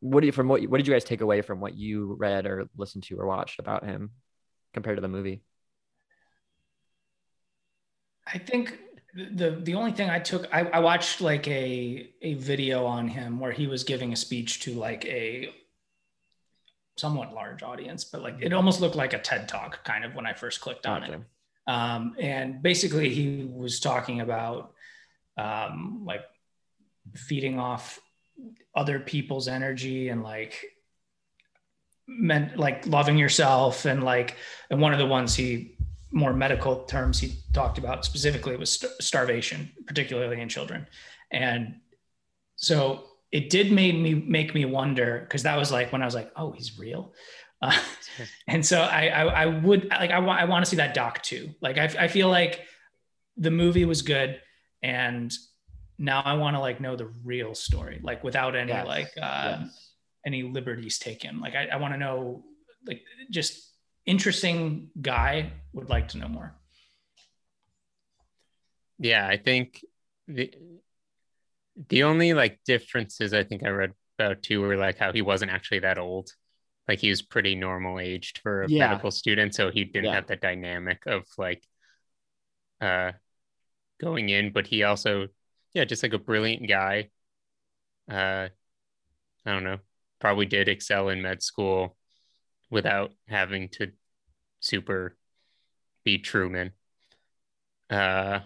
what 0.00 0.20
do 0.20 0.26
you 0.26 0.32
from 0.32 0.48
what 0.48 0.62
what 0.64 0.78
did 0.78 0.86
you 0.86 0.92
guys 0.92 1.04
take 1.04 1.20
away 1.20 1.42
from 1.42 1.60
what 1.60 1.76
you 1.76 2.14
read 2.18 2.46
or 2.46 2.68
listened 2.76 3.04
to 3.04 3.18
or 3.18 3.26
watched 3.26 3.58
about 3.58 3.84
him 3.84 4.10
compared 4.72 4.96
to 4.96 5.00
the 5.00 5.08
movie? 5.08 5.42
I 8.26 8.38
think 8.38 8.78
the 9.14 9.50
the 9.50 9.74
only 9.74 9.92
thing 9.92 10.10
I 10.10 10.18
took 10.18 10.46
I, 10.52 10.60
I 10.60 10.78
watched 10.80 11.20
like 11.20 11.48
a 11.48 12.10
a 12.22 12.34
video 12.34 12.84
on 12.84 13.08
him 13.08 13.40
where 13.40 13.52
he 13.52 13.66
was 13.66 13.84
giving 13.84 14.12
a 14.12 14.16
speech 14.16 14.60
to 14.60 14.74
like 14.74 15.04
a 15.06 15.52
somewhat 16.96 17.32
large 17.32 17.62
audience, 17.62 18.04
but 18.04 18.22
like 18.22 18.36
it 18.40 18.52
almost 18.52 18.80
looked 18.80 18.96
like 18.96 19.12
a 19.12 19.18
TED 19.18 19.48
talk 19.48 19.84
kind 19.84 20.04
of 20.04 20.14
when 20.14 20.26
I 20.26 20.34
first 20.34 20.60
clicked 20.60 20.86
on 20.86 21.04
it. 21.04 21.20
Um, 21.66 22.16
and 22.18 22.62
basically 22.62 23.10
he 23.10 23.44
was 23.44 23.78
talking 23.78 24.20
about 24.20 24.72
um, 25.36 26.02
like 26.04 26.22
feeding 27.14 27.58
off 27.58 28.00
other 28.74 29.00
people's 29.00 29.48
energy 29.48 30.08
and 30.08 30.22
like 30.22 30.64
meant 32.06 32.56
like 32.58 32.86
loving 32.86 33.18
yourself 33.18 33.84
and 33.84 34.02
like 34.02 34.36
and 34.70 34.80
one 34.80 34.92
of 34.92 34.98
the 34.98 35.06
ones 35.06 35.34
he 35.34 35.76
more 36.10 36.32
medical 36.32 36.84
terms 36.84 37.20
he 37.20 37.34
talked 37.52 37.76
about 37.76 38.04
specifically 38.04 38.56
was 38.56 38.72
st- 38.72 38.92
starvation 39.00 39.70
particularly 39.86 40.40
in 40.40 40.48
children 40.48 40.86
and 41.30 41.74
so 42.56 43.04
it 43.30 43.50
did 43.50 43.72
make 43.72 43.94
me 43.94 44.14
make 44.14 44.54
me 44.54 44.64
wonder 44.64 45.20
because 45.20 45.42
that 45.42 45.56
was 45.56 45.70
like 45.70 45.92
when 45.92 46.02
I 46.02 46.04
was 46.04 46.14
like, 46.14 46.32
oh, 46.36 46.52
he's 46.52 46.78
real. 46.78 47.12
Uh, 47.60 47.78
and 48.48 48.64
so 48.64 48.80
I, 48.80 49.08
I, 49.08 49.22
I 49.42 49.46
would 49.46 49.88
like 49.90 50.10
I 50.10 50.18
want 50.18 50.40
I 50.40 50.44
want 50.44 50.64
to 50.64 50.70
see 50.70 50.76
that 50.76 50.94
doc 50.94 51.22
too. 51.22 51.54
Like 51.60 51.78
I, 51.78 51.84
I 51.98 52.08
feel 52.08 52.28
like 52.28 52.64
the 53.36 53.50
movie 53.50 53.84
was 53.84 54.02
good, 54.02 54.40
and 54.82 55.32
now 55.98 56.20
I 56.24 56.34
want 56.34 56.54
to 56.56 56.60
like 56.60 56.80
know 56.80 56.96
the 56.96 57.06
real 57.24 57.54
story, 57.54 58.00
like 58.02 58.22
without 58.22 58.54
any 58.54 58.72
Yes. 58.72 58.86
like 58.86 59.12
uh, 59.20 59.58
Yes. 59.60 59.92
any 60.26 60.42
liberties 60.42 60.98
taken. 60.98 61.40
Like 61.40 61.54
I, 61.54 61.66
I 61.66 61.76
want 61.76 61.94
to 61.94 61.98
know 61.98 62.44
like 62.86 63.02
just 63.30 63.72
interesting 64.06 64.90
guy. 65.00 65.52
Would 65.72 65.88
like 65.90 66.08
to 66.08 66.18
know 66.18 66.28
more. 66.28 66.54
Yeah, 68.98 69.26
I 69.26 69.36
think 69.36 69.84
the 70.26 70.52
the 71.88 72.02
only 72.02 72.34
like 72.34 72.58
differences 72.66 73.32
I 73.32 73.44
think 73.44 73.62
I 73.62 73.68
read 73.68 73.92
about 74.18 74.42
too 74.42 74.60
were 74.60 74.76
like 74.76 74.98
how 74.98 75.12
he 75.12 75.22
wasn't 75.22 75.52
actually 75.52 75.80
that 75.80 75.98
old. 75.98 76.30
Like 76.88 76.98
he 76.98 77.10
was 77.10 77.22
pretty 77.22 77.54
normal 77.54 78.00
aged 78.00 78.38
for 78.38 78.64
a 78.64 78.68
Yeah. 78.68 78.88
medical 78.88 79.10
student, 79.10 79.54
so 79.54 79.70
he 79.70 79.84
didn't 79.84 80.06
Yeah. 80.06 80.14
have 80.14 80.26
the 80.26 80.36
dynamic 80.36 81.02
of 81.06 81.24
like 81.36 81.62
uh 82.80 83.12
going 84.00 84.28
in, 84.28 84.52
but 84.52 84.66
he 84.66 84.82
also 84.84 85.28
yeah, 85.78 85.84
just 85.84 86.02
like 86.02 86.12
a 86.12 86.18
brilliant 86.18 86.68
guy. 86.68 87.10
Uh 88.10 88.48
I 89.46 89.52
don't 89.52 89.64
know, 89.64 89.78
probably 90.20 90.46
did 90.46 90.68
excel 90.68 91.08
in 91.08 91.22
med 91.22 91.42
school 91.42 91.96
without 92.70 93.12
having 93.28 93.68
to 93.70 93.92
super 94.60 95.16
be 96.04 96.18
Truman. 96.18 96.72
Uh 97.90 98.40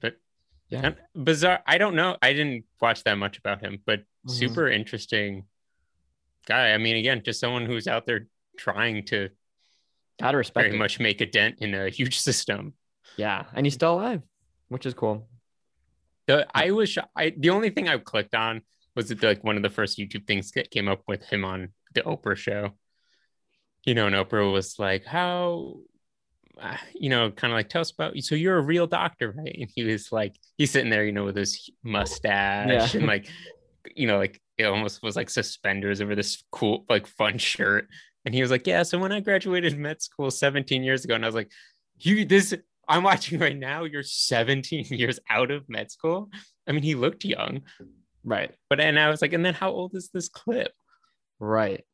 but 0.00 0.16
Yeah. 0.68 0.94
bizarre. 1.14 1.62
I 1.66 1.78
don't 1.78 1.94
know. 1.96 2.16
I 2.22 2.32
didn't 2.32 2.64
watch 2.80 3.04
that 3.04 3.18
much 3.18 3.38
about 3.38 3.60
him, 3.62 3.78
but 3.84 4.00
Mhm. 4.24 4.32
super 4.32 4.68
interesting 4.68 5.44
guy. 6.46 6.72
I 6.72 6.78
mean, 6.78 6.96
again, 6.96 7.22
just 7.24 7.40
someone 7.40 7.66
who's 7.66 7.86
out 7.88 8.06
there 8.06 8.28
trying 8.56 9.04
to 9.06 9.30
Gotta 10.18 10.36
respect 10.38 10.68
very 10.68 10.76
it. 10.76 10.78
much 10.78 11.00
make 11.00 11.20
a 11.20 11.26
dent 11.26 11.56
in 11.60 11.74
a 11.74 11.88
huge 11.90 12.18
system. 12.28 12.74
Yeah, 13.16 13.46
and 13.54 13.66
he's 13.66 13.74
still 13.74 13.94
alive, 13.94 14.22
which 14.72 14.86
is 14.86 14.94
cool. 14.94 15.28
The 16.26 16.46
I 16.54 16.70
was 16.70 16.96
I 17.16 17.32
the 17.36 17.50
only 17.50 17.70
thing 17.70 17.88
I 17.88 17.98
clicked 17.98 18.34
on 18.34 18.62
was 18.94 19.10
it 19.10 19.22
like 19.22 19.42
one 19.42 19.56
of 19.56 19.62
the 19.62 19.70
first 19.70 19.98
YouTube 19.98 20.26
things 20.26 20.50
that 20.52 20.70
came 20.70 20.88
up 20.88 21.02
with 21.08 21.22
him 21.24 21.44
on 21.44 21.68
the 21.94 22.02
Oprah 22.02 22.36
show. 22.36 22.70
You 23.84 23.94
know, 23.94 24.06
and 24.06 24.14
Oprah 24.14 24.52
was 24.52 24.78
like, 24.78 25.04
"How, 25.04 25.78
uh, 26.60 26.76
you 26.94 27.08
know, 27.10 27.30
kind 27.32 27.52
of 27.52 27.56
like 27.56 27.68
tell 27.68 27.80
us 27.80 27.90
about 27.90 28.14
you. 28.14 28.22
so 28.22 28.34
you're 28.36 28.56
a 28.58 28.62
real 28.62 28.86
doctor, 28.86 29.32
right?" 29.36 29.56
And 29.60 29.68
he 29.74 29.82
was 29.84 30.12
like, 30.12 30.36
he's 30.56 30.70
sitting 30.70 30.90
there, 30.90 31.04
you 31.04 31.12
know, 31.12 31.24
with 31.24 31.36
his 31.36 31.68
mustache 31.82 32.94
Yeah. 32.94 32.98
and 33.00 33.08
like, 33.08 33.28
you 33.96 34.06
know, 34.06 34.18
like 34.18 34.40
it 34.58 34.64
almost 34.66 35.02
was 35.02 35.16
like 35.16 35.30
suspenders 35.30 36.00
over 36.00 36.14
this 36.14 36.44
cool, 36.52 36.84
like 36.88 37.06
fun 37.08 37.38
shirt. 37.38 37.88
And 38.24 38.32
he 38.34 38.40
was 38.42 38.52
like, 38.52 38.66
"Yeah, 38.68 38.84
so 38.84 39.00
when 39.00 39.10
I 39.10 39.18
graduated 39.18 39.76
med 39.76 40.00
school 40.00 40.30
17 40.30 40.84
years 40.84 41.04
ago," 41.04 41.16
and 41.16 41.24
I 41.24 41.28
was 41.28 41.34
like, 41.34 41.50
"You 41.98 42.24
this." 42.24 42.54
I'm 42.92 43.02
watching 43.02 43.38
right 43.40 43.56
now. 43.56 43.84
You're 43.84 44.02
17 44.02 44.86
years 44.90 45.18
out 45.30 45.50
of 45.50 45.68
med 45.68 45.90
school. 45.90 46.30
I 46.68 46.72
mean, 46.72 46.82
he 46.82 46.94
looked 46.94 47.24
young, 47.24 47.62
Right. 48.22 48.54
but 48.68 48.80
and 48.80 48.98
I 48.98 49.08
was 49.08 49.22
like, 49.22 49.32
and 49.32 49.44
then 49.44 49.54
how 49.54 49.70
old 49.70 49.94
is 49.94 50.10
this 50.12 50.28
clip? 50.28 50.72
Right. 51.40 51.84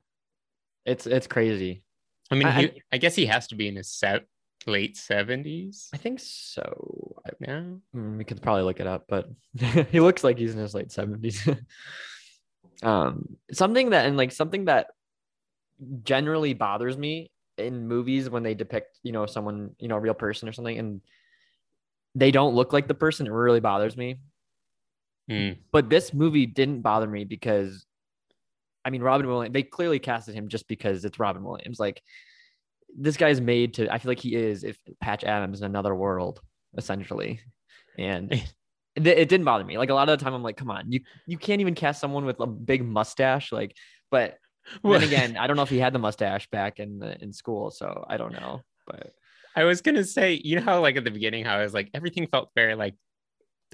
It's 0.85 1.07
it's 1.07 1.27
crazy. 1.27 1.85
I 2.31 2.35
mean, 2.35 2.47
I- 2.49 2.61
he, 2.63 2.83
I, 2.93 2.99
guess 2.99 3.15
he 3.15 3.27
has 3.27 3.47
to 3.49 3.55
be 3.55 3.69
in 3.69 3.77
his 3.77 3.91
se- 3.91 4.27
late 4.67 4.97
70s 4.97 5.89
I 5.95 5.97
think 5.97 6.21
so. 6.21 7.17
Yeah. 7.41 7.63
mm, 7.95 8.19
we 8.19 8.25
could 8.25 8.43
probably 8.43 8.65
look 8.65 8.81
it 8.81 8.87
up, 8.87 9.05
but 9.09 9.29
he 9.91 10.01
looks 10.01 10.23
like 10.25 10.37
he's 10.37 10.53
in 10.55 10.61
his 10.61 10.75
late 10.75 10.93
seventies. 10.93 11.49
um, 12.83 13.37
something 13.53 13.91
that 13.91 14.07
and 14.07 14.17
like 14.17 14.33
something 14.33 14.67
that 14.67 14.89
generally 16.03 16.55
bothers 16.55 16.97
me 16.99 17.31
in 17.59 17.87
movies 17.87 18.31
when 18.31 18.43
they 18.43 18.55
depict, 18.55 18.99
you 19.03 19.13
know, 19.13 19.27
someone, 19.27 19.71
you 19.79 19.89
know, 19.89 19.97
a 19.97 20.01
real 20.01 20.15
person 20.15 20.49
or 20.49 20.53
something, 20.53 20.79
and 20.79 21.01
they 22.15 22.31
don't 22.31 22.55
look 22.55 22.73
like 22.73 22.89
the 22.89 22.95
person. 22.95 23.27
It 23.27 23.33
really 23.33 23.61
bothers 23.61 23.97
me. 23.97 24.21
Hmm. 25.29 25.53
But 25.73 25.91
this 25.91 26.15
movie 26.15 26.47
didn't 26.47 26.81
bother 26.81 27.07
me 27.07 27.25
because, 27.25 27.85
I 28.85 28.91
mean, 28.91 29.03
Robin 29.03 29.27
Williams. 29.27 29.53
They 29.53 29.63
clearly 29.63 29.99
casted 29.99 30.35
him 30.35 30.49
just 30.49 30.67
because 30.69 31.05
it's 31.05 31.19
Robin 31.19 31.45
Williams. 31.45 31.79
Like 31.79 32.03
this 32.97 33.17
guy's 33.17 33.41
made 33.41 33.75
to. 33.75 33.93
I 33.93 33.99
feel 33.99 34.11
like 34.11 34.21
he 34.21 34.35
is 34.35 34.65
if 34.65 34.79
Patch 35.01 35.25
Adams 35.25 35.61
in 35.61 35.67
another 35.67 35.95
world, 35.95 36.41
essentially, 36.77 37.41
and. 37.99 38.43
It, 38.97 39.07
it 39.07 39.29
didn't 39.29 39.45
bother 39.45 39.65
me. 39.65 39.79
Like 39.79 39.91
a 39.91 39.95
lot 39.95 40.09
of 40.09 40.19
the 40.19 40.25
time, 40.25 40.35
I'm 40.35 40.43
like, 40.43 40.57
"Come 40.57 40.73
on, 40.73 40.91
you 40.91 41.03
you 41.25 41.39
can't 41.39 41.61
even 41.61 41.77
cast 41.77 42.01
someone 42.01 42.25
with 42.25 42.41
a 42.41 42.49
big 42.49 42.85
mustache." 42.85 43.53
Like, 43.53 43.77
but 44.11 44.39
then 44.85 45.03
again, 45.03 45.37
I 45.37 45.47
don't 45.47 45.57
know 45.57 45.63
if 45.63 45.71
he 45.71 45.79
had 45.79 45.93
the 45.93 45.99
mustache 45.99 46.49
back 46.51 46.79
in 46.79 46.99
the, 46.99 47.21
in 47.23 47.33
school, 47.33 47.71
so 47.71 48.05
I 48.09 48.17
don't 48.17 48.33
know. 48.33 48.63
But 48.87 49.13
I 49.57 49.65
was 49.65 49.81
gonna 49.81 50.05
say, 50.05 50.41
you 50.43 50.57
know 50.57 50.63
how 50.63 50.81
like 50.81 50.97
at 50.97 51.05
the 51.05 51.11
beginning, 51.11 51.45
how 51.45 51.57
I 51.57 51.63
was 51.63 51.75
like 51.75 51.91
everything 51.95 52.27
felt 52.27 52.51
very 52.55 52.75
like 52.75 52.95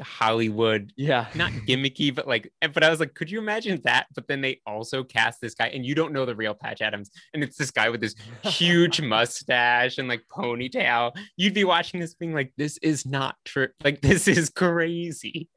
Hollywood, 0.00 0.92
yeah, 0.96 1.26
not 1.34 1.52
gimmicky, 1.52 2.14
but 2.14 2.26
like, 2.26 2.52
but 2.72 2.82
I 2.82 2.90
was 2.90 3.00
like, 3.00 3.14
could 3.14 3.30
you 3.30 3.38
imagine 3.38 3.80
that? 3.84 4.06
But 4.14 4.26
then 4.26 4.40
they 4.40 4.60
also 4.66 5.04
cast 5.04 5.40
this 5.40 5.54
guy, 5.54 5.68
and 5.68 5.84
you 5.86 5.94
don't 5.94 6.12
know 6.12 6.26
the 6.26 6.34
real 6.34 6.54
Patch 6.54 6.80
Adams, 6.80 7.10
and 7.32 7.42
it's 7.42 7.56
this 7.56 7.70
guy 7.70 7.90
with 7.90 8.00
this 8.00 8.14
huge 8.42 9.00
mustache 9.02 9.98
and 9.98 10.08
like 10.08 10.22
ponytail. 10.30 11.16
You'd 11.36 11.54
be 11.54 11.64
watching 11.64 12.00
this 12.00 12.14
being 12.14 12.34
like, 12.34 12.52
this 12.56 12.78
is 12.78 13.06
not 13.06 13.36
true. 13.44 13.68
Like, 13.82 14.00
this 14.00 14.26
is 14.26 14.50
crazy. 14.50 15.48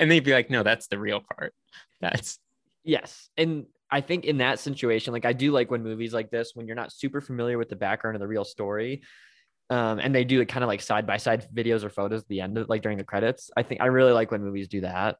And 0.00 0.10
they'd 0.10 0.24
be 0.24 0.32
like, 0.32 0.50
no, 0.50 0.62
that's 0.62 0.88
the 0.88 0.98
real 0.98 1.20
part. 1.20 1.54
That's 2.00 2.38
Yes. 2.84 3.28
And 3.36 3.66
I 3.90 4.00
think 4.00 4.24
in 4.24 4.38
that 4.38 4.58
situation, 4.58 5.12
like 5.12 5.24
I 5.24 5.32
do 5.32 5.50
like 5.50 5.70
when 5.70 5.82
movies 5.82 6.12
like 6.12 6.30
this, 6.30 6.52
when 6.54 6.66
you're 6.66 6.76
not 6.76 6.92
super 6.92 7.20
familiar 7.20 7.56
with 7.58 7.68
the 7.68 7.76
background 7.76 8.16
of 8.16 8.20
the 8.20 8.28
real 8.28 8.44
story, 8.44 9.02
um, 9.70 9.98
and 9.98 10.14
they 10.14 10.24
do 10.24 10.44
kind 10.46 10.64
of 10.64 10.68
like 10.68 10.80
side 10.80 11.06
by 11.06 11.16
side 11.16 11.46
videos 11.54 11.84
or 11.84 11.90
photos 11.90 12.22
at 12.22 12.28
the 12.28 12.40
end 12.40 12.56
of 12.58 12.68
like 12.68 12.82
during 12.82 12.98
the 12.98 13.04
credits. 13.04 13.50
I 13.56 13.62
think 13.62 13.80
I 13.80 13.86
really 13.86 14.12
like 14.12 14.30
when 14.30 14.42
movies 14.42 14.68
do 14.68 14.82
that. 14.82 15.16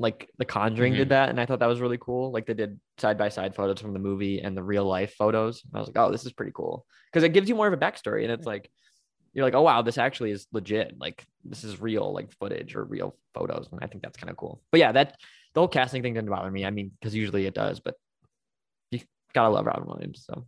Like 0.00 0.30
The 0.38 0.44
Conjuring 0.44 0.92
Mhm. 0.92 0.96
did 0.98 1.08
that, 1.08 1.28
and 1.28 1.40
I 1.40 1.46
thought 1.46 1.58
that 1.58 1.66
was 1.66 1.80
really 1.80 1.98
cool. 1.98 2.30
Like 2.30 2.46
they 2.46 2.54
did 2.54 2.78
side 2.98 3.18
by 3.18 3.28
side 3.28 3.56
photos 3.56 3.80
from 3.80 3.92
the 3.92 3.98
movie 3.98 4.40
and 4.40 4.56
the 4.56 4.62
real 4.62 4.84
life 4.84 5.14
photos. 5.14 5.62
I 5.74 5.78
was 5.80 5.88
like, 5.88 5.98
oh, 5.98 6.12
this 6.12 6.24
is 6.24 6.32
pretty 6.32 6.52
cool 6.54 6.86
because 7.12 7.24
it 7.24 7.32
gives 7.32 7.48
you 7.48 7.56
more 7.56 7.66
of 7.66 7.72
a 7.72 7.76
backstory, 7.76 8.22
and 8.22 8.32
it's 8.32 8.46
like 8.46 8.70
you're 9.34 9.44
like, 9.44 9.54
oh 9.54 9.62
wow, 9.62 9.82
this 9.82 9.98
actually 9.98 10.30
is 10.30 10.46
legit. 10.52 10.98
Like 10.98 11.26
this 11.44 11.64
is 11.64 11.80
real, 11.80 12.12
like 12.12 12.32
footage 12.32 12.76
or 12.76 12.84
real 12.84 13.16
photos, 13.34 13.68
and 13.72 13.80
I 13.82 13.86
think 13.88 14.02
that's 14.02 14.16
kind 14.16 14.30
of 14.30 14.36
cool. 14.36 14.62
But 14.70 14.78
yeah, 14.80 14.92
that 14.92 15.16
the 15.54 15.60
whole 15.60 15.68
casting 15.68 16.02
thing 16.02 16.14
didn't 16.14 16.30
bother 16.30 16.50
me. 16.50 16.64
I 16.64 16.70
mean, 16.70 16.92
because 17.00 17.14
usually 17.14 17.46
it 17.46 17.54
does, 17.54 17.80
but 17.80 17.94
gotta 19.32 19.50
love 19.50 19.66
Robin 19.66 19.86
Williams. 19.86 20.26
So, 20.26 20.46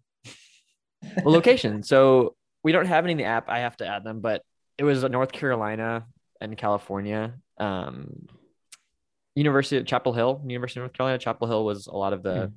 well, 1.24 1.34
location. 1.34 1.82
So 1.82 2.36
we 2.62 2.72
don't 2.72 2.86
have 2.86 3.04
any 3.04 3.12
in 3.12 3.18
the 3.18 3.24
app. 3.24 3.48
I 3.48 3.60
have 3.60 3.76
to 3.78 3.86
add 3.86 4.04
them, 4.04 4.20
but 4.20 4.42
it 4.78 4.84
was 4.84 5.02
North 5.04 5.32
Carolina 5.32 6.06
and 6.40 6.56
California. 6.56 7.34
Um, 7.58 8.26
University 9.34 9.76
of 9.76 9.86
Chapel 9.86 10.12
Hill, 10.12 10.42
University 10.46 10.80
of 10.80 10.84
North 10.84 10.92
Carolina. 10.92 11.18
Chapel 11.18 11.46
Hill 11.46 11.64
was 11.64 11.86
a 11.86 11.96
lot 11.96 12.12
of 12.12 12.22
the 12.22 12.52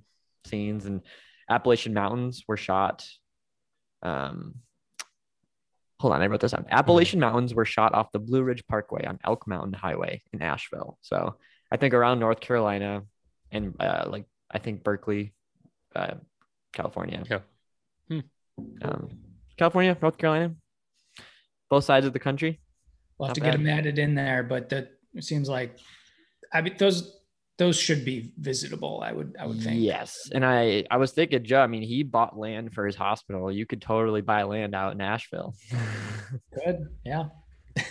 scenes, 0.46 0.86
and 0.86 1.02
Appalachian 1.50 1.94
Mountains 1.94 2.44
were 2.48 2.58
shot. 2.58 3.06
Um, 4.02 4.56
hold 6.00 6.14
on, 6.14 6.22
I 6.22 6.28
wrote 6.28 6.42
this 6.42 6.52
down. 6.52 6.66
Appalachian 6.70 7.20
Mountains 7.20 7.54
were 7.54 7.66
shot 7.66 7.94
off 7.94 8.12
the 8.12 8.20
Blue 8.20 8.44
Ridge 8.44 8.66
Parkway 8.68 9.06
on 9.06 9.20
Elk 9.24 9.48
Mountain 9.48 9.74
Highway 9.74 10.22
in 10.34 10.42
Asheville. 10.42 10.98
So 11.02 11.36
I 11.72 11.78
think 11.78 11.94
around 11.94 12.20
North 12.20 12.40
Carolina 12.40 13.04
and 13.52 13.76
uh, 13.80 14.06
like 14.08 14.26
I 14.52 14.60
think 14.60 14.84
Berkeley, 14.84 15.34
uh, 15.96 16.16
California. 16.72 17.24
Yeah. 17.30 17.40
Hmm. 18.10 18.20
Um, 18.82 19.10
California, 19.58 19.98
North 20.02 20.18
Carolina, 20.18 20.56
both 21.70 21.84
sides 21.84 22.06
of 22.06 22.14
the 22.14 22.20
country. 22.20 22.60
We'll 23.18 23.28
have 23.30 23.38
Not 23.38 23.44
to 23.46 23.52
get 23.52 23.58
them 23.58 23.68
added 23.68 24.00
in 24.00 24.16
there, 24.16 24.44
but 24.44 24.70
that 24.70 24.92
it 25.14 25.24
seems 25.24 25.48
like 25.48 25.78
I 26.52 26.62
mean 26.62 26.76
those 26.78 27.20
those 27.60 27.80
should 27.80 28.04
be 28.04 28.34
visitable. 28.40 29.02
I 29.06 29.12
would 29.12 29.36
I 29.40 29.46
would 29.46 29.62
think. 29.62 29.80
Yes, 29.82 30.30
and 30.34 30.44
I 30.44 30.86
I 30.90 30.98
was 30.98 31.12
thinking, 31.12 31.44
Joe. 31.44 31.62
I 31.62 31.68
mean, 31.68 31.84
he 31.84 32.02
bought 32.04 32.38
land 32.38 32.74
for 32.74 32.86
his 32.86 32.96
hospital. 32.96 33.52
You 33.52 33.66
could 33.66 33.82
totally 33.82 34.22
buy 34.22 34.44
land 34.44 34.74
out 34.74 34.94
in 34.94 34.98
Nashville. 34.98 35.54
Good. 36.66 36.88
Yeah. 37.06 37.26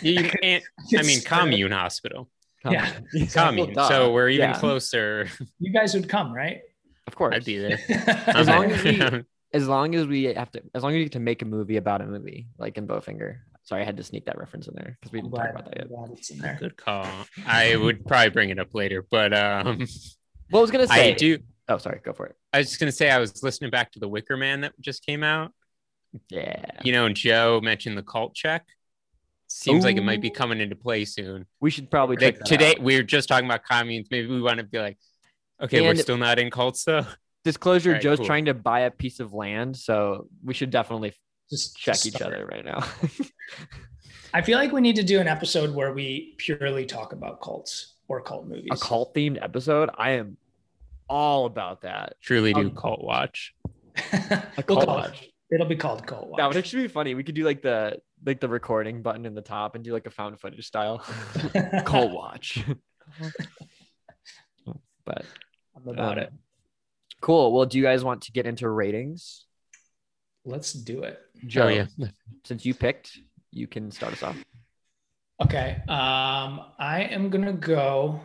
you, 0.01 0.13
you 0.13 0.29
can't. 0.29 0.63
I 0.97 1.01
mean, 1.01 1.17
It's, 1.17 1.25
commune 1.25 1.71
hospital, 1.71 2.29
Yeah. 2.69 2.91
commune. 3.33 3.73
So 3.75 4.11
we're 4.11 4.29
even 4.29 4.49
Yeah. 4.49 4.59
closer. 4.59 5.27
You 5.59 5.71
guys 5.71 5.93
would 5.93 6.09
come, 6.09 6.33
right? 6.33 6.59
Of 7.07 7.15
course, 7.15 7.35
I'd 7.35 7.45
be 7.45 7.57
there. 7.57 7.79
As 8.27 8.47
long 8.47 8.65
as 8.71 8.83
we- 8.83 9.23
as 9.55 9.67
long 9.67 9.93
as 9.93 10.07
we 10.07 10.23
have 10.23 10.49
to, 10.51 10.63
as 10.73 10.81
long 10.81 10.93
as 10.93 10.95
we 10.97 11.03
get 11.03 11.11
to 11.11 11.19
make 11.19 11.43
a 11.43 11.45
movie 11.45 11.77
about 11.77 12.01
a 12.01 12.07
movie, 12.07 12.47
like 12.57 12.75
in 12.79 12.87
Bowfinger. 12.87 13.37
Sorry, 13.65 13.83
I 13.83 13.85
had 13.85 13.97
to 13.97 14.03
sneak 14.03 14.25
that 14.25 14.37
reference 14.39 14.67
in 14.67 14.73
there 14.73 14.97
because 14.99 15.13
we 15.13 15.21
didn't 15.21 15.35
talk 15.35 15.49
about 15.51 15.65
that 15.65 15.77
yet. 15.77 15.87
It's 16.17 16.31
in 16.31 16.39
there. 16.39 16.57
Good 16.59 16.75
call. 16.75 17.05
I 17.45 17.75
would 17.75 18.03
probably 18.05 18.29
bring 18.31 18.49
it 18.49 18.57
up 18.57 18.73
later, 18.73 19.05
but 19.11 19.31
um, 19.31 19.85
Well, 20.51 20.59
I 20.59 20.61
was 20.61 20.71
gonna 20.71 20.87
say. 20.87 21.11
I 21.11 21.13
do. 21.13 21.37
Oh, 21.69 21.77
sorry. 21.77 22.01
Go 22.03 22.13
for 22.13 22.25
it. 22.25 22.35
I 22.51 22.57
was 22.57 22.67
just 22.69 22.79
gonna 22.79 22.91
say 22.91 23.11
I 23.11 23.19
was 23.19 23.43
listening 23.43 23.69
back 23.69 23.91
to 23.91 23.99
the 23.99 24.07
Wicker 24.07 24.37
Man 24.37 24.61
that 24.61 24.73
just 24.81 25.05
came 25.05 25.23
out. 25.23 25.51
Yeah. 26.29 26.65
You 26.83 26.91
know, 26.91 27.05
and 27.05 27.15
Joe 27.15 27.61
mentioned 27.61 27.95
the 27.95 28.01
cult 28.03 28.33
check. 28.33 28.65
seems 29.47 29.83
like 29.85 29.97
it 29.97 30.03
might 30.03 30.21
be 30.21 30.31
coming 30.31 30.59
into 30.61 30.75
play 30.75 31.05
soon. 31.05 31.45
We 31.61 31.69
should 31.69 31.91
probably 31.91 32.17
Like 32.17 32.39
that 32.39 32.45
today, 32.47 32.71
out. 32.71 32.79
we 32.81 32.95
are 32.97 33.03
just 33.03 33.29
talking 33.29 33.45
about 33.45 33.61
communes. 33.69 34.07
Maybe 34.09 34.27
we 34.27 34.41
want 34.41 34.57
to 34.57 34.63
be 34.63 34.79
like, 34.79 34.97
okay, 35.61 35.77
And- 35.85 35.87
we're 35.97 36.01
still 36.01 36.17
not 36.17 36.39
in 36.39 36.49
cults 36.51 36.83
though. 36.83 37.05
Disclosure: 37.43 37.89
Alright, 37.91 38.01
Joe's 38.01 38.17
cool. 38.19 38.25
trying 38.25 38.45
to 38.45 38.53
buy 38.53 38.81
a 38.81 38.91
piece 38.91 39.19
of 39.19 39.33
land, 39.33 39.75
so 39.75 40.27
we 40.45 40.53
should 40.53 40.69
definitely 40.69 41.13
Just 41.49 41.75
check 41.77 41.95
just 41.95 42.05
each 42.07 42.21
other 42.21 42.45
right 42.49 42.63
now. 42.63 42.83
I 44.33 44.41
feel 44.41 44.57
like 44.57 44.71
we 44.71 44.79
need 44.81 44.95
to 44.95 45.03
do 45.03 45.19
an 45.19 45.27
episode 45.27 45.75
where 45.75 45.93
we 45.93 46.35
purely 46.37 46.85
talk 46.85 47.11
about 47.13 47.41
cults 47.41 47.95
or 48.07 48.21
cult 48.21 48.47
movies. 48.47 48.69
a 48.71 48.77
cult 48.77 49.13
themed 49.13 49.43
episode. 49.43 49.89
I 49.97 50.11
am 50.11 50.37
all 51.09 51.45
about 51.45 51.81
that. 51.81 52.13
Truly 52.21 52.53
do 52.53 52.61
Um, 52.61 52.75
cult 52.75 53.03
watch. 53.03 53.53
A 54.13 54.53
We'll 54.67 54.77
cult 54.77 54.83
it- 54.83 54.87
watch. 54.87 55.29
It'll 55.51 55.67
be 55.67 55.75
called 55.75 56.07
Cult 56.07 56.29
Watch. 56.29 56.37
That 56.39 56.47
would 56.47 56.57
actually 56.57 56.83
be 56.83 56.87
funny. 56.87 57.13
We 57.13 57.23
could 57.23 57.35
do 57.35 57.43
like 57.43 57.61
the 57.61 57.99
like 58.25 58.39
the 58.39 58.49
recording 58.49 59.03
button 59.03 59.25
in 59.27 59.35
the 59.35 59.41
top 59.41 59.75
and 59.75 59.83
do 59.83 59.93
like 59.93 60.07
a 60.07 60.09
found 60.09 60.39
footage 60.39 60.65
style 60.65 60.97
cult 61.85 62.11
watch. 62.11 62.63
but 65.05 65.25
I'm 65.75 65.87
about 65.87 66.17
um, 66.17 66.23
it. 66.25 66.33
Cool. 67.21 67.53
Well, 67.53 67.65
do 67.65 67.77
you 67.77 67.83
guys 67.83 68.03
want 68.03 68.21
to 68.23 68.31
get 68.31 68.45
into 68.45 68.67
ratings? 68.69 69.45
Let's 70.45 70.73
do 70.73 71.03
it. 71.03 71.19
Joe, 71.47 71.63
Oh 71.63 71.67
yeah. 71.69 71.85
since 72.43 72.65
you 72.65 72.73
picked, 72.73 73.17
you 73.51 73.67
can 73.67 73.91
start 73.91 74.13
us 74.13 74.23
off. 74.23 74.37
Okay. 75.41 75.77
Um, 75.87 76.61
I 76.79 77.07
am 77.11 77.29
gonna 77.29 77.53
go 77.53 78.19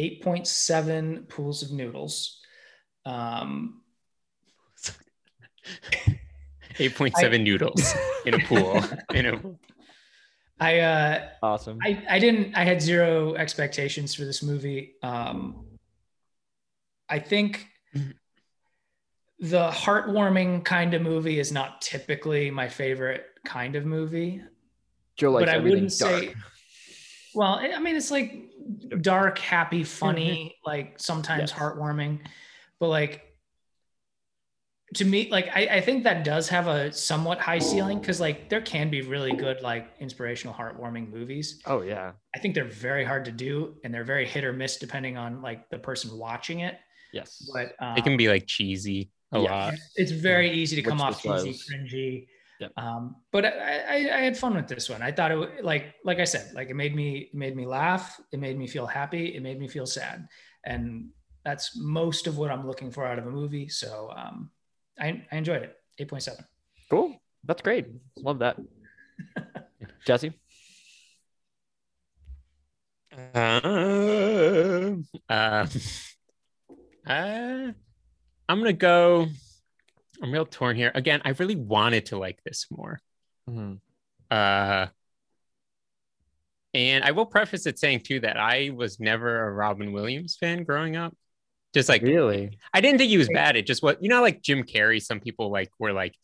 8.7 0.00 1.28
pools 1.28 1.62
of 1.62 1.72
noodles. 1.72 2.40
Um, 3.04 3.82
8.7 6.74 7.42
noodles 7.42 7.94
in 8.24 8.34
a 8.34 8.38
pool. 8.40 8.82
in 9.14 9.26
a 9.26 9.40
I 10.58 10.80
uh 10.80 11.28
Awesome. 11.42 11.78
I, 11.82 12.02
I 12.08 12.18
didn't 12.18 12.54
I 12.54 12.64
had 12.64 12.80
zero 12.80 13.34
expectations 13.34 14.14
for 14.14 14.24
this 14.24 14.42
movie. 14.42 14.94
Um 15.02 15.64
I 17.08 17.18
think 17.18 17.68
the 19.38 19.68
heartwarming 19.70 20.64
kind 20.64 20.94
of 20.94 21.02
movie 21.02 21.38
is 21.38 21.52
not 21.52 21.82
typically 21.82 22.50
my 22.50 22.68
favorite 22.68 23.26
kind 23.44 23.76
of 23.76 23.84
movie. 23.84 24.42
Joe 25.16 25.30
likes 25.32 25.46
but 25.46 25.54
I 25.54 25.58
wouldn't 25.58 25.96
dark. 25.98 26.14
say 26.20 26.34
well, 27.34 27.60
I 27.62 27.78
mean 27.80 27.96
it's 27.96 28.10
like 28.10 28.34
dark, 29.02 29.38
happy, 29.38 29.84
funny, 29.84 30.56
like 30.64 30.98
sometimes 30.98 31.50
Yes. 31.50 31.52
heartwarming. 31.52 32.20
But 32.80 32.88
like 32.88 33.35
to 34.94 35.04
me, 35.04 35.28
like 35.30 35.48
I, 35.54 35.66
I 35.76 35.80
think 35.80 36.04
that 36.04 36.24
does 36.24 36.48
have 36.48 36.68
a 36.68 36.92
somewhat 36.92 37.38
high 37.38 37.58
ceiling 37.58 37.98
because 37.98 38.20
like 38.20 38.48
there 38.48 38.60
can 38.60 38.88
be 38.88 39.02
really 39.02 39.32
good, 39.32 39.60
like 39.60 39.88
inspirational, 40.00 40.54
heartwarming 40.54 41.10
movies. 41.10 41.60
Oh 41.66 41.82
yeah. 41.82 42.12
I 42.34 42.38
think 42.38 42.54
they're 42.54 42.64
very 42.64 43.04
hard 43.04 43.24
to 43.24 43.32
do 43.32 43.76
and 43.82 43.92
they're 43.92 44.04
very 44.04 44.26
hit 44.26 44.44
or 44.44 44.52
miss 44.52 44.76
depending 44.76 45.16
on 45.16 45.42
like 45.42 45.68
the 45.70 45.78
person 45.78 46.16
watching 46.16 46.60
it. 46.60 46.78
Yes. 47.12 47.50
But 47.52 47.74
um, 47.84 47.96
it 47.96 48.04
can 48.04 48.16
be 48.16 48.28
like 48.28 48.46
cheesy 48.46 49.10
a 49.32 49.40
Yeah. 49.40 49.50
lot. 49.50 49.74
it's 49.96 50.12
very 50.12 50.50
easy 50.52 50.76
to 50.76 50.82
come 50.82 50.98
Which 50.98 51.04
off 51.16 51.22
this 51.22 51.32
cheesy, 51.44 51.48
was. 51.48 51.68
cringy. 51.68 52.26
Yep. 52.60 52.72
Um, 52.78 53.16
but 53.32 53.44
I, 53.44 53.50
I, 53.50 53.94
I 54.18 54.20
had 54.20 54.36
fun 54.38 54.54
with 54.54 54.68
this 54.68 54.88
one. 54.88 55.02
I 55.02 55.10
thought 55.12 55.30
it 55.32 55.36
wa- 55.36 55.48
like 55.62 55.94
like 56.04 56.20
I 56.20 56.24
said, 56.24 56.54
like 56.54 56.70
it 56.70 56.74
made 56.74 56.94
me 56.94 57.28
it 57.32 57.34
made 57.34 57.54
me 57.56 57.66
laugh. 57.66 58.18
It 58.32 58.38
made 58.40 58.56
me 58.56 58.66
feel 58.66 58.86
happy. 58.86 59.34
It 59.34 59.42
made 59.42 59.58
me 59.58 59.68
feel 59.68 59.84
sad, 59.84 60.26
and 60.64 61.08
that's 61.44 61.76
most 61.76 62.26
of 62.26 62.38
what 62.38 62.50
I'm 62.50 62.66
looking 62.66 62.90
for 62.90 63.04
out 63.06 63.18
of 63.18 63.26
a 63.26 63.30
movie. 63.30 63.68
So 63.68 64.10
um, 64.16 64.48
I, 64.98 65.24
I 65.30 65.36
enjoyed 65.36 65.62
it. 65.62 65.76
Eight 65.98 66.08
point 66.08 66.22
seven. 66.22 66.44
Cool. 66.90 67.20
That's 67.44 67.62
great. 67.62 67.86
Love 68.16 68.40
that. 68.40 68.58
Jesse. 70.06 70.32
Uh, 73.34 74.96
uh, 75.28 75.66
uh, 77.06 77.72
I'm 78.48 78.58
gonna 78.58 78.72
go. 78.72 79.26
I'm 80.22 80.32
real 80.32 80.46
torn 80.46 80.76
here. 80.76 80.92
Again, 80.94 81.22
I 81.24 81.30
really 81.30 81.56
wanted 81.56 82.06
to 82.06 82.18
like 82.18 82.42
this 82.44 82.66
more. 82.70 82.98
Mhm. 83.48 83.80
Uh, 84.30 84.86
and 86.74 87.04
I 87.04 87.12
will 87.12 87.26
preface 87.26 87.66
it 87.66 87.78
saying 87.78 88.00
too 88.00 88.20
that 88.20 88.36
I 88.36 88.70
was 88.74 89.00
never 89.00 89.46
a 89.46 89.52
Robin 89.52 89.92
Williams 89.92 90.36
fan 90.38 90.64
growing 90.64 90.96
up. 90.96 91.16
Just 91.76 91.90
like 91.90 92.00
Really? 92.00 92.58
I 92.72 92.80
didn't 92.80 92.96
think 92.96 93.10
he 93.10 93.18
was 93.18 93.28
bad. 93.28 93.54
It 93.54 93.66
just 93.66 93.82
what 93.82 94.02
you 94.02 94.08
know, 94.08 94.22
like 94.22 94.40
Jim 94.40 94.62
Carrey. 94.62 95.02
Some 95.02 95.20
people 95.20 95.50
like 95.50 95.70
were 95.78 95.92
like, 95.92 96.14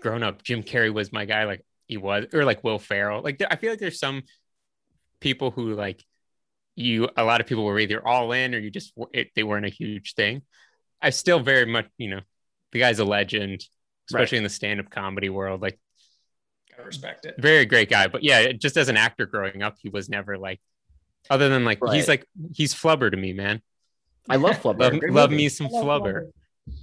grown 0.00 0.24
up, 0.24 0.42
Jim 0.42 0.64
Carrey 0.64 0.92
was 0.92 1.12
my 1.12 1.26
guy. 1.26 1.44
Like 1.44 1.64
he 1.86 1.96
was, 1.96 2.26
or 2.34 2.44
like 2.44 2.64
Will 2.64 2.80
Ferrell. 2.80 3.22
Like 3.22 3.38
there, 3.38 3.46
I 3.48 3.54
feel 3.54 3.70
like 3.70 3.78
there's 3.78 4.00
some 4.00 4.24
people 5.20 5.52
who 5.52 5.74
like 5.74 6.04
you. 6.74 7.08
A 7.16 7.22
lot 7.22 7.40
of 7.40 7.46
people 7.46 7.64
were 7.64 7.78
either 7.78 8.04
all 8.04 8.32
in 8.32 8.52
or 8.52 8.58
you 8.58 8.68
just 8.68 8.94
it, 9.14 9.30
they 9.36 9.44
weren't 9.44 9.64
a 9.64 9.68
huge 9.68 10.14
thing. 10.14 10.42
I 11.00 11.10
still 11.10 11.38
very 11.38 11.66
much, 11.66 11.86
you 11.98 12.10
know, 12.10 12.22
the 12.72 12.80
guy's 12.80 12.98
a 12.98 13.04
legend, 13.04 13.64
especially 14.10 14.38
in 14.38 14.44
the 14.44 14.50
stand-up 14.50 14.90
comedy 14.90 15.28
world. 15.28 15.62
Like 15.62 15.78
Gotta 16.68 16.82
respect 16.82 17.26
it. 17.26 17.36
very 17.38 17.64
great 17.64 17.88
guy. 17.88 18.08
But 18.08 18.24
yeah, 18.24 18.50
just 18.50 18.76
as 18.76 18.88
an 18.88 18.96
actor 18.96 19.26
growing 19.26 19.62
up, 19.62 19.76
he 19.78 19.88
was 19.88 20.08
never 20.08 20.36
like. 20.36 20.60
Other 21.30 21.48
than 21.48 21.64
like 21.64 21.78
he's 21.92 22.08
like 22.08 22.26
he's 22.56 22.74
flubber 22.74 23.08
to 23.08 23.16
me, 23.16 23.32
man. 23.32 23.62
I 24.30 24.36
love 24.36 24.56
Flubber. 24.56 24.78
Love, 24.78 25.10
love 25.10 25.30
me 25.30 25.48
some 25.48 25.68
flubber. 25.68 26.30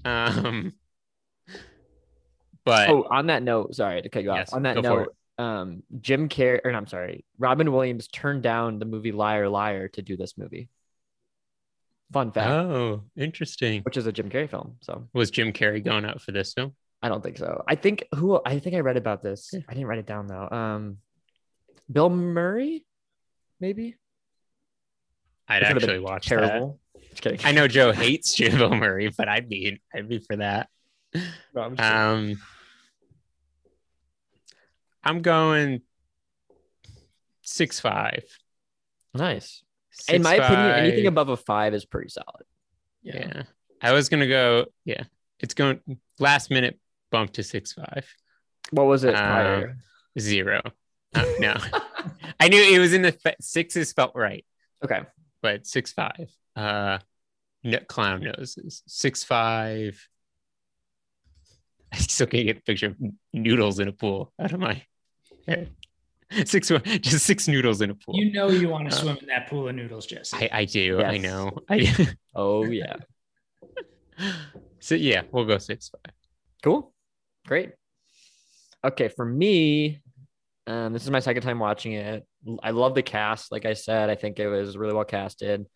Um, 0.05 0.73
but 2.65 2.89
Oh, 2.89 3.05
on 3.09 3.27
that 3.27 3.43
note, 3.43 3.75
sorry 3.75 4.01
to 4.01 4.09
cut 4.09 4.23
you 4.23 4.31
off. 4.31 4.37
Yes, 4.37 4.53
on 4.53 4.63
that 4.63 4.81
note, 4.81 5.15
um, 5.37 5.83
Jim 5.99 6.29
Carrey, 6.29 6.61
or 6.63 6.71
no, 6.71 6.77
I'm 6.77 6.87
sorry, 6.87 7.25
Robin 7.37 7.71
Williams 7.71 8.07
turned 8.07 8.43
down 8.43 8.79
the 8.79 8.85
movie 8.85 9.11
Liar 9.11 9.49
Liar 9.49 9.87
to 9.89 10.01
do 10.01 10.15
this 10.15 10.37
movie. 10.37 10.69
Fun 12.11 12.31
fact, 12.31 12.49
oh, 12.49 13.03
interesting. 13.17 13.81
which 13.81 13.97
is 13.97 14.05
a 14.05 14.11
Jim 14.11 14.29
Carrey 14.29 14.49
film. 14.49 14.77
So 14.81 15.07
Was 15.13 15.31
Jim 15.31 15.51
Carrey 15.51 15.83
going 15.83 16.05
out 16.05 16.21
for 16.21 16.31
this 16.31 16.53
film? 16.53 16.73
I 17.01 17.09
don't 17.09 17.23
think 17.23 17.37
so. 17.37 17.63
I 17.67 17.75
think 17.75 18.05
who 18.15 18.39
I 18.45 18.59
think 18.59 18.75
I 18.75 18.79
read 18.79 18.97
about 18.97 19.23
this. 19.23 19.49
Yeah. 19.51 19.59
I 19.67 19.73
didn't 19.73 19.87
write 19.87 19.99
it 19.99 20.05
down 20.05 20.27
though. 20.27 20.47
Um, 20.49 20.97
Bill 21.91 22.09
Murray, 22.09 22.85
maybe. 23.59 23.97
I'd 25.47 25.63
actually 25.63 25.99
watch 25.99 26.27
terrible. 26.27 26.79
Just 27.13 27.21
kidding. 27.21 27.39
I 27.43 27.51
know 27.51 27.67
Joe 27.67 27.91
hates 28.03 28.33
Jim 28.35 28.57
Murray, 28.79 29.09
but 29.15 29.27
I'd 29.29 29.49
be 29.49 29.79
I'd 29.93 30.09
be 30.09 30.19
for 30.19 30.35
that. 30.37 30.69
No, 31.53 31.61
I'm. 31.61 31.79
Um, 31.79 32.41
I'm 35.03 35.21
going 35.21 35.81
six 37.41 37.79
five. 37.79 38.23
nice. 39.13 39.63
In 40.07 40.23
my 40.23 40.35
opinion, 40.35 40.71
anything 40.71 41.05
above. 41.07 41.29
a 41.29 41.37
five 41.37 41.73
is 41.75 41.85
pretty 41.85 42.09
solid. 42.09 42.45
Yeah. 43.03 43.43
I 43.81 43.91
was 43.91 44.09
gonna 44.09 44.27
go. 44.27 44.65
Yeah, 44.85 45.03
it's 45.39 45.53
going 45.53 45.79
last 46.19 46.49
minute 46.49 46.79
bump 47.11 47.33
to 47.33 47.43
six 47.43 47.73
five 47.73 48.07
What 48.71 48.85
was 48.87 49.03
it 49.03 49.13
Um, 49.13 49.21
prior? 49.21 49.77
zero. 50.19 50.61
Uh, 51.15 51.25
no, 51.37 51.55
I 52.39 52.47
knew 52.47 52.59
it 52.59 52.79
was 52.79 52.91
in 52.91 53.03
the 53.03 53.15
sixes 53.39 53.93
felt 53.93 54.13
right. 54.15 54.43
Okay. 54.83 55.01
but 55.43 55.67
six 55.67 55.93
five. 55.93 56.27
Uh, 56.55 56.99
clown 57.87 58.21
noses. 58.23 58.83
Six 58.87 59.23
five. 59.23 60.07
I 61.93 61.97
still 61.97 62.27
can't 62.27 62.45
get 62.45 62.55
the 62.57 62.61
picture 62.63 62.87
of 62.87 62.95
noodles 63.33 63.79
in 63.79 63.87
a 63.87 63.91
pool 63.91 64.33
out 64.39 64.51
of 64.51 64.59
my 64.59 64.83
head. 65.47 65.69
Six, 66.45 66.69
just 67.01 67.27
six 67.27 67.47
noodles 67.47 67.81
in 67.81 67.91
a 67.91 67.93
pool. 67.93 68.15
You 68.17 68.33
know 68.33 68.49
you 68.49 68.67
want 68.67 68.89
to 68.89 68.95
Uh, 68.95 68.99
swim 68.99 69.17
in 69.21 69.27
that 69.27 69.47
pool 69.49 69.69
of 69.69 69.75
noodles, 69.75 70.07
Jesse. 70.07 70.49
I, 70.51 70.61
I 70.61 70.65
do. 70.65 70.99
I 70.99 71.19
know. 71.19 71.51
I. 71.69 72.15
Oh 72.33 72.63
yeah. 72.63 72.95
so 74.79 74.95
yeah, 74.95 75.21
we'll 75.31 75.45
go 75.45 75.59
six 75.59 75.89
five. 75.89 76.13
Cool. 76.63 76.91
Great. 77.45 77.73
Okay, 78.83 79.09
for 79.09 79.25
me, 79.25 80.01
um, 80.65 80.91
this 80.93 81.03
is 81.03 81.11
my 81.11 81.19
second 81.19 81.43
time 81.43 81.59
watching 81.59 81.93
it. 81.93 82.25
I 82.63 82.71
love 82.71 82.95
the 82.95 83.03
cast. 83.03 83.51
Like 83.51 83.65
I 83.65 83.73
said, 83.73 84.09
I 84.09 84.15
think 84.15 84.39
it 84.39 84.47
was 84.47 84.75
really 84.75 84.93
well 84.93 85.05
casted. 85.05 85.67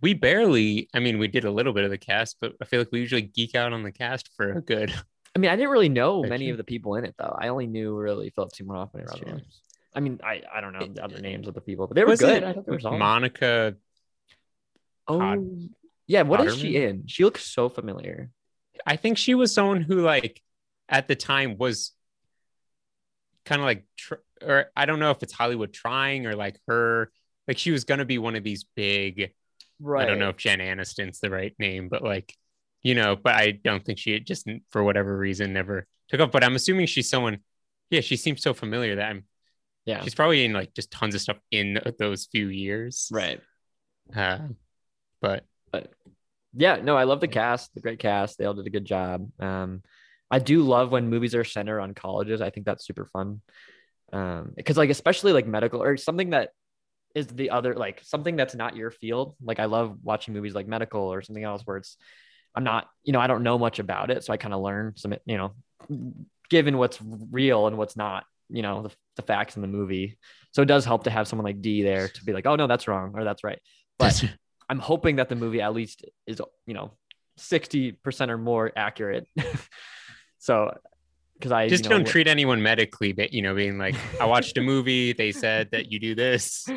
We 0.00 0.14
barely. 0.14 0.88
I 0.94 0.98
mean, 1.00 1.18
we 1.18 1.28
did 1.28 1.44
a 1.44 1.50
little 1.50 1.72
bit 1.72 1.84
of 1.84 1.90
the 1.90 1.98
cast, 1.98 2.36
but 2.40 2.54
I 2.60 2.64
feel 2.64 2.80
like 2.80 2.90
we 2.92 3.00
usually 3.00 3.22
geek 3.22 3.54
out 3.54 3.72
on 3.72 3.82
the 3.82 3.92
cast 3.92 4.30
for 4.36 4.52
a 4.52 4.60
good. 4.62 4.92
I 5.36 5.38
mean, 5.38 5.50
I 5.50 5.56
didn't 5.56 5.70
really 5.70 5.88
know 5.88 6.22
many 6.22 6.50
of 6.50 6.56
the 6.56 6.64
people 6.64 6.96
in 6.96 7.04
it 7.04 7.14
though. 7.18 7.36
I 7.38 7.48
only 7.48 7.66
knew 7.66 7.96
really 7.96 8.30
Philip 8.30 8.54
Seymour 8.54 8.76
Hoffman 8.76 9.02
and 9.02 9.10
Robin. 9.10 9.24
Williams. 9.26 9.60
I 9.94 10.00
mean, 10.00 10.20
I, 10.24 10.42
I 10.52 10.60
don't 10.60 10.72
know 10.72 10.86
the 10.86 11.04
other 11.04 11.20
names 11.20 11.48
of 11.48 11.54
the 11.54 11.60
people, 11.60 11.86
but 11.86 11.94
they 11.94 12.02
were 12.04 12.10
Was 12.10 12.20
good. 12.20 12.42
it 12.42 12.44
I 12.44 12.52
thought 12.52 12.66
they 12.66 12.72
were 12.72 12.80
solid. 12.80 12.98
Monica. 12.98 13.76
oh, 15.08 15.18
Pod- 15.18 15.68
yeah. 16.06 16.22
What 16.22 16.44
is 16.46 16.58
she 16.58 16.76
in? 16.76 17.06
She 17.06 17.24
looks 17.24 17.44
so 17.44 17.68
familiar. 17.68 18.30
I 18.86 18.96
think 18.96 19.18
she 19.18 19.34
was 19.34 19.52
someone 19.52 19.82
who, 19.82 20.00
like, 20.00 20.40
at 20.88 21.06
the 21.08 21.16
time 21.16 21.58
was 21.58 21.92
kind 23.44 23.60
of 23.60 23.64
like, 23.66 23.84
tr- 23.96 24.14
or 24.42 24.66
I 24.76 24.86
don't 24.86 25.00
know 25.00 25.10
if 25.10 25.22
it's 25.22 25.32
Hollywood 25.32 25.72
trying 25.72 26.26
or 26.26 26.34
like 26.34 26.58
her, 26.66 27.10
like 27.46 27.58
she 27.58 27.70
was 27.72 27.84
gonna 27.84 28.04
be 28.04 28.18
one 28.18 28.36
of 28.36 28.42
these 28.44 28.64
big. 28.64 29.32
Right. 29.80 30.04
I 30.04 30.06
don't 30.06 30.18
know 30.18 30.28
if 30.28 30.36
Jen 30.36 30.58
Aniston's 30.58 31.20
the 31.20 31.30
right 31.30 31.54
name, 31.58 31.88
but 31.88 32.02
like, 32.02 32.34
you 32.82 32.94
know, 32.94 33.16
but 33.16 33.34
I 33.34 33.52
don't 33.52 33.84
think 33.84 33.98
she 33.98 34.18
just 34.20 34.48
for 34.70 34.82
whatever 34.82 35.16
reason 35.16 35.52
never 35.52 35.86
took 36.08 36.20
off. 36.20 36.30
But 36.30 36.44
I'm 36.44 36.54
assuming 36.54 36.86
she's 36.86 37.08
someone. 37.10 37.38
Yeah, 37.90 38.00
she 38.00 38.16
seems 38.16 38.42
so 38.42 38.54
familiar 38.54 38.96
that 38.96 39.10
I'm. 39.10 39.24
Yeah. 39.86 40.02
she's 40.02 40.14
probably 40.14 40.44
in 40.44 40.52
like 40.52 40.74
just 40.74 40.90
tons 40.90 41.14
of 41.14 41.20
stuff 41.20 41.38
in 41.50 41.80
those 41.98 42.28
few 42.30 42.48
years. 42.48 43.08
right. 43.10 43.40
Uh, 44.14 44.38
but 45.20 45.44
Yeah, 46.54 46.76
no, 46.76 46.96
I 46.96 47.04
love 47.04 47.20
the 47.20 47.28
cast, 47.28 47.74
the 47.74 47.80
great 47.80 47.98
cast. 47.98 48.38
They 48.38 48.44
all 48.44 48.54
did 48.54 48.66
a 48.66 48.70
good 48.70 48.84
job. 48.84 49.28
Um, 49.40 49.82
I 50.30 50.38
do 50.38 50.62
love 50.62 50.90
when 50.90 51.08
movies 51.08 51.34
are 51.34 51.44
centered 51.44 51.80
on 51.80 51.94
colleges. 51.94 52.40
I 52.40 52.50
think 52.50 52.66
that's 52.66 52.86
super 52.86 53.06
fun. 53.06 53.40
Um, 54.12 54.52
because 54.56 54.76
like 54.76 54.90
especially 54.90 55.32
like 55.32 55.46
medical 55.46 55.82
or 55.82 55.96
something 55.96 56.30
that 56.30 56.50
is 57.14 57.26
the 57.26 57.50
other 57.50 57.74
like 57.74 58.00
something 58.04 58.36
that's 58.36 58.54
not 58.54 58.76
your 58.76 58.90
field. 58.90 59.34
Like 59.42 59.58
I 59.58 59.64
love 59.66 59.98
watching 60.02 60.34
movies 60.34 60.54
like 60.54 60.68
medical 60.68 61.02
or 61.02 61.22
something 61.22 61.44
else 61.44 61.62
where 61.64 61.76
it's 61.76 61.96
I'm 62.54 62.64
not, 62.64 62.88
you 63.04 63.12
know, 63.12 63.20
I 63.20 63.26
don't 63.26 63.42
know 63.42 63.58
much 63.58 63.78
about 63.78 64.10
it, 64.10 64.24
so 64.24 64.32
I 64.32 64.36
kind 64.36 64.54
of 64.54 64.60
learn 64.60 64.94
some, 64.96 65.14
you 65.24 65.36
know, 65.36 65.54
given 66.50 66.78
what's 66.78 66.98
real 67.30 67.66
and 67.66 67.78
what's 67.78 67.96
not, 67.96 68.24
you 68.48 68.62
know, 68.62 68.82
the, 68.82 68.90
the 69.16 69.22
facts 69.22 69.56
in 69.56 69.62
the 69.62 69.68
movie. 69.68 70.18
So 70.52 70.62
it 70.62 70.66
does 70.66 70.84
help 70.84 71.04
to 71.04 71.10
have 71.10 71.28
someone 71.28 71.44
like 71.44 71.62
D 71.62 71.82
there 71.82 72.08
to 72.08 72.24
be 72.24 72.32
like, 72.32 72.46
oh 72.46 72.56
no, 72.56 72.66
that's 72.66 72.88
wrong 72.88 73.12
or 73.14 73.24
that's 73.24 73.44
right. 73.44 73.60
But 73.98 74.24
I'm 74.68 74.80
hoping 74.80 75.16
that 75.16 75.28
the 75.28 75.36
movie 75.36 75.60
at 75.60 75.74
least 75.74 76.04
is, 76.26 76.40
you 76.66 76.74
know, 76.74 76.92
60% 77.38 78.28
or 78.28 78.38
more 78.38 78.72
accurate. 78.74 79.28
so, 80.38 80.76
because 81.40 81.52
I 81.52 81.68
just 81.68 81.84
you 81.84 81.90
know, 81.90 81.96
don't 81.96 82.06
treat 82.06 82.28
anyone 82.28 82.62
medically, 82.62 83.12
but 83.12 83.32
you 83.32 83.40
know, 83.40 83.54
being 83.54 83.78
like, 83.78 83.96
I 84.20 84.26
watched 84.34 84.58
a 84.58 84.60
movie, 84.60 85.14
they 85.14 85.32
said 85.32 85.70
that 85.72 85.90
you 85.90 85.98
do 85.98 86.14
this. 86.14 86.68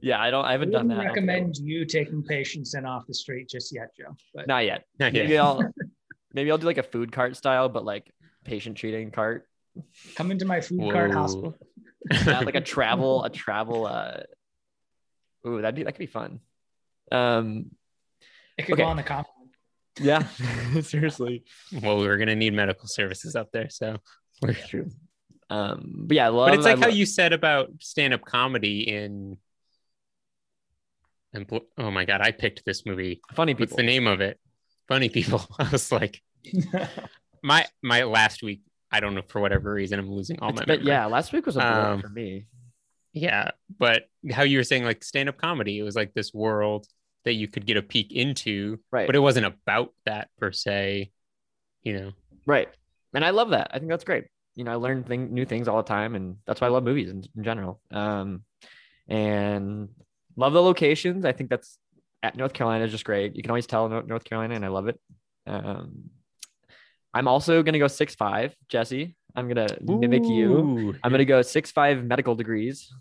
Yeah, 0.00 0.18
I 0.20 0.30
don't, 0.30 0.44
I 0.44 0.48
I 0.48 0.52
haven't 0.52 0.70
done 0.70 0.88
wouldn't 0.88 1.02
that. 1.04 1.08
recommend 1.08 1.56
you 1.58 1.84
taking 1.84 2.22
patients 2.22 2.74
in 2.74 2.86
off 2.86 3.06
the 3.06 3.12
street 3.12 3.48
just 3.50 3.74
yet, 3.74 3.88
Joe. 3.94 4.16
But 4.34 4.46
Not 4.46 4.64
yet. 4.64 4.84
Not 4.98 5.12
yet. 5.12 5.24
Maybe 5.24 5.38
I'll, 5.38 5.62
maybe 6.32 6.50
I'll 6.50 6.56
do 6.56 6.66
like 6.66 6.78
a 6.78 6.82
food 6.82 7.12
cart 7.12 7.36
style, 7.36 7.68
but 7.68 7.84
like 7.84 8.10
patient 8.44 8.78
treating 8.78 9.10
cart, 9.10 9.46
come 10.14 10.30
into 10.30 10.46
my 10.46 10.62
food 10.62 10.90
cart 10.90 11.12
hospital. 11.12 11.54
Not 12.24 12.46
like 12.46 12.54
a 12.54 12.60
travel, 12.74 13.22
a 13.24 13.28
travel. 13.30 13.84
uh 13.86 14.20
Ooh, 15.46 15.60
that'd 15.60 15.74
be 15.76 15.82
that 15.84 15.92
could 15.92 15.98
be 16.00 16.06
fun. 16.06 16.40
Um, 17.12 17.70
It 18.56 18.62
could 18.64 18.72
Okay. 18.74 18.82
go 18.82 18.88
on 18.88 18.96
the 18.96 19.02
comp. 19.02 19.26
Yeah, 20.00 20.26
seriously. 20.82 21.44
well, 21.82 21.98
we're 21.98 22.16
gonna 22.18 22.34
need 22.36 22.52
medical 22.54 22.88
services 22.88 23.34
up 23.36 23.50
there, 23.52 23.70
so. 23.70 23.98
True. 24.68 24.90
Um, 25.48 26.04
but 26.06 26.14
yeah, 26.16 26.28
love, 26.28 26.48
But 26.48 26.54
it's 26.58 26.64
like 26.64 26.76
I 26.78 26.80
how 26.80 26.86
lo- 26.88 26.92
you 26.94 27.06
said 27.06 27.32
about 27.32 27.70
stand-up 27.80 28.24
comedy 28.24 28.80
in. 28.88 29.38
And 31.32 31.46
bl- 31.46 31.58
oh 31.78 31.90
my 31.90 32.04
god, 32.04 32.20
I 32.20 32.32
picked 32.32 32.64
this 32.64 32.84
movie. 32.86 33.20
funny 33.34 33.54
people. 33.54 33.64
What's 33.64 33.76
the 33.76 33.82
name 33.82 34.06
of 34.06 34.20
it? 34.20 34.38
Funny 34.88 35.08
people. 35.08 35.46
I 35.58 35.68
was 35.70 35.92
like, 35.92 36.22
my 37.42 37.66
my 37.82 38.04
last 38.04 38.42
week. 38.42 38.62
I 38.90 39.00
don't 39.00 39.14
know 39.14 39.22
for 39.28 39.40
whatever 39.40 39.72
reason 39.74 39.98
I'm 39.98 40.10
losing 40.10 40.38
all 40.40 40.50
It's 40.50 40.60
my. 40.60 40.64
But 40.64 40.82
yeah, 40.84 41.06
last 41.06 41.32
week 41.32 41.44
was 41.46 41.56
a 41.56 41.60
blur 41.60 41.92
Um, 41.94 42.00
for 42.00 42.08
me. 42.08 42.46
Yeah, 43.12 43.50
but 43.78 44.08
how 44.30 44.42
you 44.42 44.58
were 44.58 44.64
saying 44.64 44.84
like 44.84 45.02
stand-up 45.02 45.38
comedy, 45.38 45.78
it 45.78 45.82
was 45.82 45.96
like 45.96 46.12
this 46.14 46.32
world 46.34 46.86
that 47.26 47.34
you 47.34 47.46
could 47.48 47.66
get 47.66 47.76
a 47.76 47.82
peek 47.82 48.12
into, 48.12 48.78
Right. 48.90 49.06
but 49.06 49.14
it 49.14 49.18
wasn't 49.20 49.44
about 49.46 49.92
that 50.06 50.28
per 50.38 50.50
se. 50.52 51.10
You 51.82 51.92
know, 51.92 52.12
Right. 52.46 52.68
And 53.12 53.24
I 53.24 53.30
love 53.30 53.50
that. 53.50 53.70
I 53.72 53.78
think 53.78 53.90
that's 53.90 54.04
great. 54.04 54.24
You 54.54 54.64
know, 54.64 54.72
I 54.72 54.76
learn 54.76 55.02
thing, 55.04 55.34
new 55.34 55.44
things 55.44 55.68
all 55.68 55.76
the 55.76 55.82
time, 55.82 56.14
and 56.14 56.36
that's 56.46 56.60
why 56.60 56.66
I 56.68 56.70
love 56.70 56.84
movies 56.84 57.10
in, 57.10 57.22
in 57.36 57.44
general. 57.44 57.80
Um, 57.90 58.42
and 59.08 59.88
love 60.36 60.52
the 60.52 60.62
locations. 60.62 61.24
I 61.24 61.32
think 61.32 61.50
that's 61.50 61.78
at 62.22 62.36
North 62.36 62.52
Carolina 62.52 62.84
is 62.84 62.90
just 62.92 63.04
great. 63.04 63.36
You 63.36 63.42
can 63.42 63.50
always 63.50 63.66
tell 63.66 63.88
North 63.88 64.24
Carolina, 64.24 64.54
and 64.54 64.64
I 64.64 64.68
love 64.68 64.88
it. 64.88 64.98
Um, 65.46 66.10
I'm 67.14 67.28
also 67.28 67.62
gonna 67.62 67.78
go 67.78 67.88
six 67.88 68.14
five, 68.14 68.54
Jesse. 68.68 69.14
I'm 69.34 69.48
gonna 69.48 69.68
mimic 69.80 70.24
you. 70.26 70.94
I'm 71.02 71.10
gonna 71.12 71.24
go 71.24 71.42
six 71.42 71.70
five 71.70 72.04
medical 72.04 72.34
degrees. 72.34 72.92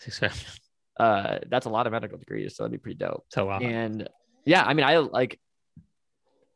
Six 0.00 0.18
five. 0.18 0.58
Uh, 0.98 1.38
that's 1.48 1.66
a 1.66 1.70
lot 1.70 1.86
of 1.86 1.92
medical 1.92 2.18
degrees, 2.18 2.56
so 2.56 2.62
that'd 2.64 2.72
be 2.72 2.78
pretty 2.82 2.98
dope. 2.98 3.24
So 3.30 3.44
a 3.44 3.46
lot. 3.46 3.62
And 3.62 4.08
yeah, 4.44 4.64
I 4.64 4.74
mean, 4.74 4.84
I 4.84 4.96
like 4.98 5.38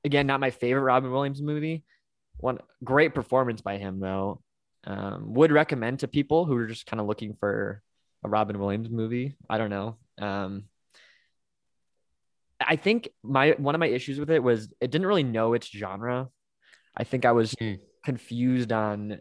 again, 0.05 0.27
not 0.27 0.41
my 0.41 0.51
favorite 0.51 0.83
Robin 0.83 1.11
Williams 1.13 1.41
movie. 1.41 1.85
One 2.39 2.59
great 2.83 3.15
performance 3.15 3.61
by 3.61 3.79
him 3.79 4.01
though. 4.01 4.43
Um, 4.85 5.35
would 5.35 5.53
recommend 5.53 6.01
to 6.01 6.09
people 6.09 6.45
who 6.45 6.57
are 6.57 6.67
just 6.67 6.87
kind 6.87 7.01
of 7.01 7.07
looking 7.07 7.35
for 7.39 7.83
a 8.25 8.29
Robin 8.29 8.59
Williams 8.59 8.91
movie. 8.91 9.37
I 9.49 9.59
don't 9.59 9.71
know. 9.71 9.97
Um, 10.19 10.65
I 12.61 12.77
think 12.77 13.09
my 13.23 13.53
one 13.59 13.75
of 13.75 13.79
my 13.79 13.87
issues 13.87 14.19
with 14.19 14.31
it 14.31 14.43
was 14.43 14.73
it 14.81 14.91
didn't 14.91 15.07
really 15.07 15.23
know 15.23 15.53
its 15.55 15.69
genre. 15.69 16.29
I 16.97 17.05
think 17.05 17.25
I 17.25 17.33
was 17.33 17.55
Hmm. 17.59 17.75
confused 18.05 18.73
on 18.73 19.21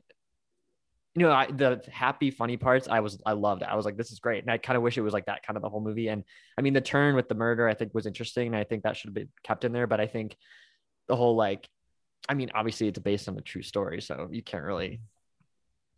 you 1.15 1.23
know 1.23 1.31
I, 1.31 1.47
the 1.47 1.81
happy 1.91 2.31
funny 2.31 2.55
parts 2.57 2.87
i 2.87 2.99
was 3.01 3.21
i 3.25 3.33
loved 3.33 3.61
it. 3.63 3.67
I 3.69 3.75
was 3.75 3.85
like 3.85 3.97
this 3.97 4.11
is 4.11 4.19
great. 4.19 4.43
And 4.43 4.51
i 4.51 4.57
kind 4.57 4.77
of 4.77 4.83
wish 4.83 4.97
it 4.97 5.01
was 5.01 5.13
like 5.13 5.25
that 5.25 5.45
kind 5.45 5.57
of 5.57 5.63
the 5.63 5.69
whole 5.69 5.81
movie. 5.81 6.07
And 6.07 6.23
i 6.57 6.61
mean 6.61 6.73
the 6.73 6.81
turn 6.81 7.15
with 7.15 7.27
the 7.27 7.35
murder 7.35 7.67
i 7.67 7.73
think 7.73 7.93
was 7.93 8.05
interesting 8.05 8.47
and 8.47 8.55
i 8.55 8.63
think 8.63 8.83
that 8.83 8.95
should 8.95 9.09
have 9.09 9.13
been 9.15 9.29
kept 9.43 9.65
in 9.65 9.71
there. 9.73 9.87
But 9.87 9.99
i 9.99 10.07
think 10.07 10.35
the 11.07 11.15
whole 11.15 11.35
like 11.35 11.67
i 12.29 12.33
mean 12.33 12.51
obviously 12.53 12.87
it's 12.87 12.99
based 12.99 13.27
on 13.27 13.37
a 13.37 13.41
true 13.41 13.61
story 13.63 13.99
so 14.01 14.29
you 14.31 14.41
can't 14.43 14.63
really 14.63 15.01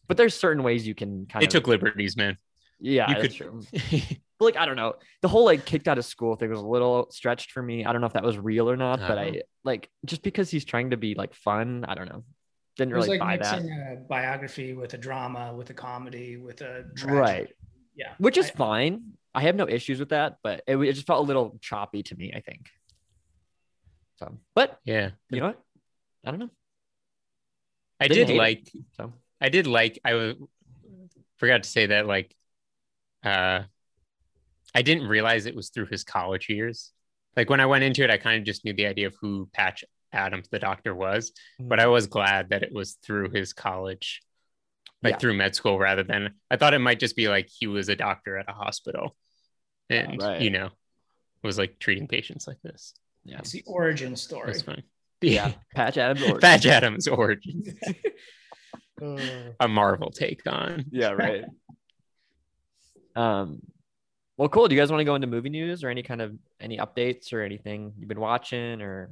but 0.07 0.17
there's 0.17 0.33
certain 0.35 0.63
ways 0.63 0.85
you 0.87 0.95
can 0.95 1.25
kind 1.27 1.41
They 1.41 1.45
of 1.47 1.51
took 1.51 1.67
liberties, 1.67 2.17
man. 2.17 2.37
yeah 2.79 3.07
you 3.09 3.15
that's 3.21 3.37
could- 3.37 3.47
true. 3.47 3.61
But 4.39 4.45
like 4.45 4.57
i 4.57 4.65
don't 4.65 4.75
know. 4.75 4.95
The 5.21 5.27
whole 5.27 5.45
like 5.45 5.63
kicked 5.63 5.87
out 5.87 5.97
of 5.99 6.05
school 6.05 6.35
thing 6.35 6.49
was 6.49 6.59
a 6.59 6.65
little 6.65 7.07
stretched 7.11 7.51
for 7.51 7.61
me. 7.61 7.85
I 7.85 7.91
don't 7.91 8.01
know 8.01 8.07
if 8.07 8.13
that 8.13 8.23
was 8.23 8.37
real 8.37 8.67
or 8.69 8.75
not 8.75 8.99
but 8.99 9.17
Uh-huh. 9.17 9.21
i 9.37 9.41
like 9.63 9.89
just 10.05 10.23
because 10.23 10.49
he's 10.49 10.65
trying 10.65 10.89
to 10.89 10.97
be 10.97 11.13
like 11.15 11.33
fun 11.35 11.85
i 11.87 11.93
don't 11.93 12.09
know 12.09 12.23
didn't 12.75 12.93
It 12.93 12.97
was 12.97 13.05
really 13.07 13.19
like 13.19 13.39
buy 13.41 13.43
that 13.45 13.61
mixing 13.63 13.79
a 13.79 13.95
biography 14.07 14.73
with 14.73 14.93
a 14.93 14.97
drama, 14.97 15.53
with 15.53 15.69
a 15.69 15.73
comedy, 15.73 16.37
with 16.37 16.61
a 16.61 16.85
tragedy. 16.95 17.13
right 17.13 17.55
Yeah. 17.95 18.13
which 18.17 18.37
is 18.37 18.49
I- 18.49 18.53
fine. 18.53 19.13
I 19.35 19.41
have 19.41 19.55
no 19.55 19.67
issues 19.67 19.99
with 19.99 20.09
that, 20.09 20.37
but 20.43 20.63
it, 20.67 20.77
it 20.77 20.93
just 20.93 21.07
felt 21.07 21.23
a 21.23 21.27
little 21.27 21.57
choppy 21.61 22.03
to 22.03 22.15
me. 22.15 22.31
I 22.35 22.39
think. 22.41 22.69
So, 24.17 24.37
but 24.53 24.79
Yeah, 24.85 25.09
you 25.29 25.39
know 25.39 25.47
what? 25.47 25.61
I 26.23 26.29
don't 26.31 26.39
know. 26.39 26.49
I 27.99 28.07
Didn't 28.07 28.27
did 28.27 28.27
hate 28.27 28.35
it. 28.35 28.39
like. 28.39 28.71
So 28.97 29.13
I 29.41 29.49
did 29.49 29.65
like. 29.67 29.99
I 30.05 30.13
was 30.13 30.35
forgot 31.37 31.63
to 31.63 31.69
say 31.69 31.87
that 31.87 32.05
like, 32.05 32.35
uh, 33.23 33.63
I 34.75 34.81
didn't 34.81 35.07
realize 35.07 35.45
it 35.45 35.55
was 35.55 35.69
through 35.69 35.87
his 35.87 36.03
college 36.03 36.47
years. 36.49 36.91
Like 37.35 37.49
when 37.49 37.59
I 37.59 37.65
went 37.65 37.83
into 37.83 38.03
it, 38.03 38.11
I 38.11 38.17
kind 38.17 38.37
of 38.39 38.45
just 38.45 38.63
knew 38.65 38.73
the 38.73 38.85
idea 38.85 39.07
of 39.07 39.15
who 39.19 39.49
Patch 39.53 39.83
Adams, 40.13 40.47
the 40.49 40.59
doctor, 40.59 40.93
was, 40.95 41.31
but 41.59 41.79
I 41.79 41.87
was 41.87 42.07
glad 42.07 42.49
that 42.49 42.63
it 42.63 42.73
was 42.73 42.93
through 43.03 43.29
his 43.31 43.53
college, 43.53 44.21
like 45.01 45.13
Yeah. 45.13 45.17
through 45.19 45.33
med 45.35 45.55
school, 45.55 45.77
rather 45.79 46.03
than 46.03 46.33
I 46.51 46.57
thought 46.57 46.73
it 46.73 46.79
might 46.79 46.99
just 46.99 47.15
be 47.15 47.27
like 47.29 47.47
he 47.49 47.67
was 47.67 47.89
a 47.89 47.95
doctor 47.95 48.37
at 48.37 48.49
a 48.49 48.53
hospital, 48.53 49.15
and 49.89 50.21
right. 50.21 50.41
you 50.41 50.49
know, 50.49 50.69
was 51.43 51.57
like 51.57 51.79
treating 51.79 52.07
patients 52.07 52.47
like 52.47 52.61
this. 52.63 52.93
yeah, 53.25 53.39
It's 53.39 53.51
the 53.51 53.63
origin 53.65 54.15
story. 54.15 54.47
That's 54.47 54.61
fine. 54.63 54.83
yeah. 55.21 55.53
Patch 55.75 55.97
Adams. 55.97 56.21
origin. 56.23 56.39
Patch 56.39 56.65
Adams' 56.65 57.07
origin, 57.07 57.63
a 59.59 59.67
Marvel 59.67 60.11
take 60.11 60.41
on. 60.47 60.85
yeah, 60.91 61.09
right. 61.11 61.43
Um, 63.15 63.61
well, 64.37 64.49
cool. 64.49 64.67
Do 64.67 64.75
you 64.75 64.81
guys 64.81 64.89
want 64.91 65.01
to 65.01 65.05
go 65.05 65.15
into 65.15 65.27
movie 65.27 65.49
news 65.49 65.83
or 65.83 65.89
any 65.89 66.01
kind 66.03 66.21
of 66.21 66.35
any 66.59 66.77
updates 66.77 67.33
or 67.33 67.41
anything 67.41 67.93
you've 67.99 68.09
been 68.09 68.19
watching? 68.19 68.81
Or 68.81 69.11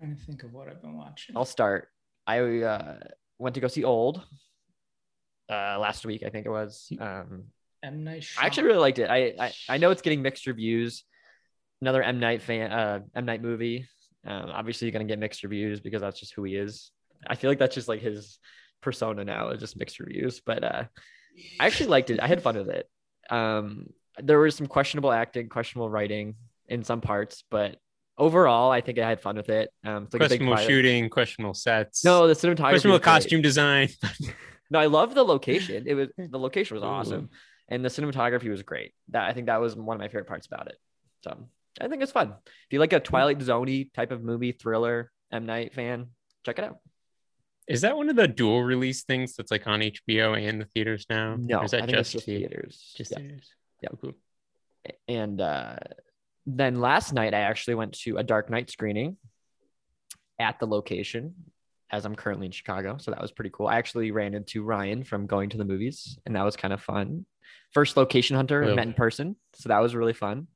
trying 0.00 0.16
to 0.16 0.22
think 0.24 0.42
of 0.42 0.52
what 0.52 0.68
I've 0.68 0.80
been 0.80 0.96
watching. 0.96 1.36
I'll 1.36 1.44
start. 1.44 1.88
I 2.26 2.40
uh, 2.40 2.96
went 3.38 3.54
to 3.54 3.60
go 3.60 3.68
see 3.68 3.84
Old 3.84 4.22
uh, 5.50 5.78
last 5.78 6.06
week. 6.06 6.22
I 6.24 6.30
think 6.30 6.46
it 6.46 6.50
was. 6.50 6.90
Um, 6.98 7.44
M 7.82 8.04
Night. 8.04 8.26
I 8.38 8.46
actually 8.46 8.64
really 8.64 8.78
liked 8.78 8.98
it. 8.98 9.10
I, 9.10 9.34
I 9.38 9.52
I 9.68 9.76
know 9.78 9.90
it's 9.90 10.02
getting 10.02 10.22
mixed 10.22 10.46
reviews. 10.46 11.04
Another 11.80 12.02
M 12.02 12.18
Night 12.18 12.42
fan, 12.42 12.72
uh, 12.72 13.00
M 13.14 13.24
Night 13.24 13.42
movie. 13.42 13.86
Um, 14.26 14.50
obviously, 14.50 14.86
you're 14.86 14.92
gonna 14.92 15.04
get 15.04 15.18
mixed 15.18 15.42
reviews 15.42 15.80
because 15.80 16.00
that's 16.00 16.20
just 16.20 16.34
who 16.34 16.44
he 16.44 16.56
is. 16.56 16.90
I 17.26 17.34
feel 17.34 17.50
like 17.50 17.58
that's 17.58 17.74
just 17.74 17.88
like 17.88 18.00
his 18.00 18.38
persona 18.80 19.24
now, 19.24 19.50
is 19.50 19.60
just 19.60 19.78
mixed 19.78 19.98
reviews. 19.98 20.40
But 20.40 20.64
uh, 20.64 20.84
I 21.58 21.66
actually 21.66 21.88
liked 21.88 22.10
it. 22.10 22.20
I 22.20 22.26
had 22.26 22.42
fun 22.42 22.56
with 22.56 22.68
it. 22.68 22.88
Um, 23.30 23.86
there 24.18 24.38
was 24.38 24.56
some 24.56 24.66
questionable 24.66 25.12
acting, 25.12 25.48
questionable 25.48 25.90
writing 25.90 26.34
in 26.68 26.84
some 26.84 27.00
parts, 27.00 27.44
but 27.50 27.76
overall, 28.18 28.70
I 28.70 28.80
think 28.80 28.98
I 28.98 29.08
had 29.08 29.20
fun 29.20 29.36
with 29.36 29.48
it. 29.48 29.70
Um, 29.84 30.04
it's 30.04 30.14
like 30.14 30.20
questionable 30.20 30.56
shooting, 30.58 31.08
questionable 31.08 31.54
sets. 31.54 32.04
No, 32.04 32.26
the 32.26 32.34
cinematography. 32.34 32.70
questionable 32.70 33.00
costume 33.00 33.42
design. 33.42 33.88
No, 34.72 34.78
I 34.78 34.86
love 34.86 35.16
the 35.16 35.24
location. 35.24 35.82
It 35.86 35.94
was 35.94 36.08
the 36.16 36.38
location 36.38 36.76
was 36.76 36.84
awesome, 36.84 37.30
and 37.68 37.84
the 37.84 37.88
cinematography 37.88 38.48
was 38.48 38.62
great. 38.62 38.94
That 39.08 39.28
I 39.28 39.32
think 39.32 39.46
that 39.46 39.60
was 39.60 39.74
one 39.74 39.96
of 39.96 40.00
my 40.00 40.06
favorite 40.06 40.28
parts 40.28 40.46
about 40.46 40.68
it. 40.68 40.76
So 41.24 41.48
I 41.80 41.88
think 41.88 42.02
it's 42.04 42.12
fun. 42.12 42.34
If 42.46 42.72
you 42.72 42.78
like 42.78 42.92
a 42.92 43.00
Twilight 43.00 43.40
Zoney 43.40 43.92
type 43.92 44.12
of 44.12 44.22
movie, 44.22 44.52
thriller, 44.52 45.10
M 45.32 45.44
Night 45.44 45.74
fan, 45.74 46.10
check 46.46 46.60
it 46.60 46.64
out. 46.64 46.78
Is 47.66 47.80
that 47.80 47.96
one 47.96 48.08
of 48.08 48.16
the 48.16 48.28
dual 48.28 48.62
release 48.62 49.02
things 49.02 49.34
that's 49.34 49.50
like 49.50 49.66
on 49.66 49.80
HBO 49.80 50.40
and 50.40 50.60
the 50.60 50.66
theaters 50.66 51.04
now? 51.10 51.36
No, 51.36 51.58
or 51.58 51.64
is 51.64 51.72
that 51.72 51.82
I 51.82 51.86
think 51.86 51.98
it's 51.98 52.12
just, 52.12 52.24
just 52.24 52.26
the- 52.26 52.38
theaters. 52.38 52.94
Just 52.96 53.10
Yeah. 53.10 53.18
theaters. 53.18 53.50
Yeah. 53.82 53.88
Cool. 54.00 54.12
And 55.08 55.40
uh, 55.40 55.76
then 56.46 56.80
last 56.80 57.12
night, 57.12 57.34
I 57.34 57.40
actually 57.40 57.74
went 57.74 57.92
to 58.00 58.16
a 58.16 58.22
Dark 58.22 58.50
Knight 58.50 58.70
screening 58.70 59.16
at 60.38 60.58
the 60.58 60.66
location. 60.66 61.34
as 61.92 62.04
I'm 62.04 62.14
currently 62.14 62.46
in 62.46 62.52
Chicago. 62.52 62.98
So 62.98 63.10
that 63.10 63.20
was 63.20 63.32
pretty 63.32 63.50
cool. 63.52 63.66
I 63.66 63.76
actually 63.76 64.10
ran 64.12 64.34
into 64.34 64.62
Ryan 64.62 65.02
from 65.02 65.26
going 65.26 65.50
to 65.50 65.58
the 65.58 65.64
movies, 65.64 66.18
and 66.24 66.36
that 66.36 66.44
was 66.44 66.56
kind 66.56 66.72
of 66.72 66.80
fun. 66.80 67.26
First 67.72 67.96
location 67.96 68.36
hunter 68.36 68.62
Whoa. 68.62 68.74
met 68.74 68.86
in 68.86 68.94
person, 68.94 69.36
so 69.54 69.68
that 69.68 69.80
was 69.80 69.94
really 69.94 70.12
fun. 70.12 70.46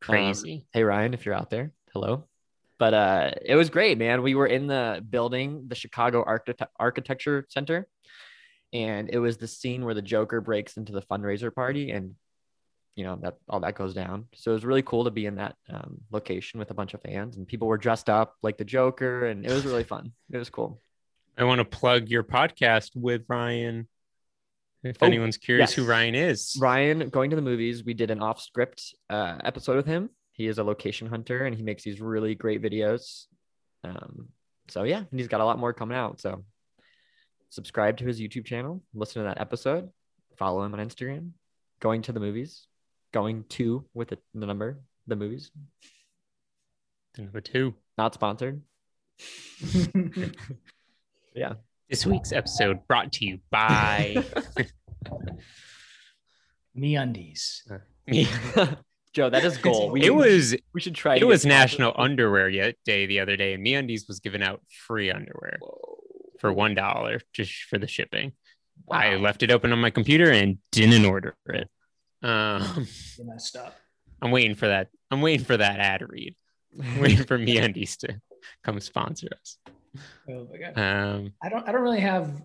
Crazy. 0.00 0.54
Um, 0.54 0.62
hey 0.72 0.82
Ryan, 0.82 1.14
if 1.14 1.24
you're 1.26 1.34
out 1.34 1.50
there, 1.50 1.72
hello. 1.92 2.24
But 2.78 2.94
uh, 2.94 3.30
it 3.44 3.54
was 3.54 3.70
great, 3.70 3.96
man. 3.98 4.22
We 4.22 4.34
were 4.34 4.46
in 4.46 4.66
the 4.66 5.04
building, 5.08 5.64
the 5.68 5.74
Chicago 5.74 6.22
Architect- 6.22 6.72
Architecture 6.78 7.46
Center, 7.48 7.86
and 8.72 9.08
it 9.10 9.18
was 9.18 9.38
the 9.38 9.46
scene 9.48 9.84
where 9.84 9.94
the 9.94 10.02
Joker 10.02 10.40
breaks 10.40 10.76
into 10.76 10.92
the 10.92 11.02
fundraiser 11.02 11.54
party, 11.54 11.90
and 11.90 12.14
you 12.96 13.04
know 13.04 13.16
that 13.22 13.36
all 13.48 13.60
that 13.60 13.76
goes 13.76 13.94
down. 13.94 14.26
So 14.34 14.50
it 14.50 14.54
was 14.54 14.64
really 14.64 14.82
cool 14.82 15.04
to 15.04 15.10
be 15.10 15.26
in 15.26 15.36
that 15.36 15.54
um, 15.70 15.98
location 16.10 16.58
with 16.58 16.70
a 16.70 16.74
bunch 16.74 16.94
of 16.94 17.02
fans, 17.02 17.36
and 17.36 17.46
people 17.46 17.68
were 17.68 17.78
dressed 17.78 18.10
up 18.10 18.34
like 18.42 18.58
the 18.58 18.64
Joker, 18.64 19.26
and 19.26 19.44
it 19.46 19.52
was 19.52 19.64
really 19.64 19.84
fun. 19.84 20.12
It 20.32 20.38
was 20.38 20.50
cool. 20.50 20.80
I 21.38 21.44
want 21.44 21.58
to 21.58 21.64
plug 21.64 22.08
your 22.08 22.24
podcast 22.24 22.96
with 22.96 23.22
Ryan. 23.28 23.86
If 24.82 24.96
Oh, 25.02 25.06
anyone's 25.06 25.36
curious 25.36 25.72
who. 25.72 25.84
Ryan 25.84 26.14
is, 26.14 26.56
Ryan 26.60 27.08
going 27.10 27.30
to 27.30 27.36
the 27.36 27.42
movies. 27.42 27.84
We 27.84 27.92
did 27.92 28.10
an 28.10 28.20
off 28.20 28.40
script 28.40 28.94
uh, 29.10 29.38
episode 29.44 29.76
with 29.76 29.86
him. 29.86 30.10
He 30.32 30.46
is 30.46 30.58
a 30.58 30.64
location 30.64 31.08
hunter 31.08 31.44
and 31.44 31.56
he 31.56 31.62
makes 31.62 31.82
these 31.82 32.00
really 32.00 32.34
great 32.34 32.62
videos. 32.62 33.24
Um, 33.82 34.28
so 34.68 34.84
yeah, 34.84 34.98
and 34.98 35.18
he's 35.18 35.28
got 35.28 35.40
a 35.40 35.44
lot 35.44 35.58
more 35.58 35.72
coming 35.72 35.96
out. 35.96 36.20
So 36.20 36.44
subscribe 37.50 37.96
to 37.98 38.04
his 38.06 38.20
YouTube 38.20 38.44
channel, 38.44 38.82
listen 38.94 39.22
to 39.22 39.28
that 39.28 39.40
episode, 39.40 39.90
follow 40.36 40.62
him 40.62 40.74
on 40.74 40.80
Instagram. 40.80 41.30
Going 41.80 42.02
to 42.02 42.12
the 42.12 42.20
movies, 42.20 42.66
going 43.16 43.44
to 43.48 43.82
with 43.94 44.08
the, 44.08 44.18
the 44.34 44.44
number, 44.44 44.78
the 45.06 45.16
movies. 45.16 45.50
The 47.14 47.22
number 47.22 47.40
two. 47.40 47.72
Not 47.96 48.12
sponsored. 48.12 48.60
yeah. 51.34 51.54
This 51.88 52.04
week's 52.04 52.32
episode 52.32 52.86
brought 52.86 53.14
to 53.14 53.24
you 53.24 53.38
by 53.50 54.22
MeUndies. 56.78 57.62
me. 58.06 58.28
Joe, 59.14 59.30
that 59.30 59.46
is 59.46 59.56
goal. 59.56 59.88
We 59.88 60.04
it 60.04 60.14
was 60.14 60.54
we 60.74 60.82
should 60.82 60.94
try. 60.94 61.16
it 61.16 61.24
was 61.24 61.40
sponsored. 61.40 61.58
National 61.58 61.94
Underwear 61.96 62.50
Day 62.84 63.06
the 63.06 63.20
other 63.20 63.38
day, 63.38 63.54
and 63.54 63.64
MeUndies 63.64 64.08
was 64.08 64.20
giving 64.20 64.42
out 64.42 64.60
free 64.86 65.10
underwear 65.10 65.58
for 66.38 66.52
one 66.52 66.74
dollar 66.74 67.22
just 67.32 67.62
for 67.62 67.78
the 67.78 67.86
shipping. 67.86 68.32
I 68.90 69.14
left 69.14 69.42
it 69.42 69.50
open 69.50 69.72
on 69.72 69.78
my 69.78 69.88
computer 69.88 70.30
and 70.30 70.58
didn't 70.70 71.06
order 71.06 71.34
it. 71.46 71.70
Um, 72.22 72.86
You 73.18 73.26
messed 73.26 73.56
up. 73.56 73.74
I'm 74.22 74.30
waiting 74.30 74.54
for 74.54 74.68
that. 74.68 74.88
I'm 75.10 75.20
waiting 75.20 75.44
for 75.44 75.56
that 75.56 75.80
ad 75.80 76.02
read. 76.08 76.34
I'm 76.80 77.00
waiting 77.00 77.24
for 77.24 77.38
MeUndies 77.46 77.96
to 77.98 78.20
come 78.64 78.80
sponsor 78.80 79.28
us. 79.40 79.58
Oh 80.28 80.48
my 80.50 80.58
god. 80.58 80.78
Um, 80.78 81.32
I 81.42 81.48
don't 81.48 81.66
I 81.68 81.72
don't 81.72 81.82
really 81.82 82.00
have 82.00 82.42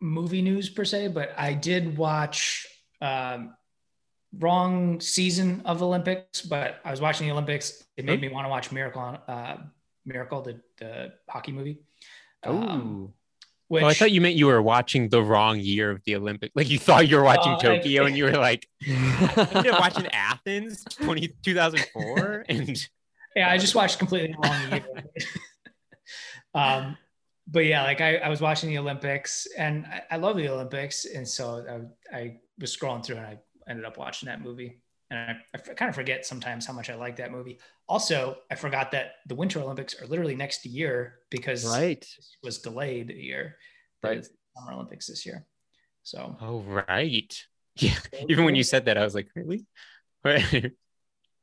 movie 0.00 0.42
news 0.42 0.68
per 0.70 0.84
se, 0.84 1.08
but 1.08 1.32
I 1.36 1.54
did 1.54 1.96
watch 1.96 2.66
um 3.00 3.54
wrong 4.38 5.00
season 5.00 5.62
of 5.64 5.82
Olympics, 5.82 6.42
but 6.42 6.80
I 6.84 6.90
was 6.90 7.00
watching 7.00 7.26
the 7.26 7.32
Olympics. 7.32 7.84
It 7.96 8.04
made 8.04 8.20
me 8.20 8.28
want 8.28 8.44
to 8.44 8.48
watch 8.48 8.72
Miracle 8.72 9.02
on 9.02 9.16
uh 9.28 9.56
Miracle, 10.06 10.42
the, 10.42 10.60
the 10.78 11.12
hockey 11.28 11.52
movie. 11.52 11.78
Um, 12.42 13.12
which 13.70 13.84
oh, 13.84 13.86
I 13.86 13.94
thought 13.94 14.10
you 14.10 14.20
meant 14.20 14.34
you 14.34 14.46
were 14.46 14.60
watching 14.60 15.08
the 15.08 15.22
wrong 15.22 15.60
year 15.60 15.92
of 15.92 16.02
the 16.02 16.16
Olympics. 16.16 16.52
Like 16.56 16.68
you 16.68 16.78
thought 16.78 17.06
you 17.06 17.16
were 17.16 17.22
watching 17.22 17.52
I- 17.52 17.58
Tokyo, 17.58 18.04
and 18.04 18.16
you 18.16 18.24
were 18.24 18.32
like, 18.32 18.66
I'm 18.88 19.64
watching 19.78 20.08
Athens 20.08 20.82
20, 20.84 21.28
2004, 21.44 22.46
and 22.48 22.88
yeah, 23.36 23.48
I 23.48 23.58
just 23.58 23.76
watched 23.76 24.00
completely 24.00 24.34
wrong 24.42 24.72
year. 24.72 24.84
um, 26.54 26.96
but 27.46 27.64
yeah, 27.64 27.84
like 27.84 28.00
I, 28.00 28.16
I 28.16 28.28
was 28.28 28.40
watching 28.40 28.70
the 28.70 28.78
Olympics 28.78 29.46
and 29.56 29.86
I, 29.86 30.02
I 30.10 30.16
love 30.16 30.36
the 30.36 30.48
Olympics. 30.48 31.04
And 31.04 31.26
so 31.26 31.88
I, 32.12 32.16
I 32.16 32.36
was 32.58 32.76
scrolling 32.76 33.04
through 33.04 33.18
and 33.18 33.26
I 33.26 33.38
ended 33.68 33.84
up 33.84 33.98
watching 33.98 34.26
that 34.26 34.42
movie. 34.42 34.80
And 35.10 35.38
I 35.54 35.58
kind 35.58 35.88
of 35.88 35.94
forget 35.94 36.26
sometimes 36.26 36.66
how 36.66 36.72
much 36.72 36.90
I 36.90 36.96
like 36.96 37.16
that 37.16 37.30
movie. 37.30 37.60
Also, 37.90 38.36
I 38.50 38.54
forgot 38.54 38.92
that 38.92 39.14
the 39.26 39.34
Winter 39.34 39.60
Olympics 39.60 40.00
are 40.00 40.06
literally 40.06 40.36
next 40.36 40.64
year 40.64 41.18
because 41.28 41.66
Right. 41.66 42.00
it 42.00 42.24
was 42.42 42.58
delayed 42.58 43.10
a 43.10 43.14
year. 43.30 43.56
Right. 44.02 44.22
The 44.22 44.28
Summer 44.56 44.72
Olympics 44.74 45.06
this 45.08 45.26
year. 45.26 45.44
So 46.04 46.36
oh 46.40 46.60
right, 46.60 47.32
yeah. 47.76 47.98
Even 48.28 48.44
when 48.44 48.54
you 48.54 48.62
said 48.62 48.84
that, 48.86 48.96
I 48.96 49.02
was 49.04 49.14
like, 49.14 49.28
really? 49.34 49.66
and, 50.24 50.72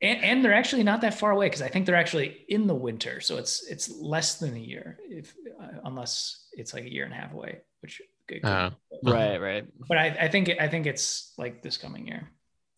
and 0.02 0.44
they're 0.44 0.54
actually 0.54 0.82
not 0.84 1.00
that 1.02 1.14
far 1.14 1.30
away 1.32 1.46
because 1.46 1.62
I 1.62 1.68
think 1.68 1.86
they're 1.86 1.94
actually 2.04 2.44
in 2.48 2.66
the 2.66 2.74
winter, 2.74 3.20
so 3.20 3.36
it's 3.36 3.66
it's 3.68 3.90
less 3.90 4.38
than 4.40 4.54
a 4.56 4.58
year, 4.72 4.98
if 5.10 5.34
uh, 5.62 5.78
unless 5.84 6.46
it's 6.52 6.72
like 6.74 6.84
a 6.84 6.92
year 6.92 7.04
and 7.04 7.12
a 7.12 7.16
half 7.16 7.32
away, 7.32 7.60
which 7.82 8.00
could, 8.28 8.44
Uh, 8.44 8.70
Right, 9.04 9.38
right. 9.38 9.64
But 9.88 9.98
I, 9.98 10.06
I 10.26 10.28
think 10.28 10.50
I 10.60 10.68
think 10.68 10.86
it's 10.86 11.34
like 11.38 11.62
this 11.62 11.76
coming 11.76 12.06
year, 12.08 12.28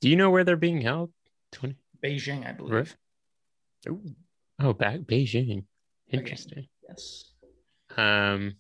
Do 0.01 0.09
you 0.09 0.17
know 0.17 0.31
where 0.31 0.45
they're 0.45 0.57
being 0.69 0.81
held? 0.81 1.13
20. 1.53 1.77
Beijing, 2.05 2.47
I 2.47 2.53
believe. 2.53 2.97
Oh, 3.89 4.73
back 4.73 5.01
Beijing. 5.01 5.65
Interesting. 6.11 6.67
Yes. 6.89 7.33
Um. 7.97 8.55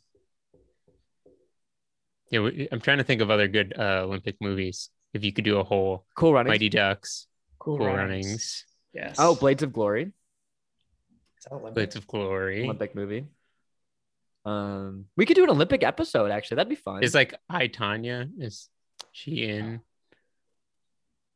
Yeah, 2.30 2.48
I'm 2.70 2.80
trying 2.80 2.98
to 2.98 3.04
think 3.04 3.20
of 3.22 3.30
other 3.30 3.48
good 3.48 3.74
uh, 3.76 4.02
Olympic 4.04 4.36
movies. 4.40 4.90
If 5.12 5.24
you 5.24 5.32
could 5.32 5.44
do 5.44 5.58
a 5.58 5.64
whole 5.64 6.06
Cool 6.14 6.32
Runnings. 6.32 6.52
Mighty 6.52 6.68
Ducks, 6.68 7.26
Cool 7.58 7.78
Cool, 7.78 7.86
Runnings. 7.86 8.26
Runnings, 8.26 8.64
Yes. 8.94 9.16
Oh, 9.18 9.34
Blades 9.34 9.62
of 9.64 9.72
Glory. 9.72 10.02
Is 10.04 11.44
that 11.44 11.52
Olympic? 11.52 11.74
Blades 11.74 11.96
of 11.96 12.06
Glory. 12.06 12.64
Olympic 12.64 12.94
movie. 12.94 13.26
Um, 14.44 15.06
we 15.16 15.26
could 15.26 15.34
do 15.34 15.44
an 15.44 15.50
Olympic 15.50 15.82
episode. 15.82 16.30
Actually, 16.30 16.56
that'd 16.56 16.70
be 16.70 16.76
fun. 16.76 17.02
Is 17.02 17.14
like 17.14 17.34
I 17.48 17.68
Tonya? 17.68 18.30
Is 18.38 18.68
she 19.12 19.44
in 19.44 19.80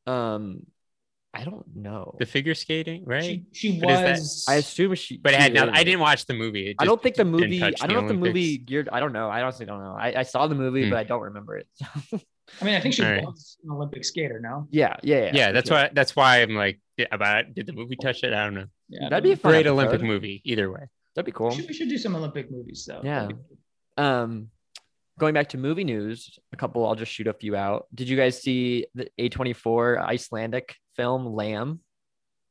um, 0.07 0.67
I 1.35 1.45
don't 1.45 1.65
know. 1.75 2.15
the 2.19 2.27
figure 2.27 2.55
skating? 2.55 3.05
Right. 3.05 3.23
She, 3.53 3.71
she 3.73 3.81
But 3.81 3.91
is 3.91 3.99
that- 4.01 4.11
was. 4.11 4.47
I 4.49 4.55
assume 4.57 4.95
she. 4.95 5.17
but 5.19 5.33
it 5.33 5.37
she 5.37 5.43
had 5.43 5.55
no. 5.55 5.69
I 5.73 5.83
didn't 5.85 6.01
watch 6.01 6.27
the 6.27 6.35
movie. 6.35 6.69
It 6.71 6.77
I 6.79 6.85
don't 6.85 7.03
think 7.03 7.17
the 7.17 7.25
movie. 7.25 7.63
I 7.63 7.71
don't 7.73 7.93
know 7.93 7.99
if 8.01 8.09
the 8.09 8.15
movie 8.15 8.59
geared. 8.59 8.89
I 8.93 9.01
don't 9.01 9.13
know. 9.13 9.29
I 9.29 9.43
honestly 9.43 9.67
don't 9.67 9.83
know. 9.83 9.97
I, 9.99 10.21
I 10.21 10.23
saw 10.23 10.47
the 10.47 10.55
movie, 10.55 10.85
Hmm. 10.85 10.91
but 10.91 10.99
I 10.99 11.05
don't 11.05 11.23
remember 11.23 11.57
it. 11.59 11.67
I 11.83 12.65
mean, 12.65 12.75
I 12.75 12.81
think 12.81 12.95
she 12.97 13.05
All 13.05 13.11
right. 13.11 13.25
was 13.25 13.57
an 13.65 13.71
Olympic 13.73 14.05
skater. 14.05 14.39
No. 14.41 14.69
yeah, 14.71 14.97
yeah, 15.03 15.25
yeah. 15.25 15.31
Yeah, 15.35 15.53
that's 15.53 15.71
yeah. 15.71 15.85
why. 15.85 15.91
That's 15.93 16.15
why 16.15 16.43
I'm 16.43 16.55
like 16.55 16.81
yeah, 16.97 17.07
about. 17.11 17.53
Did 17.55 17.67
the 17.67 17.73
movie 17.73 17.97
touch 17.97 18.23
it? 18.23 18.33
I 18.33 18.45
don't 18.45 18.55
know. 18.55 18.67
Yeah. 18.89 19.09
That'd 19.09 19.25
be 19.25 19.33
a 19.33 19.37
Great 19.37 19.67
episode. 19.67 19.73
Olympic 19.73 20.03
movie. 20.03 20.41
Either 20.45 20.71
way. 20.71 20.87
That'd 21.17 21.27
be 21.27 21.31
We 21.31 21.37
cool. 21.37 21.51
should, 21.51 21.67
we 21.67 21.75
should 21.75 21.89
do 21.89 21.99
some 21.99 22.15
Olympic 22.17 22.51
movies 22.51 22.85
though. 22.87 23.01
Yeah. 23.03 23.23
That'd 23.23 23.39
Um, 23.97 24.51
going 25.19 25.33
back 25.35 25.49
to 25.51 25.59
movie 25.59 25.85
news, 25.85 26.39
a 26.53 26.57
couple. 26.57 26.87
I'll 26.87 26.95
just 26.97 27.11
shoot 27.13 27.27
a 27.27 27.33
few 27.33 27.57
out. 27.57 27.87
Did 27.95 28.09
you 28.09 28.17
guys 28.17 28.41
see 28.43 28.87
the 28.95 29.09
A24 29.19 30.05
Icelandic 30.05 30.77
film 30.97 31.27
Lamb? 31.35 31.81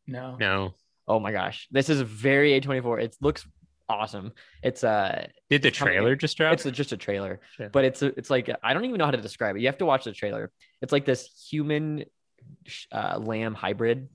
No. 0.08 0.36
No. 0.40 0.74
Oh 1.08 1.20
my 1.20 1.32
gosh, 1.32 1.68
this 1.72 1.90
is 1.90 2.02
very 2.02 2.60
A24. 2.62 3.04
It 3.04 3.16
looks 3.22 3.46
awesome. 3.90 4.32
It's 4.62 4.84
uh 4.84 5.28
Did 5.50 5.62
the 5.62 5.72
coming- 5.72 5.94
trailer 5.96 6.16
just 6.16 6.38
drop? 6.38 6.54
It's 6.54 6.64
just 6.72 6.92
a 6.94 6.98
trailer, 6.98 7.42
Sure. 7.58 7.70
but 7.70 7.84
it's 7.86 8.02
it's 8.02 8.30
like 8.30 8.50
I 8.64 8.74
don't 8.74 8.86
even 8.86 8.98
know 8.98 9.06
how 9.06 9.12
to 9.12 9.18
describe 9.22 9.56
it. 9.56 9.60
You 9.62 9.68
have 9.68 9.78
to 9.80 9.86
watch 9.86 10.06
the 10.06 10.14
trailer. 10.14 10.52
It's 10.82 10.92
like 10.92 11.06
this 11.06 11.48
human 11.50 12.06
uh, 12.92 13.20
lamb 13.22 13.54
hybrid. 13.54 14.10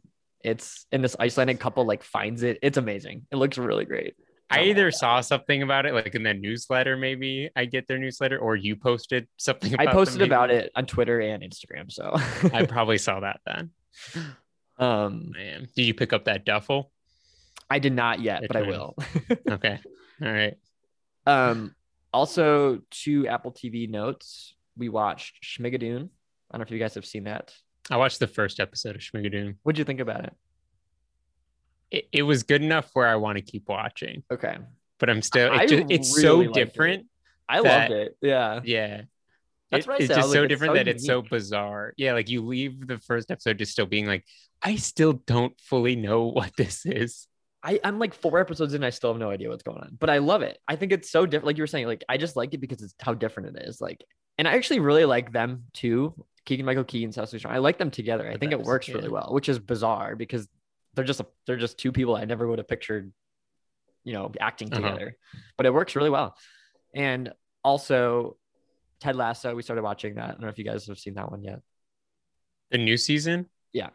It's 0.45 0.87
and 0.93 1.03
this 1.03 1.17
Icelandic 1.19 1.59
couple 1.61 1.85
like 1.85 2.03
finds 2.03 2.43
it. 2.43 2.59
It's 2.63 2.79
amazing. 2.79 3.27
It 3.31 3.37
looks 3.37 3.59
really 3.59 3.85
great. 3.85 4.15
I 4.51 4.63
either 4.63 4.91
saw 4.91 5.21
something 5.21 5.63
about 5.63 5.85
it, 5.85 5.93
like 5.93 6.15
in 6.15 6.23
the 6.23 6.33
newsletter, 6.33 6.97
maybe 6.97 7.51
I 7.55 7.67
get 7.67 7.87
their 7.87 7.99
newsletter, 7.99 8.39
or 8.39 8.57
you 8.57 8.77
posted 8.77 9.29
something. 9.37 9.75
About 9.75 9.89
I 9.89 9.93
posted 9.93 10.21
them, 10.21 10.29
about 10.31 10.51
it 10.51 10.73
on 10.75 10.87
Twitter 10.87 11.21
and 11.21 11.43
Instagram. 11.43 11.93
So 11.93 12.15
I 12.55 12.65
probably 12.67 12.97
saw 12.97 13.21
that 13.21 13.41
then. 13.45 13.73
um 14.79 15.33
Man, 15.33 15.69
did 15.77 15.83
you 15.85 15.95
pick 15.95 16.13
up 16.13 16.25
that 16.27 16.45
duffel? 16.45 16.93
I 17.71 17.79
did 17.79 17.93
not 17.93 18.21
yet, 18.21 18.41
Good 18.43 18.49
but 18.49 18.57
I 18.57 18.63
will. 18.63 18.97
Okay, 19.51 19.79
all 20.23 20.33
right. 20.33 20.57
um 21.27 21.75
also 22.13 22.81
two 22.91 23.27
Apple 23.29 23.53
TV 23.53 23.89
notes. 23.89 24.55
We 24.77 24.89
watched 24.89 25.43
Schmigadoon. 25.45 26.09
I 26.51 26.57
don't 26.57 26.61
know 26.61 26.63
if 26.63 26.71
you 26.71 26.79
guys 26.79 26.95
have 26.95 27.05
seen 27.05 27.25
that. 27.25 27.53
I 27.91 27.97
watched 27.97 28.21
the 28.21 28.27
first 28.27 28.61
episode 28.61 28.97
of 28.97 29.03
Schmigadoon. 29.03 29.57
What'd 29.63 29.79
you 29.79 29.85
think 29.85 30.01
about 30.01 30.25
it? 30.25 30.33
It, 31.91 32.09
it 32.13 32.23
was 32.23 32.43
good 32.43 32.63
enough 32.63 32.91
where 32.95 33.07
I 33.09 33.17
want 33.17 33.37
to 33.39 33.43
keep 33.43 33.69
watching, 33.69 34.23
Okay. 34.31 34.57
but 34.99 35.09
I'm 35.11 35.23
still. 35.23 35.53
It 35.53 35.69
just, 35.69 35.91
it's 35.91 36.11
really 36.17 36.23
so 36.23 36.37
liked 36.39 36.57
it. 36.57 36.65
different. 36.65 37.07
I 37.49 37.63
that- 37.63 37.91
loved 37.91 37.93
it. 38.03 38.17
Yeah. 38.23 38.61
Yeah. 38.65 39.03
That's 39.71 39.85
It- 39.87 39.89
what 39.89 40.01
I 40.01 40.05
it's. 40.05 40.15
Just 40.15 40.33
so 40.33 40.43
it's 40.43 40.49
different 40.49 40.71
so 40.73 40.75
that 40.77 40.89
it's 40.89 41.07
so 41.07 41.23
bizarre. 41.23 41.93
Yeah, 41.97 42.13
like 42.15 42.29
you 42.29 42.43
leave 42.45 42.87
the 42.87 42.99
first 42.99 43.31
episode 43.31 43.59
just 43.59 43.73
still 43.73 43.87
being 43.87 44.07
like, 44.07 44.25
I 44.63 44.77
still 44.77 45.13
don't 45.13 45.59
fully 45.61 45.97
know 45.97 46.25
what 46.27 46.53
this 46.57 46.85
is. 46.87 47.27
I, 47.63 47.81
I'm 47.83 47.99
like 47.99 48.15
four 48.15 48.39
episodes 48.39 48.73
in, 48.75 48.85
I 48.85 48.91
still 48.91 49.11
have 49.13 49.19
no 49.21 49.31
idea 49.31 49.49
what's 49.49 49.65
going 49.65 49.79
on, 49.79 49.97
but 49.99 50.09
I 50.09 50.19
love 50.19 50.43
it. 50.43 50.59
I 50.69 50.77
think 50.77 50.93
it's 50.93 51.11
so 51.11 51.27
different. 51.27 51.47
Like 51.47 51.57
you 51.57 51.63
were 51.65 51.67
saying, 51.67 51.87
like 51.87 52.05
I 52.09 52.17
just 52.17 52.37
like 52.37 52.55
it 52.55 52.59
because 52.61 52.81
it's 52.83 52.95
how 53.01 53.15
different 53.15 53.57
it 53.57 53.65
is. 53.69 53.81
Like, 53.81 54.05
and 54.39 54.47
I 54.47 54.53
actually 54.55 54.79
really 54.81 55.05
like 55.05 55.33
them 55.33 55.65
too. 55.75 56.15
Keegan 56.47 56.65
Michael 56.65 56.85
Key 56.85 57.03
and 57.05 57.13
Cecily 57.13 57.41
Strong. 57.41 57.55
I 57.55 57.59
like 57.59 57.77
them 57.77 57.91
together. 57.91 58.29
I 58.29 58.35
The 58.35 58.39
think 58.39 58.53
it 58.53 58.63
works 58.63 58.89
yeah. 58.89 58.95
really 58.95 59.09
well, 59.09 59.31
which 59.33 59.49
is 59.49 59.59
bizarre 59.59 60.15
because 60.15 60.49
they're 60.95 61.05
just 61.05 61.19
a, 61.21 61.27
they're 61.47 61.57
just 61.57 61.79
two 61.79 61.91
people 61.93 62.15
I 62.17 62.25
never 62.25 62.47
would 62.47 62.59
have 62.59 62.69
pictured, 62.69 63.13
you 64.05 64.13
know, 64.13 64.31
acting 64.41 64.73
Uh-huh. 64.73 64.81
together. 64.81 65.17
But 65.57 65.67
it 65.67 65.75
works 65.75 65.97
really 65.97 66.11
well. 66.11 66.37
And 66.95 67.33
also 67.65 68.37
Ted 69.01 69.17
Lasso, 69.17 69.55
we 69.55 69.63
started 69.63 69.83
watching 69.83 70.15
that. 70.17 70.25
I 70.25 70.31
don't 70.33 70.43
know 70.43 70.49
if 70.49 70.59
you 70.59 70.65
guys 70.65 70.87
have 70.87 70.99
seen 70.99 71.15
that 71.15 71.31
one 71.31 71.43
yet. 71.43 71.61
The 72.71 72.79
new 72.79 72.97
season? 72.97 73.47
Yeah. 73.73 73.91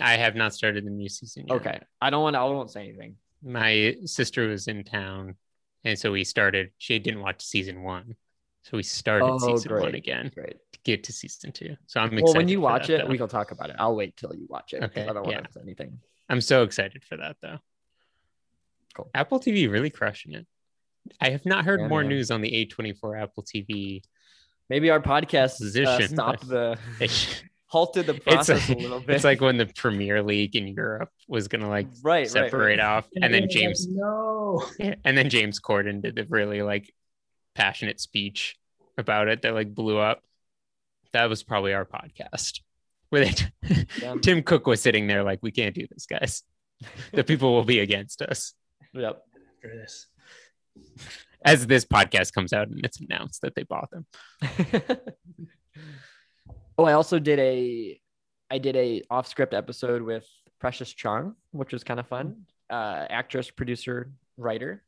I 0.00 0.16
have 0.16 0.34
not 0.34 0.52
started 0.52 0.84
the 0.84 0.90
new 0.90 1.08
season 1.08 1.46
yet. 1.46 1.54
Okay. 1.56 1.80
I 2.00 2.10
don't 2.10 2.22
want 2.22 2.34
to, 2.34 2.40
I 2.40 2.44
won't 2.44 2.70
say 2.70 2.88
anything. 2.88 3.16
My 3.42 3.96
sister 4.06 4.48
was 4.48 4.66
in 4.66 4.82
town, 4.84 5.36
and 5.84 5.98
so 5.98 6.10
we 6.10 6.24
started. 6.24 6.70
She 6.78 6.98
didn't 6.98 7.20
watch 7.20 7.42
season 7.44 7.82
one, 7.82 8.16
so 8.62 8.76
we 8.76 8.82
started 8.82 9.26
Oh, 9.26 9.38
season 9.38 9.72
one 9.72 9.94
again 9.94 10.32
Great. 10.34 10.56
to 10.72 10.78
get 10.82 11.04
to 11.04 11.12
season 11.12 11.52
two. 11.52 11.76
So 11.86 12.00
I'm 12.00 12.06
excited. 12.06 12.24
Well, 12.24 12.34
when 12.34 12.48
you 12.48 12.60
watch 12.60 12.88
that, 12.88 12.94
it, 12.94 13.02
though. 13.04 13.10
we 13.10 13.18
can 13.18 13.28
talk 13.28 13.50
about 13.50 13.70
it. 13.70 13.76
I'll 13.78 13.94
wait 13.94 14.16
till 14.16 14.34
you 14.34 14.46
watch 14.48 14.72
it. 14.72 14.82
Okay, 14.82 15.02
I 15.02 15.12
don't 15.12 15.24
want 15.24 15.30
yeah. 15.30 15.40
to 15.42 15.52
say 15.52 15.60
anything. 15.62 16.00
I'm 16.28 16.40
so 16.40 16.62
excited 16.62 17.04
for 17.04 17.18
that 17.18 17.36
though. 17.42 17.58
Cool. 18.94 19.10
Apple 19.14 19.38
TV 19.38 19.70
really 19.70 19.90
crushing 19.90 20.32
it. 20.32 20.46
I 21.20 21.30
have 21.30 21.44
not 21.46 21.64
heard 21.64 21.80
Yeah, 21.80 21.88
more 21.88 22.00
man. 22.00 22.08
news 22.10 22.30
on 22.30 22.40
the 22.40 22.66
A24 22.66 23.22
Apple 23.22 23.42
TV. 23.42 24.02
Maybe 24.70 24.90
our 24.90 25.00
podcast 25.00 25.54
uh, 25.56 25.64
Position. 25.64 26.08
stopped 26.08 26.48
the 26.48 26.78
halted 27.66 28.06
the 28.06 28.14
process 28.14 28.68
like, 28.68 28.78
a 28.78 28.80
little 28.80 29.00
bit. 29.00 29.16
it's 29.16 29.24
like 29.24 29.40
when 29.40 29.56
the 29.56 29.66
Premier 29.66 30.22
League 30.22 30.54
in 30.56 30.68
Europe 30.68 31.10
was 31.28 31.48
gonna 31.48 31.68
like 31.68 31.88
right, 32.02 32.20
right, 32.20 32.28
separate 32.30 32.78
right. 32.78 32.80
off, 32.80 33.08
and 33.20 33.32
then 33.34 33.42
Like, 33.42 33.50
James 33.50 33.86
no. 33.88 34.64
And 35.04 35.16
then 35.18 35.28
James 35.28 35.60
Corden 35.60 36.00
did 36.02 36.14
the 36.14 36.24
really 36.24 36.62
like 36.62 36.92
passionate 37.54 38.00
speech 38.00 38.56
about 38.96 39.28
it 39.28 39.42
that 39.42 39.54
like 39.54 39.74
blew 39.74 39.98
up. 39.98 40.22
That 41.12 41.26
was 41.28 41.42
probably 41.42 41.72
our 41.74 41.84
podcast 41.84 42.60
where 43.10 43.24
they 43.26 43.34
Yeah. 44.00 44.14
Tim 44.22 44.42
Cook 44.42 44.66
was 44.66 44.80
sitting 44.80 45.06
there 45.06 45.22
like, 45.22 45.38
we 45.42 45.50
can't 45.52 45.74
do 45.74 45.86
this, 45.90 46.06
guys. 46.06 46.42
The 47.12 47.22
people 47.24 47.52
will 47.52 47.64
be 47.64 47.78
against 47.80 48.22
us. 48.22 48.54
Yep. 48.92 49.22
After 49.56 49.76
this. 49.76 50.06
As 51.44 51.66
this 51.66 51.84
podcast 51.84 52.32
comes 52.32 52.52
out 52.52 52.68
and 52.68 52.84
it's 52.84 53.00
announced 53.00 53.42
that 53.42 53.54
they 53.54 53.64
bought 53.64 53.90
them. 53.90 54.06
oh, 56.78 56.84
I 56.84 56.92
also 56.94 57.18
did 57.18 57.38
a 57.38 58.00
I 58.50 58.58
did 58.58 58.76
a 58.76 59.02
off 59.10 59.26
script 59.26 59.54
episode 59.54 60.02
with 60.02 60.26
Precious 60.60 60.92
Chong, 60.92 61.34
which 61.50 61.72
was 61.72 61.84
kind 61.84 62.00
of 62.00 62.06
fun. 62.06 62.42
Uh, 62.70 63.06
actress, 63.10 63.50
producer, 63.50 64.10
writer. 64.36 64.82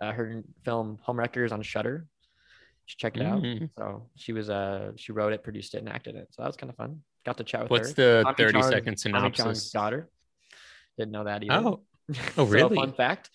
Uh, 0.00 0.12
her 0.12 0.42
film 0.64 0.98
Homewreckers 1.06 1.52
on 1.52 1.62
Shudder. 1.62 2.06
Check 2.86 3.16
it 3.16 3.22
out. 3.24 3.42
Mm. 3.42 3.68
So 3.76 4.08
she 4.14 4.32
was 4.32 4.48
uh 4.50 4.92
she 4.96 5.12
wrote 5.12 5.32
it, 5.32 5.42
produced 5.42 5.74
it, 5.74 5.78
and 5.78 5.88
acted 5.88 6.14
it. 6.14 6.28
So 6.30 6.42
that 6.42 6.48
was 6.48 6.56
kind 6.56 6.70
of 6.70 6.76
fun. 6.76 7.00
Got 7.24 7.36
to 7.38 7.44
chat 7.44 7.62
with 7.62 7.70
What's 7.70 7.88
her. 7.90 7.94
the 7.94 8.22
Tommy 8.22 8.34
30 8.36 8.52
Chong- 8.52 8.62
second 8.70 8.92
Chong's 8.98 9.02
synopsis? 9.02 9.70
daughter. 9.72 10.08
Didn't 10.96 11.10
know 11.12 11.24
that 11.24 11.42
either. 11.42 11.54
Oh, 11.54 11.80
oh, 12.10 12.14
So, 12.36 12.44
really? 12.44 12.76
fun 12.76 12.92
fact. 12.92 13.30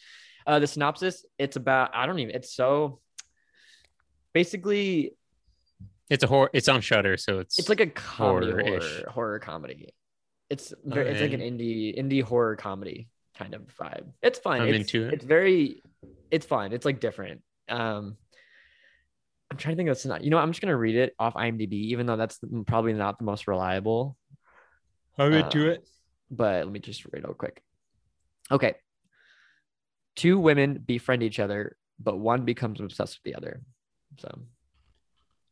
Uh, 0.46 0.60
the 0.60 0.68
synopsis. 0.68 1.26
It's 1.38 1.56
about. 1.56 1.92
I 1.94 2.06
don't 2.06 2.20
even. 2.20 2.36
It's 2.36 2.54
so. 2.54 3.00
Basically, 4.34 5.14
It's 6.10 6.24
a 6.24 6.28
horror. 6.28 6.50
It's 6.54 6.68
on 6.68 6.82
Shudder, 6.82 7.16
so 7.16 7.40
it's 7.40 7.58
it's 7.58 7.70
like 7.70 7.80
a 7.80 7.88
comedy 7.88 8.52
horror-ish. 8.52 8.84
horror 8.84 9.10
horror 9.10 9.40
comedy. 9.40 9.94
It's 10.50 10.74
very, 10.84 11.10
it's 11.10 11.22
like 11.22 11.32
an 11.32 11.40
indie 11.40 11.98
indie 11.98 12.22
horror 12.22 12.58
comedy 12.58 13.08
kind 13.38 13.54
of 13.54 13.62
vibe. 13.80 14.12
It's 14.22 14.38
fun. 14.38 14.60
I'm 14.60 14.68
it's, 14.68 14.94
into 14.94 15.08
it. 15.08 15.14
It's 15.14 15.24
very, 15.24 15.82
it's 16.30 16.46
fun. 16.46 16.74
It's 16.74 16.86
like 16.86 17.00
different. 17.00 17.42
Um, 17.70 18.18
I'm 19.50 19.58
trying 19.58 19.76
to 19.76 19.78
think 19.78 19.88
of 19.88 19.94
it's 19.94 20.06
not. 20.06 20.24
You 20.24 20.30
know, 20.30 20.36
what, 20.38 20.44
I'm 20.44 20.52
just 20.52 20.62
gonna 20.62 20.76
read 20.76 20.96
it 20.96 21.16
off 21.18 21.34
IMDb, 21.36 21.72
even 21.74 22.06
though 22.06 22.18
that's 22.18 22.40
probably 22.68 22.92
not 22.92 23.18
the 23.18 23.24
most 23.24 23.48
reliable. 23.48 24.18
I'm 25.18 25.32
into 25.32 25.70
it. 25.70 25.88
But 26.30 26.66
let 26.66 26.72
me 26.72 26.80
just 26.80 27.06
read 27.06 27.24
it 27.24 27.26
real 27.26 27.34
quick. 27.34 27.62
Okay. 28.50 28.76
Two 30.16 30.40
women 30.40 30.84
befriend 30.86 31.24
each 31.24 31.40
other, 31.40 31.78
but 32.00 32.18
one 32.18 32.44
becomes 32.46 32.82
obsessed 32.82 33.20
with 33.20 33.32
the 33.32 33.36
other. 33.38 33.62
So 34.20 34.40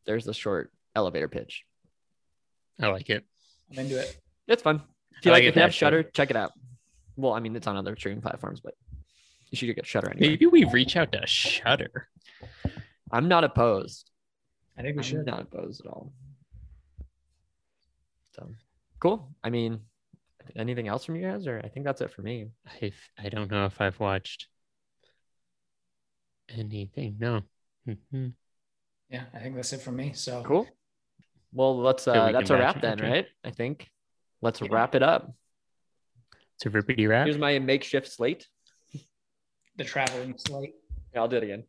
there's 0.06 0.26
the 0.26 0.34
short 0.34 0.72
elevator 0.96 1.28
pitch. 1.28 1.66
I 2.80 2.88
like 2.88 3.10
it. 3.10 3.26
I'm 3.72 3.80
into 3.80 4.00
it. 4.00 4.18
It's 4.48 4.62
fun. 4.62 4.82
If 5.18 5.26
you 5.26 5.32
I 5.32 5.36
like, 5.36 5.42
like 5.42 5.44
it 5.44 5.48
if 5.50 5.56
you 5.56 5.62
have 5.62 5.74
Shudder, 5.74 6.04
check 6.04 6.30
it 6.30 6.36
out. 6.36 6.54
Well, 7.16 7.34
I 7.34 7.40
mean, 7.40 7.56
it's 7.56 7.68
on 7.68 7.76
other 7.76 7.96
streaming 7.96 8.22
platforms, 8.22 8.62
but 8.62 8.74
you 9.50 9.58
should 9.58 9.74
get 9.76 9.86
Shudder 9.86 10.12
anyway. 10.12 10.30
Maybe 10.30 10.46
we 10.46 10.64
reach 10.66 10.96
out 10.96 11.12
to 11.12 11.26
Shudder. 11.26 12.08
I'm 13.12 13.28
not 13.28 13.44
opposed. 13.44 14.10
I 14.78 14.82
think 14.82 14.96
we 14.96 15.00
I'm 15.00 15.04
should. 15.04 15.26
not 15.26 15.42
opposed 15.42 15.82
at 15.82 15.88
all. 15.88 16.14
So 18.36 18.50
cool. 19.00 19.30
I 19.44 19.50
mean, 19.50 19.82
anything 20.56 20.88
else 20.88 21.06
from 21.06 21.16
you 21.16 21.28
guys, 21.28 21.48
or 21.48 21.62
I 21.64 21.68
think 21.70 21.86
that's 21.86 22.02
it 22.02 22.12
for 22.12 22.22
me. 22.22 22.48
I 22.82 22.92
I 23.18 23.30
don't 23.30 23.50
know 23.52 23.66
if 23.66 23.80
I've 23.82 24.00
watched 24.00 24.48
anything. 26.50 27.18
No. 27.20 27.42
Mhm. 27.88 28.34
Yeah, 29.10 29.26
I 29.34 29.40
think 29.40 29.56
that's 29.56 29.74
it 29.74 29.82
from 29.82 29.96
me. 29.96 30.14
So 30.14 30.44
Cool. 30.44 30.68
Well, 31.52 31.78
let's. 31.80 32.08
Uh, 32.08 32.26
we 32.28 32.32
that's 32.34 32.50
a 32.52 32.58
wrap 32.58 32.82
then, 32.82 33.00
right? 33.00 33.26
I 33.44 33.52
think. 33.52 33.90
Let's 34.42 34.62
Yeah. 34.62 34.68
wrap 34.72 34.94
it 34.96 35.04
up. 35.04 35.34
It's 36.56 36.66
a 36.66 36.70
rippity 36.70 37.08
wrap. 37.08 37.26
Here's 37.26 37.38
my 37.38 37.58
makeshift 37.60 38.08
slate. 38.08 38.48
the 39.76 39.86
traveling 39.86 40.38
slate. 40.38 40.76
Yeah, 41.14 41.22
I'll 41.22 41.28
do 41.30 41.38
it 41.38 41.44
again. 41.44 41.64